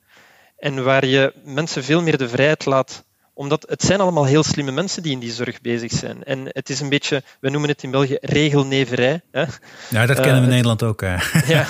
En 0.57 0.85
waar 0.85 1.07
je 1.07 1.33
mensen 1.45 1.85
veel 1.85 2.03
meer 2.03 2.19
de 2.19 2.29
vrijheid 2.29 2.65
laat 2.65 3.05
omdat 3.43 3.65
het 3.69 3.83
zijn 3.83 4.01
allemaal 4.01 4.25
heel 4.25 4.43
slimme 4.43 4.71
mensen 4.71 5.03
die 5.03 5.13
in 5.13 5.19
die 5.19 5.33
zorg 5.33 5.61
bezig 5.61 5.93
zijn. 5.93 6.25
En 6.25 6.41
het 6.45 6.71
is 6.71 6.81
een 6.81 6.89
beetje, 6.89 7.23
we 7.41 7.51
noemen 7.51 7.71
het 7.71 7.83
in 7.83 7.91
België 7.91 8.17
regelneverij. 8.21 9.21
Hè? 9.31 9.45
Ja, 9.91 10.07
dat 10.07 10.21
kennen 10.21 10.37
we 10.37 10.43
in 10.43 10.49
Nederland 10.49 10.83
ook. 10.83 11.01
Ja. 11.01 11.21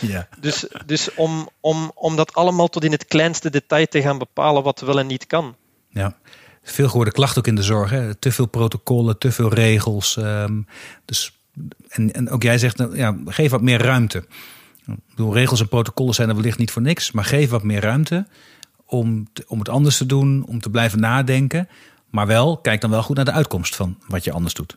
ja. 0.00 0.28
Dus, 0.40 0.66
dus 0.86 1.14
om, 1.14 1.48
om, 1.60 1.90
om 1.94 2.16
dat 2.16 2.34
allemaal 2.34 2.68
tot 2.68 2.84
in 2.84 2.92
het 2.92 3.04
kleinste 3.04 3.50
detail 3.50 3.86
te 3.86 4.02
gaan 4.02 4.18
bepalen 4.18 4.62
wat 4.62 4.80
wel 4.80 4.98
en 4.98 5.06
niet 5.06 5.26
kan. 5.26 5.56
Ja 5.88 6.16
veel 6.62 6.88
gehoorde 6.88 7.12
klacht 7.12 7.38
ook 7.38 7.46
in 7.46 7.54
de 7.54 7.62
zorg. 7.62 7.90
Hè? 7.90 8.14
Te 8.14 8.32
veel 8.32 8.46
protocollen, 8.46 9.18
te 9.18 9.32
veel 9.32 9.54
regels. 9.54 10.16
Um, 10.16 10.66
dus, 11.04 11.38
en, 11.88 12.12
en 12.12 12.30
ook 12.30 12.42
jij 12.42 12.58
zegt, 12.58 12.76
nou, 12.76 12.96
ja, 12.96 13.16
geef 13.26 13.50
wat 13.50 13.62
meer 13.62 13.82
ruimte. 13.82 14.24
Ik 14.86 14.94
bedoel, 15.08 15.34
regels 15.34 15.60
en 15.60 15.68
protocollen 15.68 16.14
zijn 16.14 16.28
er 16.28 16.34
wellicht 16.34 16.58
niet 16.58 16.70
voor 16.70 16.82
niks, 16.82 17.12
maar 17.12 17.24
geef 17.24 17.50
wat 17.50 17.62
meer 17.62 17.80
ruimte 17.80 18.26
om, 18.92 19.26
om 19.46 19.58
het 19.58 19.68
anders 19.68 19.96
te 19.96 20.06
doen, 20.06 20.44
om 20.46 20.60
te 20.60 20.70
blijven 20.70 21.00
nadenken. 21.00 21.68
Maar 22.10 22.26
wel, 22.26 22.56
kijk 22.56 22.80
dan 22.80 22.90
wel 22.90 23.02
goed 23.02 23.16
naar 23.16 23.24
de 23.24 23.32
uitkomst 23.32 23.76
van 23.76 23.98
wat 24.08 24.24
je 24.24 24.32
anders 24.32 24.54
doet. 24.54 24.76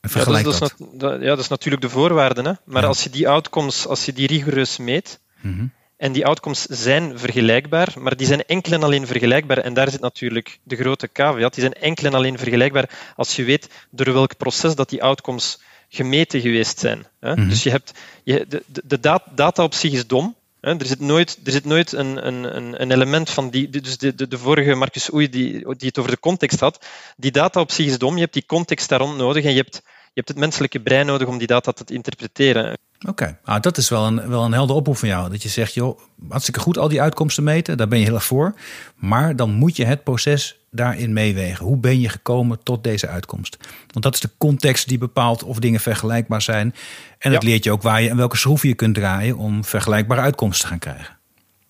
En 0.00 0.10
vergelijk 0.10 0.44
ja, 0.44 0.58
dat. 0.58 0.62
Is, 0.62 0.86
dat. 0.92 1.20
ja, 1.20 1.26
dat 1.26 1.38
is 1.38 1.48
natuurlijk 1.48 1.82
de 1.82 1.88
voorwaarde. 1.88 2.42
Hè? 2.42 2.52
Maar 2.64 2.86
als 2.86 3.04
je 3.04 3.10
die 3.10 3.28
outcomes, 3.28 3.86
als 3.86 4.04
je 4.04 4.12
die 4.12 4.26
rigoureus 4.26 4.76
meet, 4.76 5.20
mm 5.40 5.72
en 5.96 6.12
die 6.12 6.26
outcomes 6.26 6.62
zijn 6.62 7.18
vergelijkbaar, 7.18 7.94
maar 7.98 8.16
die 8.16 8.26
zijn 8.26 8.44
enkel 8.46 8.72
en 8.72 8.82
alleen 8.82 9.06
vergelijkbaar. 9.06 9.58
En 9.58 9.74
daar 9.74 9.90
zit 9.90 10.00
natuurlijk 10.00 10.58
de 10.62 10.76
grote 10.76 11.08
caveat. 11.12 11.54
Die 11.54 11.62
zijn 11.62 11.74
enkel 11.74 12.06
en 12.06 12.14
alleen 12.14 12.38
vergelijkbaar 12.38 13.12
als 13.16 13.36
je 13.36 13.44
weet 13.44 13.68
door 13.90 14.12
welk 14.12 14.36
proces 14.36 14.74
dat 14.74 14.88
die 14.88 15.02
outcomes 15.02 15.60
gemeten 15.88 16.40
geweest 16.40 16.78
zijn. 16.78 17.06
Mhm. 17.20 17.48
Dus 17.48 17.62
je 17.62 17.70
hebt, 17.70 17.92
je, 18.22 18.46
de, 18.48 18.62
de, 18.84 19.20
data 19.34 19.62
op 19.62 19.74
zich 19.74 19.92
is 19.92 20.06
dom. 20.06 20.34
Er 20.64 20.86
zit 20.86 21.00
nooit, 21.00 21.38
er 21.44 21.52
zit 21.52 21.64
nooit 21.64 21.92
een, 21.92 22.26
een, 22.26 22.82
een 22.82 22.90
element 22.90 23.30
van 23.30 23.50
die. 23.50 23.68
Dus 23.68 23.98
de, 23.98 24.14
de, 24.14 24.28
de 24.28 24.38
vorige 24.38 24.74
Marcus 24.74 25.12
Oei 25.12 25.28
die, 25.28 25.52
die 25.52 25.88
het 25.88 25.98
over 25.98 26.10
de 26.10 26.20
context 26.20 26.60
had. 26.60 26.86
Die 27.16 27.30
data 27.30 27.60
op 27.60 27.70
zich 27.70 27.86
is 27.86 27.98
dom. 27.98 28.14
Je 28.14 28.20
hebt 28.20 28.32
die 28.32 28.46
context 28.46 28.88
daar 28.88 29.00
rond 29.00 29.16
nodig 29.16 29.44
en 29.44 29.50
je 29.50 29.60
hebt, 29.60 29.74
je 29.84 30.20
hebt 30.20 30.28
het 30.28 30.38
menselijke 30.38 30.80
brein 30.80 31.06
nodig 31.06 31.28
om 31.28 31.38
die 31.38 31.46
data 31.46 31.72
te 31.72 31.94
interpreteren. 31.94 32.78
Oké, 33.08 33.38
ah, 33.44 33.60
dat 33.60 33.76
is 33.76 33.88
wel 33.88 34.06
een, 34.06 34.28
wel 34.28 34.44
een 34.44 34.52
helder 34.52 34.76
oproep 34.76 34.96
van 34.96 35.08
jou. 35.08 35.30
Dat 35.30 35.42
je 35.42 35.48
zegt, 35.48 35.74
joh, 35.74 35.98
hartstikke 36.28 36.60
goed 36.60 36.78
al 36.78 36.88
die 36.88 37.02
uitkomsten 37.02 37.44
meten, 37.44 37.76
daar 37.76 37.88
ben 37.88 37.98
je 37.98 38.04
heel 38.04 38.14
erg 38.14 38.24
voor. 38.24 38.54
Maar 38.94 39.36
dan 39.36 39.50
moet 39.50 39.76
je 39.76 39.84
het 39.84 40.04
proces 40.04 40.58
daarin 40.74 41.12
meewegen. 41.12 41.66
Hoe 41.66 41.76
ben 41.76 42.00
je 42.00 42.08
gekomen 42.08 42.62
tot 42.62 42.84
deze 42.84 43.08
uitkomst? 43.08 43.56
Want 43.90 44.04
dat 44.04 44.14
is 44.14 44.20
de 44.20 44.30
context 44.38 44.88
die 44.88 44.98
bepaalt 44.98 45.42
of 45.42 45.58
dingen 45.58 45.80
vergelijkbaar 45.80 46.42
zijn. 46.42 46.74
En 47.18 47.32
dat 47.32 47.42
leert 47.42 47.64
je 47.64 47.72
ook 47.72 47.82
waar 47.82 48.02
je 48.02 48.08
en 48.08 48.16
welke 48.16 48.36
schroeven 48.36 48.68
je 48.68 48.74
kunt 48.74 48.94
draaien 48.94 49.36
om 49.36 49.64
vergelijkbare 49.64 50.20
uitkomsten 50.20 50.64
te 50.64 50.70
gaan 50.70 50.94
krijgen. 50.94 51.16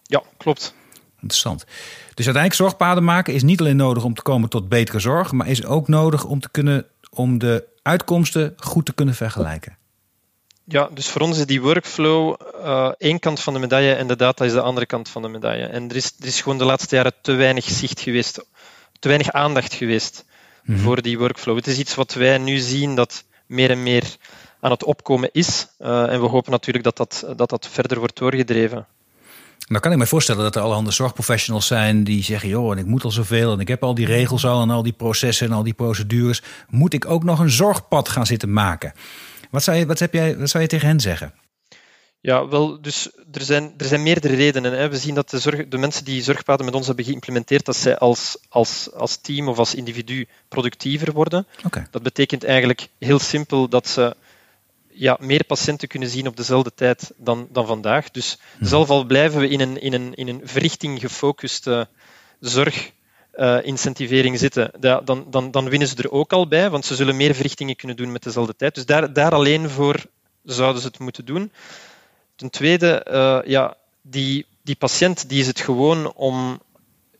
Ja, 0.03 0.23
klopt. 0.37 0.75
Interessant. 1.15 1.65
Dus 2.15 2.25
uiteindelijk 2.25 2.55
zorgpaden 2.55 3.05
maken 3.05 3.35
is 3.35 3.43
niet 3.43 3.61
alleen 3.61 3.77
nodig 3.77 4.05
om 4.05 4.15
te 4.15 4.23
komen 4.23 4.49
tot 4.49 4.69
betere 4.69 4.99
zorg, 4.99 5.33
maar 5.33 5.49
is 5.49 5.65
ook 5.65 5.89
nodig 5.89 6.25
om 6.25 6.41
te 6.41 6.51
kunnen 6.51 6.87
om 7.11 7.39
de 7.39 7.65
uitkomsten 7.83 8.55
goed 8.57 8.87
te 8.87 8.95
kunnen 8.95 9.15
vergelijken. 9.15 9.77
Ja, 10.67 10.89
dus 10.93 11.09
voor 11.09 11.21
ons 11.21 11.39
is 11.39 11.47
die 11.47 11.63
workflow 11.63 12.41
uh, 12.55 12.91
één 12.99 13.19
kant 13.19 13.41
van 13.41 13.53
de 13.53 13.59
medaille 13.59 13.95
en 13.95 14.07
de 14.07 14.17
data 14.17 14.45
is 14.45 14.53
de 14.53 14.61
andere 14.61 14.87
kant 14.87 15.09
van 15.09 15.23
de 15.23 15.29
medaille. 15.29 15.67
En 15.67 15.91
er 15.91 15.97
is, 15.97 16.13
er 16.21 16.27
is 16.27 16.41
gewoon 16.41 16.59
de 16.59 16.65
laatste 16.65 16.97
jaren 16.97 17.13
te 17.23 17.33
weinig 17.33 17.65
zicht 17.65 18.01
geweest, 18.01 18.47
te 19.05 19.11
weinig 19.11 19.33
aandacht 19.33 19.75
geweest 19.75 20.25
mhm. 20.63 20.79
voor 20.79 21.03
die 21.03 21.19
workflow. 21.19 21.57
Het 21.57 21.67
is 21.67 21.79
iets 21.79 21.95
wat 21.95 22.15
wij 22.15 22.39
nu 22.39 22.59
zien 22.59 22.95
dat 22.95 23.25
meer 23.47 23.71
en 23.71 23.83
meer 23.83 24.17
aan 24.61 24.71
het 24.71 24.85
opkomen 24.85 25.29
is. 25.33 25.67
Uh, 25.81 26.13
en 26.13 26.21
we 26.21 26.27
hopen 26.27 26.51
natuurlijk 26.51 26.85
dat 26.85 26.97
dat, 26.97 27.25
dat 27.37 27.51
dat 27.51 27.69
verder 27.69 27.99
wordt 27.99 28.19
doorgedreven. 28.19 28.87
Dan 29.59 29.81
kan 29.81 29.93
ik 29.93 29.99
me 29.99 30.07
voorstellen 30.07 30.43
dat 30.43 30.57
er 30.57 30.63
allerhande 30.63 30.91
zorgprofessionals 30.91 31.67
zijn 31.67 32.05
die 32.05 32.23
zeggen: 32.23 32.49
joh, 32.49 32.73
en 32.73 32.79
ik 32.79 32.87
moet 32.87 33.05
al 33.05 33.11
zoveel 33.11 33.53
en 33.53 33.61
ik 33.61 33.69
heb 33.69 33.83
al 33.83 33.95
die 33.95 34.07
regels 34.07 34.47
al 34.47 34.63
en 34.63 34.71
al 34.71 34.83
die 34.83 34.93
processen 34.93 35.47
en 35.47 35.53
al 35.53 35.63
die 35.63 35.73
procedures. 35.73 36.43
Moet 36.69 36.93
ik 36.93 37.05
ook 37.11 37.25
nog 37.25 37.39
een 37.39 37.51
zorgpad 37.51 38.09
gaan 38.09 38.27
zitten 38.27 38.53
maken? 38.53 38.93
Wat 39.51 39.63
zou 39.63 39.77
je, 39.77 39.87
wat 39.87 39.99
heb 39.99 40.13
jij, 40.13 40.39
wat 40.39 40.51
zou 40.51 40.63
je 40.63 40.69
tegen 40.69 40.89
hen 40.89 41.01
zeggen? 41.01 41.33
Ja, 42.25 42.49
wel, 42.49 42.81
dus 42.81 43.11
er 43.33 43.43
zijn, 43.43 43.75
er 43.77 43.87
zijn 43.87 44.03
meerdere 44.03 44.35
redenen. 44.35 44.73
Hè. 44.73 44.89
We 44.89 44.97
zien 44.97 45.15
dat 45.15 45.31
de, 45.31 45.39
zorg, 45.39 45.69
de 45.69 45.79
mensen 45.79 46.05
die 46.05 46.23
zorgpaden 46.23 46.65
met 46.65 46.75
ons 46.75 46.87
hebben 46.87 47.05
geïmplementeerd, 47.05 47.65
dat 47.65 47.77
zij 47.77 47.99
als, 47.99 48.39
als, 48.49 48.93
als 48.93 49.17
team 49.17 49.49
of 49.49 49.59
als 49.59 49.75
individu 49.75 50.29
productiever 50.49 51.13
worden. 51.13 51.47
Okay. 51.65 51.87
Dat 51.91 52.03
betekent 52.03 52.45
eigenlijk 52.45 52.89
heel 52.99 53.19
simpel 53.19 53.69
dat 53.69 53.89
ze 53.89 54.17
ja, 54.89 55.17
meer 55.21 55.45
patiënten 55.45 55.89
kunnen 55.89 56.09
zien 56.09 56.27
op 56.27 56.37
dezelfde 56.37 56.75
tijd 56.75 57.13
dan, 57.17 57.49
dan 57.53 57.67
vandaag. 57.67 58.11
Dus 58.11 58.39
hmm. 58.59 58.67
zelf 58.67 58.91
al 58.91 59.05
blijven 59.05 59.41
we 59.41 59.49
in 59.49 59.61
een, 59.61 59.81
in 59.81 59.93
een, 59.93 60.15
in 60.15 60.29
een 60.29 60.41
verrichting 60.45 61.01
gefocuste 61.01 61.89
zorg 62.41 62.91
uh, 63.35 63.59
incentivering 63.63 64.39
zitten, 64.39 64.71
dan, 64.81 65.27
dan, 65.31 65.51
dan 65.51 65.69
winnen 65.69 65.89
ze 65.89 65.97
er 65.97 66.11
ook 66.11 66.33
al 66.33 66.49
bij, 66.49 66.71
want 66.71 66.85
ze 66.85 66.95
zullen 66.95 67.17
meer 67.17 67.35
verrichtingen 67.35 67.77
kunnen 67.77 67.97
doen 67.97 68.13
met 68.13 68.23
dezelfde 68.23 68.57
tijd. 68.57 68.75
Dus 68.75 68.87
daar, 68.87 69.13
daar 69.13 69.33
alleen 69.33 69.71
voor 69.71 70.05
zouden 70.45 70.81
ze 70.81 70.87
het 70.87 70.99
moeten 70.99 71.25
doen. 71.25 71.53
Ten 72.37 72.51
tweede, 72.51 73.07
uh, 73.11 73.51
ja, 73.51 73.77
die, 74.03 74.47
die 74.63 74.77
patiënt 74.77 75.29
die 75.29 75.41
is 75.41 75.47
het 75.47 75.61
gewoon 75.61 76.13
om 76.13 76.61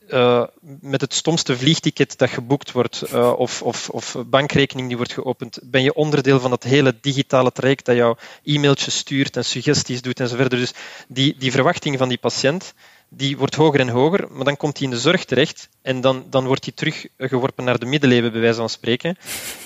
uh, 0.07 0.43
met 0.79 1.01
het 1.01 1.13
stomste 1.13 1.57
vliegticket 1.57 2.17
dat 2.17 2.29
geboekt 2.29 2.71
wordt 2.71 3.03
uh, 3.13 3.33
of, 3.37 3.61
of, 3.61 3.89
of, 3.89 4.15
bankrekening 4.27 4.87
die 4.87 4.97
wordt 4.97 5.13
geopend, 5.13 5.59
ben 5.63 5.83
je 5.83 5.93
onderdeel 5.93 6.39
van 6.39 6.49
dat 6.49 6.63
hele 6.63 6.95
digitale 7.01 7.51
traject 7.51 7.85
dat 7.85 7.95
jou 7.95 8.17
e-mailtjes 8.43 8.97
stuurt 8.97 9.37
en 9.37 9.45
suggesties 9.45 10.01
doet 10.01 10.19
enzovoort. 10.19 10.49
Dus 10.49 10.73
die, 11.07 11.35
die 11.37 11.51
verwachting 11.51 11.97
van 11.97 12.09
die 12.09 12.17
patiënt 12.17 12.73
die 13.09 13.37
wordt 13.37 13.55
hoger 13.55 13.79
en 13.79 13.89
hoger, 13.89 14.27
maar 14.31 14.45
dan 14.45 14.57
komt 14.57 14.77
hij 14.77 14.87
in 14.87 14.93
de 14.93 14.99
zorg 14.99 15.25
terecht 15.25 15.69
en 15.81 16.01
dan, 16.01 16.25
dan 16.29 16.45
wordt 16.45 16.65
hij 16.65 16.73
teruggeworpen 16.73 17.63
naar 17.63 17.79
de 17.79 17.85
middeleeuwen, 17.85 18.31
bij 18.31 18.41
wijze 18.41 18.57
van 18.57 18.69
spreken. 18.69 19.17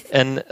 En 0.09 0.45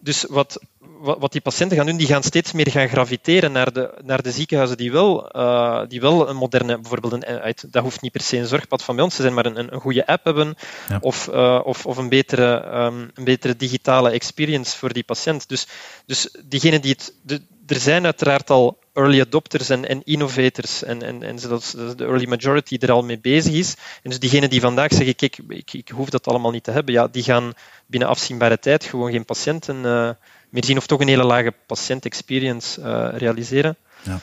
dus 0.00 0.24
wat, 0.28 0.60
wat, 1.06 1.32
die 1.32 1.40
patiënten 1.40 1.76
gaan 1.76 1.86
doen, 1.86 1.96
die 1.96 2.06
gaan 2.06 2.22
steeds 2.22 2.52
meer 2.52 2.70
gaan 2.70 2.88
graviteren 2.88 3.52
naar 3.52 3.72
de, 3.72 3.94
naar 4.04 4.22
de 4.22 4.30
ziekenhuizen 4.30 4.76
die 4.76 4.92
wel, 4.92 5.36
uh, 5.36 5.82
die 5.88 6.00
wel 6.00 6.28
een 6.28 6.36
moderne, 6.36 6.78
bijvoorbeeld, 6.78 7.12
een, 7.12 7.24
uit, 7.24 7.72
dat 7.72 7.82
hoeft 7.82 8.00
niet 8.00 8.12
per 8.12 8.20
se 8.20 8.36
een 8.36 8.46
zorgpad 8.46 8.82
van 8.82 8.94
bij 8.94 9.04
ons 9.04 9.14
te 9.14 9.22
zijn, 9.22 9.34
maar 9.34 9.46
een, 9.46 9.72
een 9.72 9.80
goede 9.80 10.06
app 10.06 10.24
hebben 10.24 10.56
of, 11.00 11.28
uh, 11.28 11.60
of, 11.64 11.86
of 11.86 11.96
een, 11.96 12.08
betere, 12.08 12.64
um, 12.84 13.10
een 13.14 13.24
betere 13.24 13.56
digitale 13.56 14.10
experience 14.10 14.76
voor 14.76 14.92
die 14.92 15.04
patiënt. 15.04 15.48
Dus, 15.48 15.66
dus 16.06 16.28
diegenen 16.44 16.80
die 16.80 16.92
het, 16.92 17.14
de, 17.22 17.42
er 17.66 17.80
zijn 17.80 18.04
uiteraard 18.04 18.50
al 18.50 18.78
early 18.92 19.20
adopters 19.20 19.68
en, 19.68 19.88
en 19.88 20.04
innovators 20.04 20.82
en, 20.82 21.02
en, 21.02 21.22
en 21.22 21.38
zodat 21.38 21.74
de 21.96 22.04
early 22.04 22.26
majority 22.26 22.76
er 22.80 22.92
al 22.92 23.04
mee 23.04 23.18
bezig 23.18 23.52
is. 23.52 23.74
En 24.02 24.10
dus 24.10 24.18
diegenen 24.18 24.50
die 24.50 24.60
vandaag 24.60 24.92
zeggen, 24.92 25.16
kijk, 25.16 25.38
ik, 25.48 25.72
ik 25.72 25.88
hoef 25.88 26.08
dat 26.10 26.26
allemaal 26.26 26.50
niet 26.50 26.64
te 26.64 26.70
hebben, 26.70 26.94
ja, 26.94 27.08
die 27.08 27.22
gaan 27.22 27.52
binnen 27.86 28.08
afzienbare 28.08 28.58
tijd 28.58 28.84
gewoon 28.84 29.10
geen 29.10 29.24
patiënten 29.24 29.76
uh, 29.76 30.10
meer 30.56 30.64
zien 30.64 30.76
of 30.76 30.86
toch 30.86 31.00
een 31.00 31.08
hele 31.08 31.24
lage 31.24 31.54
patiënt-experience 31.66 32.80
uh, 32.80 33.08
realiseren. 33.18 33.76
Ja. 34.02 34.18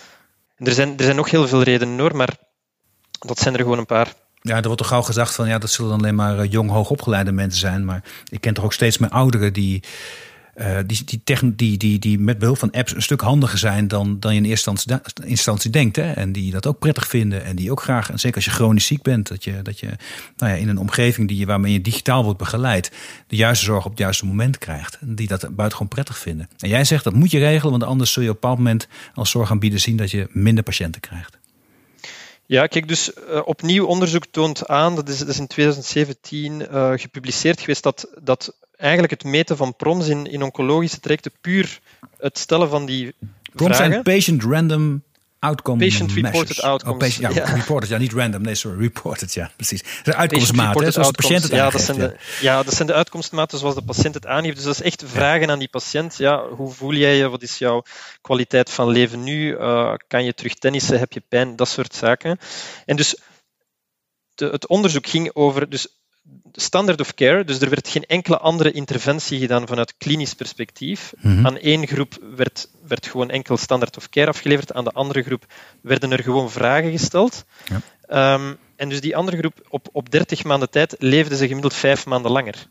En 0.56 0.66
er, 0.66 0.74
zijn, 0.74 0.98
er 0.98 1.04
zijn 1.04 1.16
nog 1.16 1.30
heel 1.30 1.48
veel 1.48 1.64
redenen 1.64 2.00
hoor, 2.00 2.16
maar 2.16 2.30
dat 3.20 3.40
zijn 3.40 3.54
er 3.54 3.60
gewoon 3.60 3.78
een 3.78 3.86
paar. 3.86 4.14
Ja, 4.42 4.56
er 4.56 4.64
wordt 4.64 4.78
toch 4.78 4.88
gauw 4.88 5.02
gezegd 5.02 5.36
van 5.36 5.48
ja, 5.48 5.58
dat 5.58 5.70
zullen 5.70 5.92
dan 5.92 6.00
alleen 6.00 6.16
maar 6.16 6.40
eh, 6.40 6.52
jong, 6.52 6.70
hoogopgeleide 6.70 7.32
mensen 7.32 7.60
zijn. 7.60 7.86
Maar 7.86 8.04
ik 8.32 8.42
ken 8.42 8.54
toch 8.54 8.64
ook 8.64 8.74
steeds 8.74 8.98
meer 8.98 9.10
ouderen 9.10 9.54
die 9.54 9.84
uh, 10.56 10.78
die, 10.86 11.04
die, 11.06 11.22
die, 11.56 11.78
die, 11.78 12.00
die 12.00 12.20
met 12.20 12.38
behulp 12.38 12.58
van 12.58 12.72
apps 12.72 12.96
een 12.96 13.02
stuk 13.02 13.22
handiger 13.22 13.58
zijn 13.58 13.88
dan, 13.88 14.20
dan 14.20 14.34
je 14.34 14.40
in 14.40 14.46
eerste 14.46 14.76
instantie, 15.26 15.72
denkt. 15.72 15.96
Hè? 15.96 16.12
En 16.12 16.32
die 16.32 16.52
dat 16.52 16.68
ook 16.68 16.80
prettig 16.80 17.08
vinden. 17.08 17.44
En 17.44 17.56
die 17.56 17.72
ook 17.72 17.82
graag, 17.82 18.10
en 18.10 18.20
zeker 18.20 18.36
als 18.36 18.46
je 18.46 18.52
chronisch 18.52 18.86
ziek 18.86 19.02
bent, 19.02 19.28
dat 19.28 19.44
je, 19.44 19.62
dat 19.62 19.80
je 19.80 19.88
nou 20.38 20.52
ja, 20.52 20.58
in 20.58 20.70
een 20.70 20.78
omgeving 20.78 21.28
die 21.28 21.38
je, 21.38 21.46
waarmee 21.46 21.74
je 21.74 21.82
digitaal 21.82 22.24
wordt 22.24 22.40
begeleid, 22.40 22.92
de 23.28 23.36
juiste 23.36 23.66
zorg 23.66 23.86
op 23.86 23.92
het 23.92 24.00
juiste 24.00 24.26
moment 24.26 24.58
krijgt. 24.58 24.98
En 25.02 25.16
die 25.16 25.28
dat 25.28 25.42
buitengewoon 25.42 25.88
prettig 25.88 26.18
vinden. 26.18 26.50
En 26.58 26.70
jij 26.70 26.84
zegt 26.84 27.04
dat 27.04 27.14
moet 27.14 27.32
je 27.32 27.40
regelen, 27.40 27.72
want 27.72 27.84
anders 27.84 28.12
zul 28.12 28.24
je 28.24 28.30
op 28.30 28.36
een 28.36 28.42
bepaald 28.42 28.60
moment 28.60 28.88
als 29.14 29.30
zorgaanbieder 29.30 29.80
zien 29.80 29.98
dat 29.98 30.12
je 30.12 30.28
minder 30.32 30.64
patiënten 30.64 31.02
krijgt. 31.02 31.38
Ja, 32.46 32.68
kijk, 32.68 32.88
dus 32.88 33.12
uh, 33.30 33.42
opnieuw 33.46 33.86
onderzoek 33.86 34.26
toont 34.32 34.68
aan, 34.68 34.96
dat 34.96 35.10
is, 35.10 35.20
dat 35.20 35.28
is 35.28 35.40
in 35.40 35.48
2017 35.48 36.60
uh, 36.60 36.92
eh, 36.94 37.00
gepubliceerd 37.00 37.60
geweest, 37.60 37.84
dat, 37.84 38.08
dat 38.22 38.56
eigenlijk 38.84 39.14
het 39.14 39.24
meten 39.24 39.58
van 39.58 39.76
proms 39.76 40.08
in, 40.08 40.26
in 40.26 40.44
oncologische 40.44 41.00
trajecten 41.00 41.32
puur 41.42 41.80
het 42.18 42.38
stellen 42.38 42.70
van 42.70 42.86
die 42.86 43.16
proms 43.54 43.76
vragen. 43.76 43.92
zijn 43.92 44.04
patient 44.04 44.44
random 44.44 45.04
outcome 45.44 45.78
Patient 45.78 46.12
reported 46.12 46.58
oh, 46.60 46.64
outcomes. 46.64 47.18
ja, 47.18 47.30
ja, 47.30 47.44
reported, 47.44 47.90
ja, 47.90 47.98
niet 47.98 48.14
random, 48.14 48.42
nee, 48.42 48.56
sorry, 48.56 48.80
reported, 48.80 49.34
ja, 49.34 49.52
precies. 49.56 49.84
Dat 50.04 50.16
uitkomstmaten, 50.16 50.94
zoals 50.94 51.12
de 51.12 51.22
patiënt 51.22 51.44
het 51.44 51.52
ja, 51.52 51.70
dat 51.70 51.82
zijn 51.82 51.98
de, 51.98 52.16
ja. 52.42 52.64
dat 52.64 52.74
zijn 52.74 52.88
de 52.88 52.94
uitkomstmaten 52.94 53.58
zoals 53.58 53.76
de 53.76 53.82
patiënt 53.82 54.14
het 54.14 54.26
aangeeft. 54.26 54.56
Dus 54.56 54.66
dat 54.66 54.74
is 54.74 54.82
echt 54.82 55.04
vragen 55.06 55.50
aan 55.50 55.60
die 55.60 55.68
patiënt. 55.68 56.18
Ja, 56.18 56.48
hoe 56.48 56.72
voel 56.72 56.94
jij 56.94 57.16
je? 57.16 57.30
Wat 57.30 57.42
is 57.42 57.58
jouw 57.58 57.84
kwaliteit 58.22 58.70
van 58.70 58.90
leven 58.90 59.24
nu? 59.24 59.52
Uh, 59.52 59.94
kan 60.08 60.24
je 60.24 60.34
terug 60.34 60.54
tennissen? 60.54 61.00
Heb 61.00 61.14
je 61.14 61.24
pijn? 61.28 61.56
Dat 61.56 61.68
soort 61.68 61.96
zaken. 61.96 62.40
En 62.86 62.96
dus 62.96 63.16
de, 64.36 64.46
het 64.46 64.68
onderzoek 64.68 65.08
ging 65.08 65.30
over 65.34 65.70
dus 65.70 65.88
standard 66.52 67.00
of 67.00 67.14
care, 67.14 67.44
dus 67.44 67.60
er 67.60 67.70
werd 67.70 67.88
geen 67.88 68.06
enkele 68.06 68.38
andere 68.38 68.72
interventie 68.72 69.40
gedaan 69.40 69.68
vanuit 69.68 69.98
klinisch 69.98 70.34
perspectief. 70.34 71.14
Mhm. 71.22 71.46
Aan 71.46 71.58
één 71.58 71.88
groep 71.88 72.20
werd, 72.36 72.70
werd 72.88 73.08
gewoon 73.08 73.30
enkel 73.30 73.58
standard 73.58 73.98
of 73.98 74.10
care 74.10 74.28
afgeleverd, 74.28 74.74
aan 74.74 74.84
de 74.84 74.92
andere 74.92 75.24
groep 75.24 75.46
werden 75.82 76.12
er 76.12 76.24
gewoon 76.24 76.52
vragen 76.52 76.92
gesteld. 76.92 77.46
Ja. 77.66 78.34
Um, 78.34 78.58
En 78.76 78.90
dus 78.90 79.02
die 79.02 79.16
andere 79.16 79.38
groep, 79.38 79.68
op, 79.70 79.90
op 79.92 80.12
30 80.12 80.44
maanden 80.44 80.70
tijd, 80.70 80.96
leefden 81.00 81.38
ze 81.38 81.48
gemiddeld 81.48 81.74
vijf 81.74 82.06
maanden 82.06 82.32
langer. 82.32 82.68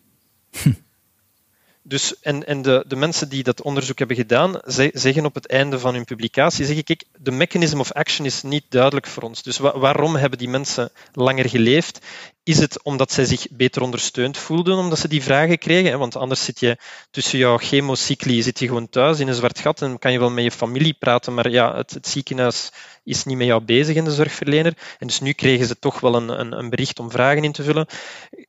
Dus, 1.84 2.20
en 2.20 2.46
en 2.46 2.62
de, 2.62 2.84
de 2.88 2.96
mensen 2.96 3.28
die 3.28 3.42
dat 3.42 3.62
onderzoek 3.62 3.98
hebben 3.98 4.16
gedaan, 4.16 4.60
zeggen 4.92 5.24
op 5.24 5.34
het 5.34 5.46
einde 5.46 5.78
van 5.78 5.94
hun 5.94 6.04
publicatie, 6.04 6.64
zeg 6.64 6.76
ik, 6.76 7.04
de 7.18 7.30
mechanism 7.30 7.80
of 7.80 7.92
action 7.92 8.26
is 8.26 8.42
niet 8.42 8.64
duidelijk 8.68 9.06
voor 9.06 9.22
ons. 9.22 9.42
Dus 9.42 9.58
waarom 9.58 10.16
hebben 10.16 10.38
die 10.38 10.48
mensen 10.48 10.90
langer 11.12 11.48
geleefd? 11.48 11.98
Is 12.44 12.58
het 12.58 12.82
omdat 12.82 13.12
zij 13.12 13.24
zich 13.24 13.46
beter 13.50 13.82
ondersteund 13.82 14.38
voelden, 14.38 14.76
omdat 14.76 14.98
ze 14.98 15.08
die 15.08 15.22
vragen 15.22 15.58
kregen? 15.58 15.98
Want 15.98 16.16
anders 16.16 16.44
zit 16.44 16.60
je 16.60 16.78
tussen 17.10 17.38
jouw 17.38 17.56
chemocycli, 17.58 18.42
zit 18.42 18.58
je 18.58 18.66
gewoon 18.66 18.88
thuis 18.88 19.20
in 19.20 19.28
een 19.28 19.34
zwart 19.34 19.58
gat 19.58 19.82
en 19.82 19.98
kan 19.98 20.12
je 20.12 20.18
wel 20.18 20.30
met 20.30 20.44
je 20.44 20.50
familie 20.50 20.96
praten, 20.98 21.34
maar 21.34 21.50
ja, 21.50 21.76
het, 21.76 21.90
het 21.90 22.08
ziekenhuis 22.08 22.70
is 23.04 23.24
niet 23.24 23.36
met 23.36 23.46
jou 23.46 23.64
bezig 23.64 23.96
in 23.96 24.04
de 24.04 24.12
zorgverlener. 24.12 24.76
En 24.98 25.06
dus 25.06 25.20
nu 25.20 25.32
kregen 25.32 25.66
ze 25.66 25.78
toch 25.78 26.00
wel 26.00 26.14
een, 26.14 26.40
een, 26.40 26.58
een 26.58 26.70
bericht 26.70 26.98
om 26.98 27.10
vragen 27.10 27.44
in 27.44 27.52
te 27.52 27.62
vullen. 27.62 27.86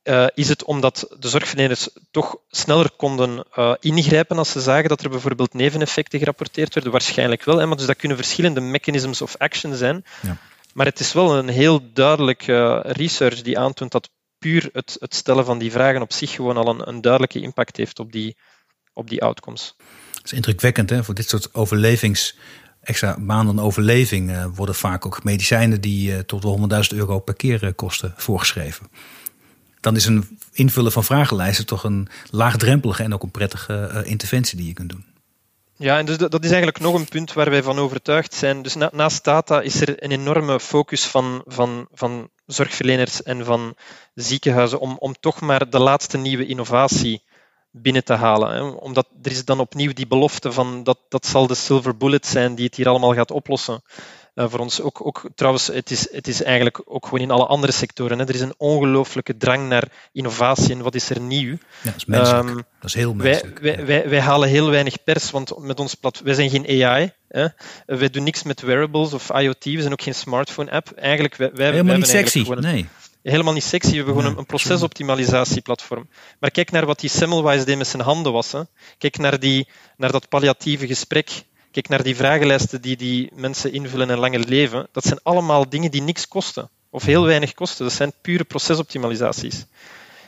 Uh, 0.04 0.26
is 0.34 0.48
het 0.48 0.64
omdat 0.64 1.14
de 1.18 1.28
zorgverleners 1.28 1.88
toch 2.10 2.36
sneller 2.48 2.90
konden 2.96 3.44
uh, 3.58 3.74
ingrijpen 3.80 4.38
als 4.38 4.50
ze 4.50 4.60
zagen 4.60 4.88
dat 4.88 5.02
er 5.02 5.10
bijvoorbeeld 5.10 5.54
neveneffecten 5.54 6.18
gerapporteerd 6.18 6.74
werden? 6.74 6.92
Waarschijnlijk 6.92 7.44
wel. 7.44 7.58
Hè? 7.58 7.66
Maar 7.66 7.76
dus 7.76 7.86
dat 7.86 7.96
kunnen 7.96 8.16
verschillende 8.16 8.60
mechanisms 8.60 9.22
of 9.22 9.36
action 9.36 9.74
zijn. 9.74 10.04
Ja. 10.22 10.36
Maar 10.74 10.86
het 10.86 11.00
is 11.00 11.12
wel 11.12 11.36
een 11.36 11.48
heel 11.48 11.92
duidelijk 11.92 12.46
uh, 12.46 12.80
research 12.82 13.42
die 13.42 13.58
aantoont 13.58 13.92
dat 13.92 14.10
puur 14.38 14.68
het, 14.72 14.96
het, 15.00 15.14
stellen 15.14 15.44
van 15.44 15.58
die 15.58 15.70
vragen 15.70 16.02
op 16.02 16.12
zich 16.12 16.30
gewoon 16.30 16.56
al 16.56 16.68
een, 16.68 16.88
een 16.88 17.00
duidelijke 17.00 17.40
impact 17.40 17.76
heeft 17.76 17.98
op 17.98 18.12
die, 18.12 18.36
op 18.92 19.08
die 19.08 19.22
outcomes. 19.22 19.74
Dat 20.12 20.24
is 20.24 20.32
indrukwekkend 20.32 20.90
hè? 20.90 21.04
voor 21.04 21.14
dit 21.14 21.28
soort 21.28 21.54
overlevings 21.54 22.36
extra 22.84 23.16
maanden 23.18 23.58
overleving 23.58 24.30
uh, 24.30 24.44
worden 24.54 24.74
vaak 24.74 25.06
ook 25.06 25.24
medicijnen 25.24 25.80
die 25.80 26.10
uh, 26.10 26.18
tot 26.18 26.42
wel 26.42 26.68
100.000 26.90 26.96
euro 26.96 27.18
per 27.18 27.34
keer 27.34 27.74
kosten 27.74 28.14
voorgeschreven. 28.16 28.86
Dan 29.80 29.96
is 29.96 30.06
een 30.06 30.38
invullen 30.52 30.92
van 30.92 31.04
vragenlijsten 31.04 31.66
toch 31.66 31.84
een 31.84 32.08
laagdrempelige 32.30 33.02
en 33.02 33.14
ook 33.14 33.22
een 33.22 33.30
prettige 33.30 34.02
interventie 34.04 34.56
die 34.56 34.66
je 34.66 34.72
kunt 34.72 34.90
doen. 34.90 35.04
Ja, 35.76 35.98
en 35.98 36.06
dus 36.06 36.16
dat 36.16 36.44
is 36.44 36.50
eigenlijk 36.50 36.80
nog 36.80 36.94
een 36.94 37.08
punt 37.08 37.32
waar 37.32 37.50
wij 37.50 37.62
van 37.62 37.78
overtuigd 37.78 38.34
zijn. 38.34 38.62
Dus 38.62 38.74
naast 38.74 39.24
data 39.24 39.60
is 39.60 39.80
er 39.80 40.02
een 40.02 40.10
enorme 40.10 40.60
focus 40.60 41.04
van, 41.04 41.42
van, 41.46 41.88
van 41.92 42.28
zorgverleners 42.46 43.22
en 43.22 43.44
van 43.44 43.74
ziekenhuizen 44.14 44.80
om, 44.80 44.96
om 44.98 45.14
toch 45.20 45.40
maar 45.40 45.70
de 45.70 45.78
laatste 45.78 46.18
nieuwe 46.18 46.46
innovatie 46.46 47.22
binnen 47.76 48.04
te 48.04 48.12
halen. 48.12 48.54
Hè. 48.54 48.60
Omdat 48.62 49.06
er 49.22 49.30
is 49.30 49.44
dan 49.44 49.60
opnieuw 49.60 49.92
die 49.92 50.06
belofte 50.06 50.52
van 50.52 50.82
dat, 50.82 50.98
dat 51.08 51.26
zal 51.26 51.46
de 51.46 51.54
silver 51.54 51.96
bullet 51.96 52.26
zijn 52.26 52.54
die 52.54 52.64
het 52.64 52.74
hier 52.74 52.88
allemaal 52.88 53.14
gaat 53.14 53.30
oplossen. 53.30 53.82
Uh, 54.34 54.44
voor 54.48 54.58
ons 54.58 54.80
ook, 54.80 55.06
ook 55.06 55.22
trouwens, 55.34 55.66
het 55.66 55.90
is, 55.90 56.12
het 56.12 56.28
is 56.28 56.42
eigenlijk 56.42 56.82
ook 56.84 57.04
gewoon 57.04 57.20
in 57.20 57.30
alle 57.30 57.46
andere 57.46 57.72
sectoren. 57.72 58.18
Hè. 58.18 58.24
Er 58.24 58.34
is 58.34 58.40
een 58.40 58.54
ongelooflijke 58.56 59.36
drang 59.36 59.68
naar 59.68 59.88
innovatie 60.12 60.70
en 60.70 60.82
wat 60.82 60.94
is 60.94 61.10
er 61.10 61.20
nieuw. 61.20 61.50
Ja, 61.50 61.58
dat 61.82 61.94
is 61.96 62.04
menselijk. 62.04 62.48
Um, 62.48 62.54
dat 62.54 62.64
is 62.82 62.94
heel 62.94 63.14
menselijk. 63.14 63.58
Wij, 63.58 63.76
wij, 63.76 63.86
wij, 63.86 64.08
wij, 64.08 64.20
halen 64.20 64.48
heel 64.48 64.70
weinig 64.70 65.04
pers, 65.04 65.30
want 65.30 65.58
met 65.58 65.80
ons 65.80 65.94
plat, 65.94 66.20
wij 66.24 66.34
zijn 66.34 66.50
geen 66.50 66.84
AI. 66.84 67.12
Hè. 67.28 67.46
Wij 67.86 68.10
doen 68.10 68.22
niks 68.22 68.42
met 68.42 68.60
wearables 68.60 69.12
of 69.12 69.30
IoT, 69.30 69.64
we 69.64 69.80
zijn 69.80 69.92
ook 69.92 70.02
geen 70.02 70.14
smartphone-app. 70.14 70.90
Eigenlijk, 70.90 71.36
wij, 71.36 71.50
wij, 71.54 71.70
Helemaal 71.70 71.96
niet 71.96 72.06
sexy, 72.06 72.42
nee 72.42 72.88
helemaal 73.30 73.52
niet 73.52 73.64
sexy. 73.64 73.90
We 73.90 73.96
hebben 73.96 74.14
gewoon 74.14 74.38
een, 74.38 74.46
procesoptimalisatieplatform. 74.46 76.08
Maar 76.38 76.50
kijk 76.50 76.70
naar 76.70 76.86
wat 76.86 77.00
die 77.00 77.10
Semmelweis 77.10 77.64
deed 77.64 77.76
met 77.76 77.86
zijn 77.86 78.02
handen 78.02 78.32
wassen. 78.32 78.68
Kijk 78.98 79.18
naar, 79.18 79.40
die, 79.40 79.68
naar 79.96 80.12
dat 80.12 80.28
palliatieve 80.28 80.86
gesprek. 80.86 81.44
Kijk 81.70 81.88
naar 81.88 82.02
die 82.02 82.16
vragenlijsten 82.16 82.82
die 82.82 82.96
die 82.96 83.30
mensen 83.34 83.72
invullen 83.72 84.10
en 84.10 84.18
langer 84.18 84.40
leven. 84.48 84.88
Dat 84.92 85.04
zijn 85.04 85.20
allemaal 85.22 85.68
dingen 85.68 85.90
die 85.90 86.02
niks 86.02 86.28
kosten. 86.28 86.70
Of 86.90 87.04
heel 87.04 87.24
weinig 87.24 87.54
kosten. 87.54 87.84
Dat 87.84 87.94
zijn 87.94 88.12
pure 88.20 88.44
procesoptimalisaties. 88.44 89.66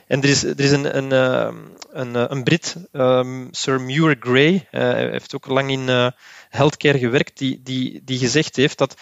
En 0.06 0.22
er 0.22 0.28
is, 0.28 0.42
er 0.42 0.60
is 0.60 0.70
een, 0.70 0.96
een, 0.96 1.12
eh, 1.12 1.54
een, 1.90 2.16
eh, 2.16 2.24
een 2.28 2.42
Brit, 2.44 2.76
um, 2.92 3.48
Sir 3.50 3.80
Muir 3.80 4.16
Gray, 4.20 4.54
uh, 4.54 4.60
hij 4.70 5.10
heeft 5.10 5.34
ook 5.34 5.46
lang 5.46 5.70
in 5.70 5.88
uh, 5.88 6.08
healthcare 6.48 6.98
gewerkt, 6.98 7.38
die, 7.38 7.60
die, 7.62 8.00
die 8.04 8.18
gezegd 8.18 8.56
heeft 8.56 8.78
dat 8.78 8.94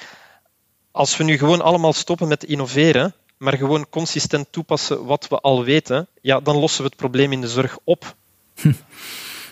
als 0.90 1.16
we 1.16 1.24
nu 1.24 1.38
gewoon 1.38 1.60
allemaal 1.60 1.92
stoppen 1.92 2.28
met 2.28 2.44
innoveren, 2.44 3.14
maar 3.44 3.56
gewoon 3.56 3.86
consistent 3.90 4.46
toepassen 4.50 5.04
wat 5.04 5.28
we 5.28 5.40
al 5.40 5.64
weten, 5.64 6.08
ja, 6.20 6.40
dan 6.40 6.56
lossen 6.56 6.82
we 6.82 6.88
het 6.88 6.96
probleem 6.96 7.32
in 7.32 7.40
de 7.40 7.48
zorg 7.48 7.78
op. 7.84 8.16
Hm. 8.54 8.72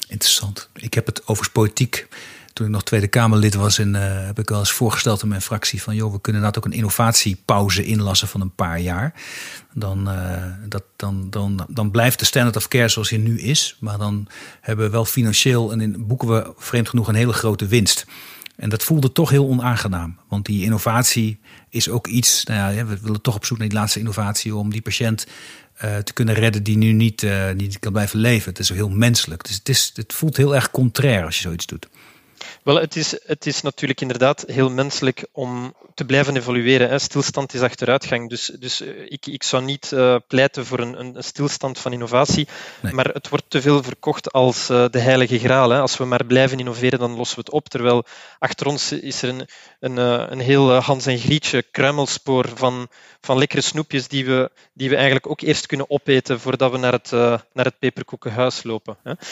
Interessant. 0.09 0.69
Ik 0.75 0.95
heb 0.95 1.07
het 1.07 1.27
over 1.27 1.51
politiek. 1.51 2.09
Toen 2.53 2.67
ik 2.67 2.73
nog 2.73 2.83
Tweede 2.83 3.09
Kamerlid 3.09 3.55
was, 3.55 3.79
en, 3.79 3.95
uh, 3.95 4.27
heb 4.27 4.39
ik 4.39 4.49
wel 4.49 4.59
eens 4.59 4.73
voorgesteld 4.73 5.23
aan 5.23 5.29
mijn 5.29 5.43
fractie 5.43 5.83
van 5.83 5.95
joh, 5.95 6.13
we 6.13 6.21
kunnen 6.21 6.43
inderdaad 6.43 6.59
ook 6.59 6.73
een 6.73 6.79
innovatiepauze 6.79 7.85
inlassen 7.85 8.29
van 8.29 8.41
een 8.41 8.55
paar 8.55 8.81
jaar. 8.81 9.15
Dan, 9.75 10.09
uh, 10.09 10.45
dat, 10.69 10.83
dan, 10.97 11.31
dan, 11.31 11.67
dan 11.69 11.91
blijft 11.91 12.19
de 12.19 12.25
standard 12.25 12.57
of 12.57 12.69
care 12.69 12.89
zoals 12.89 13.11
hij 13.11 13.19
nu 13.19 13.41
is. 13.41 13.77
Maar 13.81 13.99
dan 13.99 14.29
hebben 14.61 14.85
we 14.85 14.91
wel 14.91 15.05
financieel 15.05 15.73
en 15.73 16.07
boeken 16.07 16.29
we 16.29 16.53
vreemd 16.57 16.89
genoeg 16.89 17.09
een 17.09 17.15
hele 17.15 17.33
grote 17.33 17.67
winst. 17.67 18.07
En 18.57 18.69
dat 18.69 18.83
voelde 18.83 19.13
toch 19.13 19.31
heel 19.31 19.49
onaangenaam. 19.49 20.19
Want 20.29 20.47
die 20.47 20.65
innovatie 20.65 21.39
is 21.69 21.89
ook 21.89 22.07
iets. 22.07 22.45
Nou 22.45 22.75
ja, 22.75 22.85
we 22.85 22.99
willen 23.01 23.21
toch 23.21 23.35
op 23.35 23.45
zoek 23.45 23.59
naar 23.59 23.69
die 23.69 23.79
laatste 23.79 23.99
innovatie 23.99 24.55
om 24.55 24.71
die 24.71 24.83
patiënt 24.83 25.27
uh, 25.85 25.97
te 25.97 26.13
kunnen 26.13 26.35
redden 26.35 26.63
die 26.63 26.77
nu 26.77 26.93
niet, 26.93 27.23
uh, 27.23 27.51
niet 27.51 27.79
kan 27.79 27.93
blijven 27.93 28.19
leven. 28.19 28.49
Het 28.51 28.59
is 28.59 28.69
heel 28.69 28.89
menselijk. 28.89 29.45
Dus 29.45 29.55
het, 29.55 29.69
is, 29.69 29.93
het 29.95 30.13
voelt 30.13 30.37
heel 30.37 30.55
erg 30.55 30.71
contrair 30.71 31.25
als 31.25 31.37
je 31.37 31.43
zoiets 31.43 31.67
doet. 31.67 31.89
Wel, 32.63 32.81
het 32.81 32.97
is, 32.97 33.17
het 33.27 33.47
is 33.47 33.63
natuurlijk 33.63 34.01
inderdaad 34.01 34.45
heel 34.47 34.71
menselijk 34.71 35.27
om 35.33 35.75
te 35.95 36.05
blijven 36.05 36.37
evolueren. 36.37 36.89
Hè. 36.89 36.99
Stilstand 36.99 37.55
is 37.55 37.61
achteruitgang. 37.61 38.29
Dus, 38.29 38.47
dus 38.59 38.81
eh, 38.81 38.89
ik, 39.09 39.27
ik 39.27 39.43
zou 39.43 39.65
niet 39.65 39.91
uh, 39.95 40.17
pleiten 40.27 40.67
voor 40.67 40.79
een, 40.79 41.01
een, 41.01 41.25
stilstand 41.25 41.79
van 41.79 41.93
innovatie. 41.93 42.49
Nee. 42.81 42.93
Maar 42.93 43.05
het 43.05 43.29
wordt 43.29 43.45
te 43.49 43.61
veel 43.61 43.83
verkocht 43.83 44.33
als 44.33 44.71
uh, 44.71 44.85
de 44.91 44.99
heilige 44.99 45.39
graal. 45.39 45.71
Hè. 45.71 45.81
Als 45.81 45.97
we 45.97 46.05
maar 46.05 46.25
blijven 46.25 46.59
innoveren, 46.59 46.99
dan 46.99 47.17
lossen 47.17 47.37
we 47.37 47.43
het 47.45 47.55
op. 47.55 47.69
Terwijl 47.69 48.05
achter 48.39 48.67
ons 48.67 48.93
is 48.93 49.23
er 49.23 49.29
een, 49.29 49.47
een, 49.81 49.97
een 50.33 50.41
heel 50.41 50.73
Hans 50.73 51.07
en 51.07 51.19
Grietje 51.19 51.63
kruimelspoor 51.71 52.49
van, 52.55 52.89
van 53.21 53.39
lekkere 53.39 53.63
snoepjes 53.63 54.09
die 54.09 54.25
we, 54.25 54.51
die 54.73 54.89
we 54.89 54.95
eigenlijk 54.95 55.27
ook 55.27 55.41
eerst 55.41 55.67
kunnen 55.67 55.91
opeten 55.91 56.41
voordat 56.41 56.71
we 56.71 56.79
naar 56.79 56.93
het, 56.93 57.11
naar 57.53 57.65
het 57.65 57.79
peperkoekenhuis 57.79 58.63
lopen. 58.63 58.97
Hè. 59.03 59.13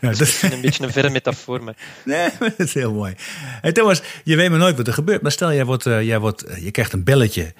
Ja, 0.00 0.08
dat 0.08 0.20
is 0.20 0.42
een 0.52 0.60
beetje 0.60 0.84
een 0.84 0.92
verre 0.92 1.10
metafoor. 1.10 1.62
Maar... 1.62 1.76
Nee, 2.04 2.17
dat 2.40 2.66
is 2.66 2.74
heel 2.74 2.92
mooi. 2.92 3.14
Thomas, 3.72 4.02
je 4.24 4.36
weet 4.36 4.50
maar 4.50 4.58
nooit 4.58 4.76
wat 4.76 4.86
er 4.86 4.92
gebeurt. 4.92 5.22
Maar 5.22 5.32
stel, 5.32 5.52
jij, 5.52 5.64
wordt, 5.64 5.86
uh, 5.86 6.02
jij 6.02 6.18
wordt, 6.18 6.48
uh, 6.48 6.64
je 6.64 6.70
krijgt 6.70 6.92
een 6.92 7.04
belletje 7.04 7.52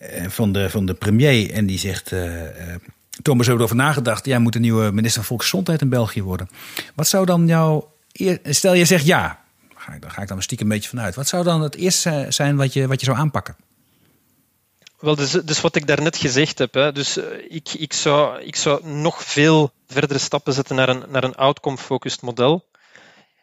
uh, 0.00 0.28
van, 0.28 0.52
de, 0.52 0.70
van 0.70 0.86
de 0.86 0.94
premier 0.94 1.50
en 1.50 1.66
die 1.66 1.78
zegt... 1.78 2.14
Thomas, 3.22 3.46
we 3.46 3.52
hebben 3.52 3.66
erover 3.66 3.76
nagedacht. 3.76 4.26
Jij 4.26 4.38
moet 4.38 4.52
de 4.52 4.58
nieuwe 4.58 4.90
minister 4.90 5.12
van 5.12 5.24
Volksgezondheid 5.24 5.80
in 5.80 5.88
België 5.88 6.22
worden. 6.22 6.48
Wat 6.94 7.08
zou 7.08 7.26
dan 7.26 7.46
jouw... 7.46 7.92
Stel, 8.42 8.74
je 8.74 8.84
zegt 8.84 9.06
ja. 9.06 9.44
Daar 10.00 10.10
ga 10.10 10.22
ik 10.22 10.28
dan 10.28 10.42
stiekem 10.42 10.66
een 10.66 10.72
beetje 10.72 10.88
vanuit. 10.88 11.14
Wat 11.14 11.28
zou 11.28 11.44
dan 11.44 11.62
het 11.62 11.76
eerste 11.76 12.26
zijn 12.28 12.56
wat 12.56 12.72
je, 12.72 12.86
wat 12.86 13.00
je 13.00 13.06
zou 13.06 13.18
aanpakken? 13.18 13.56
Wel, 14.98 15.16
dus, 15.16 15.30
dus 15.30 15.60
wat 15.60 15.76
ik 15.76 15.86
daarnet 15.86 16.16
gezegd 16.16 16.58
heb. 16.58 16.74
Hè. 16.74 16.92
Dus 16.92 17.16
ik, 17.48 17.72
ik, 17.72 17.92
zou, 17.92 18.42
ik 18.42 18.56
zou 18.56 18.86
nog 18.86 19.22
veel 19.22 19.72
verdere 19.86 20.18
stappen 20.18 20.52
zetten 20.52 20.76
naar 20.76 20.88
een, 20.88 21.02
naar 21.08 21.24
een 21.24 21.34
outcome-focused 21.34 22.22
model. 22.22 22.64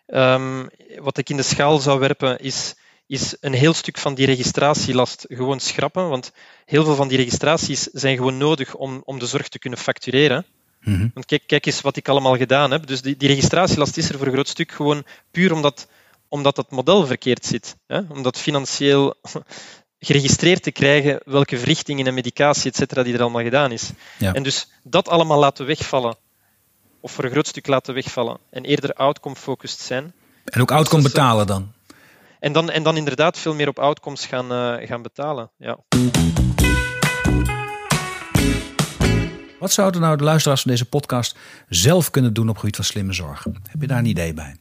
Um, 0.08 0.70
wat 1.00 1.18
ik 1.18 1.30
in 1.30 1.38
de 1.38 1.44
schaal 1.44 1.80
zou 1.80 2.00
werpen 2.00 2.40
is, 2.40 2.76
is 3.08 3.38
een 3.40 3.54
heel 3.54 3.74
stuk 3.74 3.98
van 3.98 4.14
die 4.14 4.26
registratielast 4.26 5.26
gewoon 5.30 5.60
schrappen. 5.60 6.10
Want 6.10 6.32
heel 6.66 6.84
veel 6.84 6.96
van 6.96 7.08
die 7.08 7.18
registraties 7.18 7.82
zijn 7.82 8.18
gewoon 8.18 8.38
nodig 8.38 8.76
om, 8.76 9.02
om 9.06 9.20
de 9.20 9.26
zorg 9.26 9.48
te 9.48 9.60
kunnen 9.60 9.80
factureren. 9.80 10.46
Mm 10.80 11.12
Want 11.14 11.26
kijk, 11.26 11.44
kijk 11.48 11.66
eens 11.66 11.82
wat 11.82 11.96
ik 11.96 12.08
allemaal 12.08 12.38
gedaan 12.38 12.72
heb. 12.72 12.88
Dus 12.88 13.02
die, 13.02 13.18
die 13.18 13.28
registratielast 13.28 13.98
is 13.98 14.10
er 14.10 14.18
voor 14.18 14.28
een 14.28 14.34
groot 14.34 14.48
stuk 14.48 14.72
gewoon 14.72 15.04
puur 15.32 15.54
omdat, 15.54 15.88
omdat 16.28 16.58
het 16.58 16.72
model 16.72 17.06
verkeerd 17.06 17.46
zit. 17.46 17.76
Hè? 17.88 18.00
Omdat 18.10 18.40
financieel 18.40 19.16
geregistreerd 20.00 20.64
te 20.64 20.72
krijgen 20.72 21.22
welke 21.26 21.58
verrichtingen 21.58 22.08
en 22.08 22.14
medicatie, 22.14 22.72
et 22.72 22.76
cetera, 22.76 23.04
die 23.04 23.14
er 23.14 23.22
allemaal 23.22 23.44
gedaan 23.44 23.72
is. 23.72 23.90
Ja. 24.20 24.34
En 24.34 24.44
dus 24.44 24.68
dat 24.84 25.08
allemaal 25.08 25.40
laten 25.40 25.66
wegvallen 25.66 26.18
of 27.04 27.12
voor 27.12 27.24
een 27.24 27.32
groot 27.32 27.48
stuk 27.48 27.68
laten 27.68 27.94
wegvallen 27.94 28.38
en 28.50 28.64
eerder 28.64 28.94
outcome-focused 28.94 29.80
zijn. 29.80 30.14
En 30.46 30.62
ook 30.62 30.72
outcome 30.72 31.04
dus 31.04 31.12
betalen 31.12 31.48
dan? 31.48 31.72
En 32.40 32.54
dan, 32.54 32.70
en 32.70 32.84
dan 32.84 32.98
inderdaad 32.98 33.40
veel 33.40 33.54
meer 33.54 33.68
op 33.68 33.80
outcomes 33.80 34.26
gaan, 34.26 34.52
uh, 34.52 34.88
gaan 34.88 35.02
betalen. 35.02 35.52
Ja. 35.58 35.78
Wat 39.60 39.72
zouden 39.72 40.02
nou 40.02 40.18
de 40.18 40.24
luisteraars 40.24 40.62
van 40.62 40.72
deze 40.72 40.86
podcast 40.86 41.38
zelf 41.70 42.10
kunnen 42.10 42.34
doen 42.34 42.44
op 42.44 42.50
het 42.50 42.60
gebied 42.60 42.76
van 42.76 42.86
slimme 42.86 43.14
zorg? 43.14 43.44
Heb 43.44 43.82
je 43.82 43.88
daar 43.88 44.00
een 44.00 44.06
idee 44.06 44.34
bij? 44.34 44.56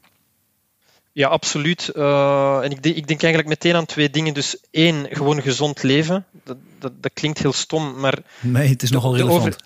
Ja, 1.15 1.29
absoluut. 1.29 1.91
Uh, 1.97 2.65
en 2.65 2.71
ik, 2.71 2.83
denk, 2.83 2.97
ik 2.97 3.07
denk 3.07 3.23
eigenlijk 3.23 3.49
meteen 3.49 3.75
aan 3.75 3.87
twee 3.87 4.11
dingen. 4.11 4.35
Dus 4.35 4.57
één, 4.71 5.07
gewoon 5.11 5.43
gezond 5.43 5.83
leven. 5.83 6.25
Dat, 6.45 6.57
dat, 6.79 6.93
dat 7.01 7.11
klinkt 7.15 7.39
heel 7.39 7.53
stom, 7.53 8.01
maar... 8.01 8.19
Nee, 8.41 8.69
het 8.69 8.83
is 8.83 8.91
nogal 8.91 9.17
relevant. 9.17 9.41
Over... 9.41 9.57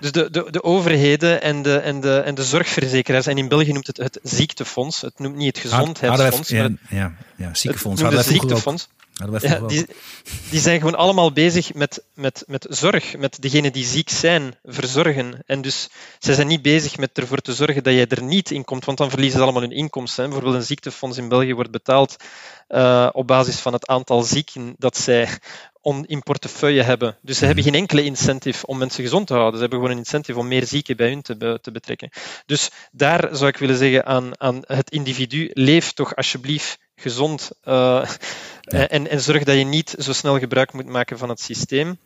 dus 0.00 0.12
de, 0.12 0.30
de, 0.30 0.46
de 0.50 0.62
overheden 0.62 1.42
en 1.42 1.62
de, 1.62 1.76
en, 1.76 2.00
de, 2.00 2.18
en 2.18 2.34
de 2.34 2.44
zorgverzekeraars, 2.44 3.26
en 3.26 3.38
in 3.38 3.48
België 3.48 3.72
noemt 3.72 3.86
het 3.86 3.96
het 3.96 4.18
ziektefonds. 4.22 5.00
Het 5.00 5.18
noemt 5.18 5.36
niet 5.36 5.46
het 5.46 5.58
gezondheidsfonds, 5.58 6.48
ja, 6.48 6.70
ja, 6.88 7.12
ja, 7.36 7.54
ziekenfonds. 7.54 8.02
Het, 8.02 8.12
het 8.12 8.26
ziektefond's. 8.26 8.88
Ja, 9.16 9.58
die, 9.58 9.86
die, 10.50 10.60
zijn 10.60 10.78
gewoon 10.78 10.94
allemaal 10.94 11.32
bezig 11.32 11.74
met, 11.74 12.04
met, 12.14 12.44
met 12.46 12.66
zorg, 12.70 13.16
met 13.16 13.42
degenen 13.42 13.72
die 13.72 13.84
ziek 13.84 14.10
zijn, 14.10 14.54
verzorgen. 14.64 15.42
En 15.46 15.62
dus 15.62 15.88
ze 16.18 16.34
zijn 16.34 16.46
niet 16.46 16.62
bezig 16.62 16.96
met 16.96 17.18
ervoor 17.18 17.40
te 17.40 17.54
zorgen 17.54 17.82
dat 17.82 17.94
jij 17.94 18.06
er 18.08 18.22
niet 18.22 18.50
in 18.50 18.64
komt, 18.64 18.84
want 18.84 18.98
dan 18.98 19.10
verliezen 19.10 19.38
ze 19.38 19.44
allemaal 19.44 19.62
hun 19.62 19.72
inkomsten. 19.72 20.22
Hè. 20.22 20.28
Bijvoorbeeld 20.28 20.60
een 20.60 20.66
ziektefonds 20.66 21.18
in 21.18 21.28
België 21.28 21.54
wordt 21.54 21.70
betaald 21.70 22.16
uh, 22.68 23.08
op 23.12 23.26
basis 23.26 23.58
van 23.58 23.72
het 23.72 23.86
aantal 23.86 24.22
zieken 24.22 24.74
dat 24.78 24.96
zij 24.96 25.28
on, 25.80 26.06
in 26.06 26.22
portefeuille 26.22 26.82
hebben. 26.82 27.16
Dus 27.22 27.38
ze 27.38 27.46
hebben 27.46 27.64
geen 27.64 27.74
enkele 27.74 28.04
incentive 28.04 28.66
om 28.66 28.78
mensen 28.78 29.04
gezond 29.04 29.26
te 29.26 29.32
houden. 29.32 29.54
Ze 29.54 29.60
hebben 29.60 29.78
gewoon 29.78 29.94
een 29.94 30.02
incentive 30.02 30.38
om 30.38 30.48
meer 30.48 30.66
zieken 30.66 30.96
bij 30.96 31.08
hun 31.08 31.22
te, 31.22 31.58
te 31.62 31.70
betrekken. 31.70 32.10
Dus 32.46 32.70
daar 32.92 33.28
zou 33.32 33.48
ik 33.48 33.56
willen 33.56 33.76
zeggen 33.76 34.06
aan, 34.06 34.40
aan 34.40 34.62
het 34.66 34.90
individu, 34.90 35.50
leef 35.52 35.92
toch 35.92 36.16
alsjeblieft 36.16 36.78
gezond 36.96 37.50
uh, 37.64 38.08
en, 38.64 39.10
en 39.10 39.20
zorg 39.20 39.44
dat 39.44 39.56
je 39.56 39.64
niet 39.64 39.94
zo 39.98 40.12
snel 40.12 40.38
gebruik 40.38 40.72
moet 40.72 40.86
maken 40.86 41.18
van 41.18 41.28
het 41.28 41.40
systeem. 41.40 41.98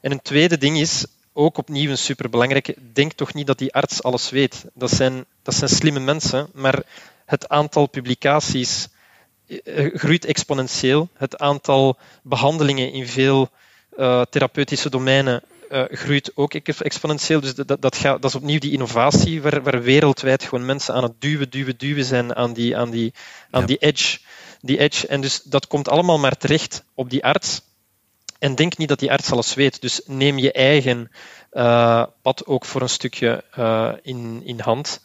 En 0.00 0.10
een 0.10 0.22
tweede 0.22 0.58
ding 0.58 0.78
is, 0.78 1.06
ook 1.32 1.58
opnieuw 1.58 1.90
een 1.90 1.98
superbelangrijke, 1.98 2.76
denk 2.92 3.12
toch 3.12 3.34
niet 3.34 3.46
dat 3.46 3.58
die 3.58 3.74
arts 3.74 4.02
alles 4.02 4.30
weet. 4.30 4.64
Dat 4.74 4.90
zijn, 4.90 5.24
dat 5.42 5.54
zijn 5.54 5.70
slimme 5.70 6.00
mensen, 6.00 6.48
maar 6.54 6.82
het 7.24 7.48
aantal 7.48 7.86
publicaties 7.86 8.88
eh, 9.46 9.94
groeit 9.94 10.24
exponentieel. 10.24 11.08
Het 11.14 11.38
aantal 11.38 11.98
behandelingen 12.22 12.92
in 12.92 13.06
veel 13.06 13.50
uh, 13.98 14.22
therapeutische 14.22 14.90
domeinen 14.90 15.42
uh, 15.68 15.82
groeit 15.90 16.30
ook 16.34 16.54
exponentieel. 16.54 17.40
Dus 17.40 17.54
dat, 17.54 17.82
dat, 17.82 17.96
gaat, 17.96 18.22
dat 18.22 18.30
is 18.30 18.36
opnieuw 18.36 18.58
die 18.58 18.72
innovatie 18.72 19.42
waar, 19.42 19.62
waar, 19.62 19.82
wereldwijd 19.82 20.42
gewoon 20.42 20.66
mensen 20.66 20.94
aan 20.94 21.02
het 21.02 21.20
duwen, 21.20 21.50
duwen, 21.50 21.78
duwen 21.78 22.04
zijn 22.04 22.36
aan 22.36 22.52
die, 22.52 22.76
aan 22.76 22.90
die, 22.90 23.14
aan 23.50 23.66
die 23.66 23.78
edge. 23.78 24.18
Die 24.60 24.78
edge. 24.78 25.06
En 25.06 25.20
dus 25.20 25.42
dat 25.42 25.66
komt 25.66 25.88
allemaal 25.88 26.18
maar 26.18 26.36
terecht 26.36 26.84
op 26.94 27.10
die 27.10 27.24
arts. 27.24 27.60
En 28.38 28.54
denk 28.54 28.76
niet 28.76 28.88
dat 28.88 28.98
die 28.98 29.12
arts 29.12 29.32
alles 29.32 29.54
weet. 29.54 29.80
Dus 29.80 30.00
neem 30.06 30.38
je 30.38 30.52
eigen 30.52 31.10
uh, 31.52 32.04
pad 32.22 32.46
ook 32.46 32.64
voor 32.64 32.82
een 32.82 32.88
stukje 32.88 33.44
uh, 33.58 33.92
in, 34.02 34.42
in 34.44 34.60
hand. 34.60 35.00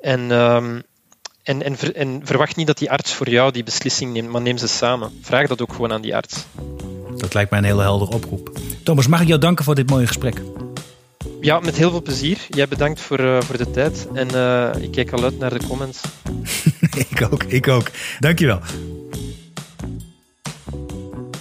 En 0.00 0.30
um, 0.30 0.82
en, 1.44 1.62
en, 1.62 1.94
en, 1.94 2.20
verwacht 2.24 2.56
niet 2.56 2.66
dat 2.66 2.78
die 2.78 2.90
arts 2.90 3.12
voor 3.12 3.28
jou 3.28 3.52
die 3.52 3.64
beslissing 3.64 4.12
neemt, 4.12 4.28
maar 4.28 4.42
neem 4.42 4.58
ze 4.58 4.68
samen. 4.68 5.18
Vraag 5.22 5.48
dat 5.48 5.62
ook 5.62 5.72
gewoon 5.72 5.92
aan 5.92 6.02
die 6.02 6.16
arts. 6.16 6.44
Dat 7.16 7.34
lijkt 7.34 7.50
mij 7.50 7.58
een 7.58 7.64
hele 7.64 7.82
heldere 7.82 8.10
oproep. 8.10 8.58
Thomas, 8.82 9.06
mag 9.06 9.20
ik 9.20 9.28
jou 9.28 9.40
danken 9.40 9.64
voor 9.64 9.74
dit 9.74 9.90
mooie 9.90 10.06
gesprek? 10.06 10.42
Ja, 11.40 11.60
met 11.60 11.76
heel 11.76 11.90
veel 11.90 12.02
plezier. 12.02 12.38
Jij 12.48 12.68
bedankt 12.68 13.00
voor, 13.00 13.20
uh, 13.20 13.40
voor 13.40 13.56
de 13.56 13.70
tijd. 13.70 14.08
En 14.14 14.28
uh, 14.34 14.70
ik 14.82 14.90
kijk 14.90 15.12
al 15.12 15.22
uit 15.22 15.38
naar 15.38 15.58
de 15.58 15.66
comments. 15.66 16.00
ik 17.10 17.28
ook, 17.30 17.42
ik 17.42 17.68
ook. 17.68 17.90
Dankjewel. 18.18 18.60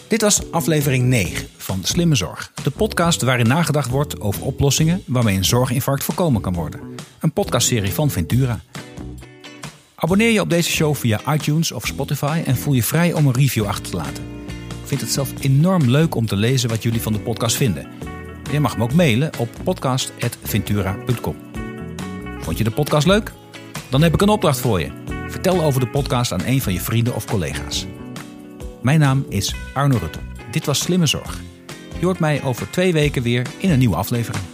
Dit 0.08 0.22
was 0.22 0.52
aflevering 0.52 1.06
9 1.06 1.48
van 1.58 1.80
Slimme 1.84 2.16
Zorg. 2.16 2.52
De 2.64 2.70
podcast 2.70 3.22
waarin 3.22 3.48
nagedacht 3.48 3.90
wordt 3.90 4.20
over 4.20 4.44
oplossingen 4.44 5.04
waarmee 5.06 5.38
een 5.38 5.46
zorginfarct 5.46 6.04
voorkomen 6.04 6.42
kan 6.42 6.54
worden. 6.54 6.80
Een 7.20 7.32
podcastserie 7.32 7.94
van 7.94 8.10
Ventura. 8.10 8.60
Abonneer 9.96 10.32
je 10.32 10.42
op 10.42 10.50
deze 10.50 10.70
show 10.70 10.96
via 10.96 11.34
iTunes 11.34 11.72
of 11.72 11.86
Spotify 11.86 12.42
en 12.46 12.58
voel 12.58 12.74
je 12.74 12.84
vrij 12.84 13.14
om 13.14 13.28
een 13.28 13.34
review 13.34 13.66
achter 13.66 13.90
te 13.90 13.96
laten. 13.96 14.24
Vind 14.94 15.06
het 15.06 15.14
zelf 15.14 15.34
enorm 15.40 15.90
leuk 15.90 16.16
om 16.16 16.26
te 16.26 16.36
lezen 16.36 16.70
wat 16.70 16.84
jullie 16.84 17.02
van 17.02 17.14
de 17.14 17.20
podcast 17.20 17.56
vinden. 17.56 17.88
Je 18.52 18.60
mag 18.60 18.78
me 18.78 18.84
ook 18.84 18.94
mailen 18.94 19.32
op 19.38 19.50
podcast.ventura.com. 19.64 21.36
Vond 22.40 22.58
je 22.58 22.64
de 22.64 22.72
podcast 22.72 23.08
leuk? 23.08 23.32
Dan 23.90 24.02
heb 24.02 24.14
ik 24.14 24.22
een 24.22 24.30
opdracht 24.30 24.60
voor 24.60 24.80
je. 24.80 24.92
Vertel 25.28 25.64
over 25.64 25.80
de 25.80 25.88
podcast 25.88 26.32
aan 26.32 26.46
een 26.46 26.62
van 26.62 26.74
je 26.74 26.80
vrienden 26.80 27.16
of 27.16 27.26
collega's. 27.26 27.86
Mijn 28.82 29.00
naam 29.00 29.26
is 29.30 29.56
Arno 29.74 29.98
Rutte. 29.98 30.20
Dit 30.52 30.66
was 30.66 30.80
Slimme 30.80 31.06
Zorg. 31.06 31.40
Je 32.00 32.06
hoort 32.06 32.20
mij 32.20 32.44
over 32.44 32.70
twee 32.70 32.94
weken 32.94 33.22
weer 33.22 33.48
in 33.58 33.70
een 33.70 33.80
nieuwe 33.80 33.96
aflevering. 33.96 34.53